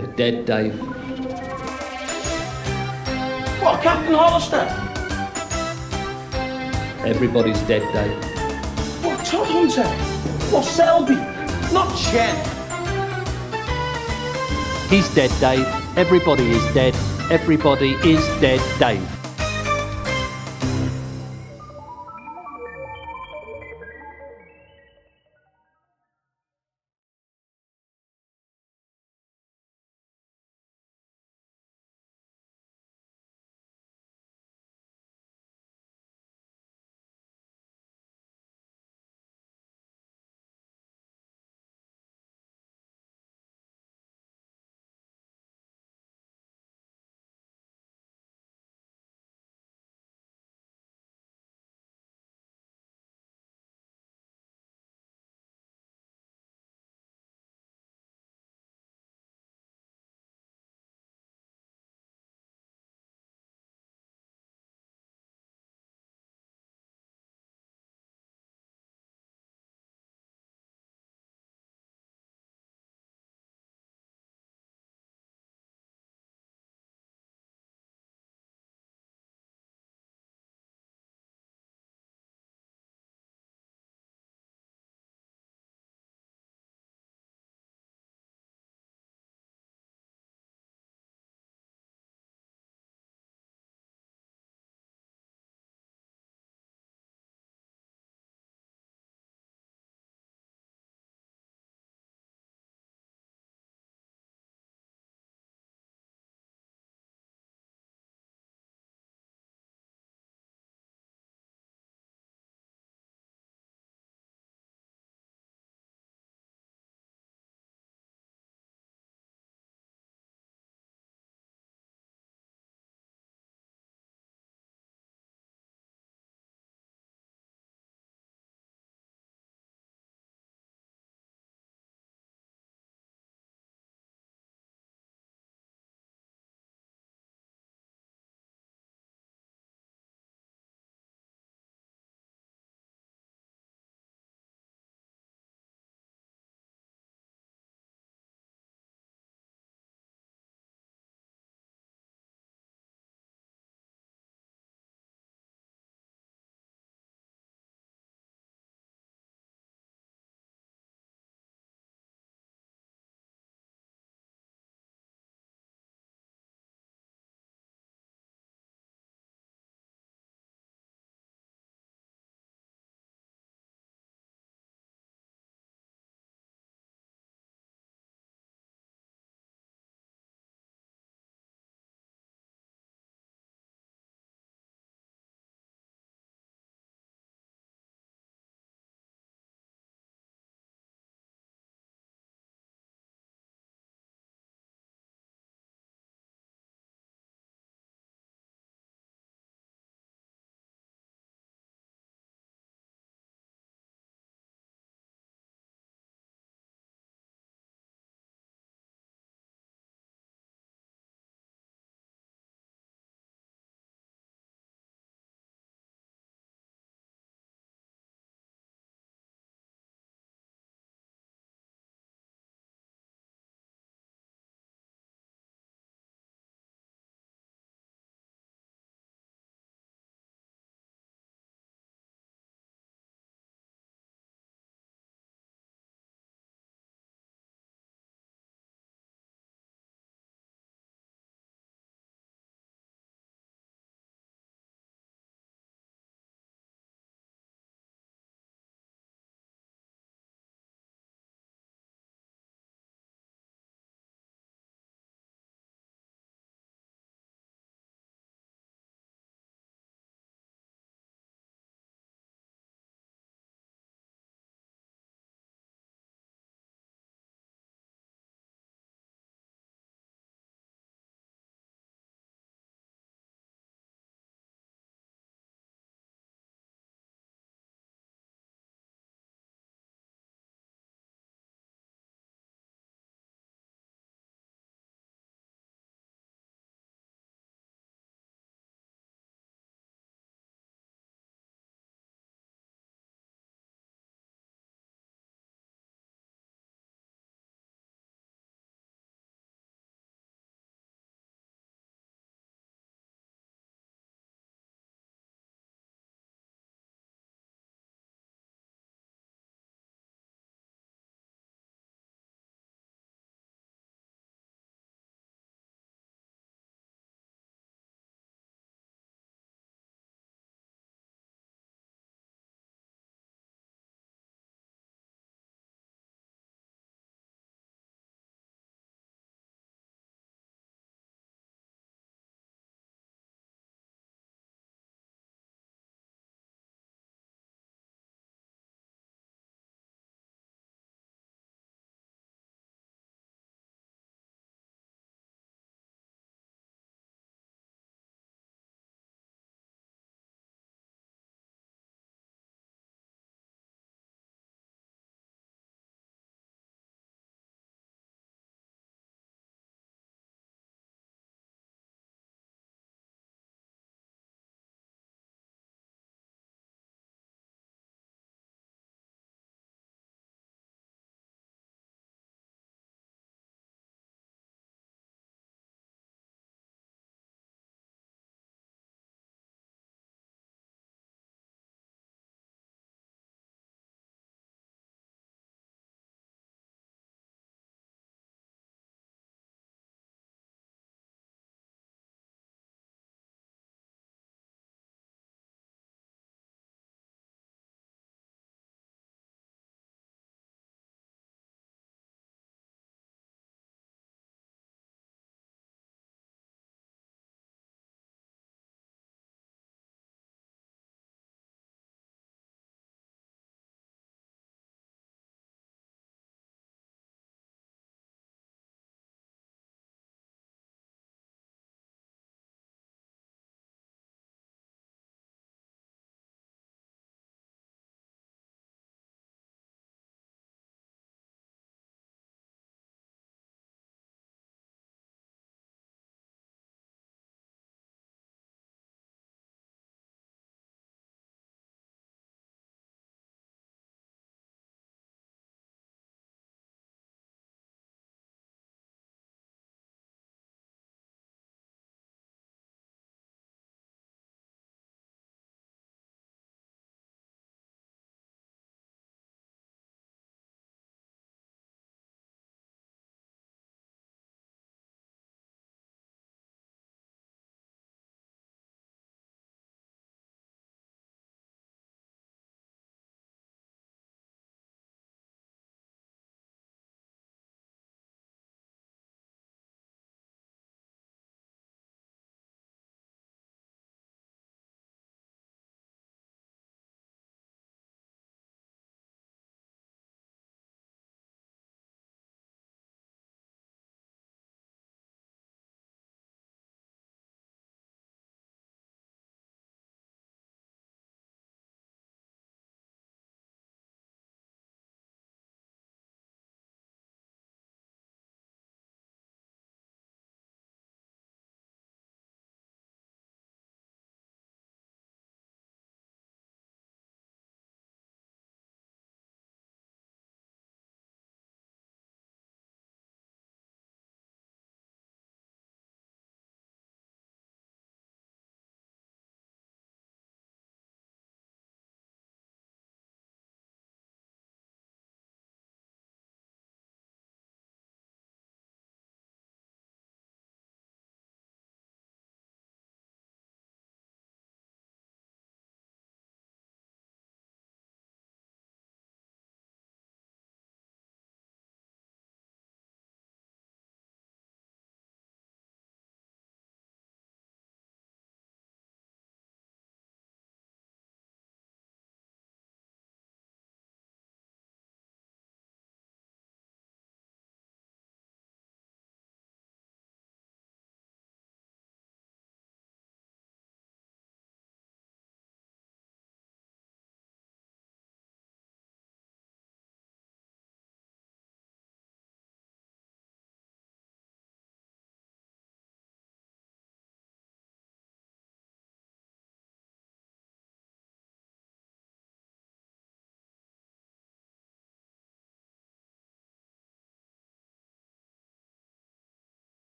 They're 0.00 0.16
dead, 0.16 0.46
Dave. 0.46 0.80
What, 3.60 3.82
Captain 3.82 4.14
Hollister? 4.14 4.64
Everybody's 7.06 7.60
dead, 7.62 7.82
Dave. 7.92 9.04
What, 9.04 9.18
Todhunter? 9.26 9.84
What, 10.50 10.64
Selby? 10.64 11.16
Not 11.74 11.94
Chen. 11.98 12.34
He's 14.88 15.14
dead, 15.14 15.30
Dave. 15.38 15.66
Everybody 15.98 16.50
is 16.50 16.64
dead. 16.72 16.94
Everybody 17.30 17.90
is 18.02 18.26
dead, 18.40 18.60
Dave. 18.78 19.19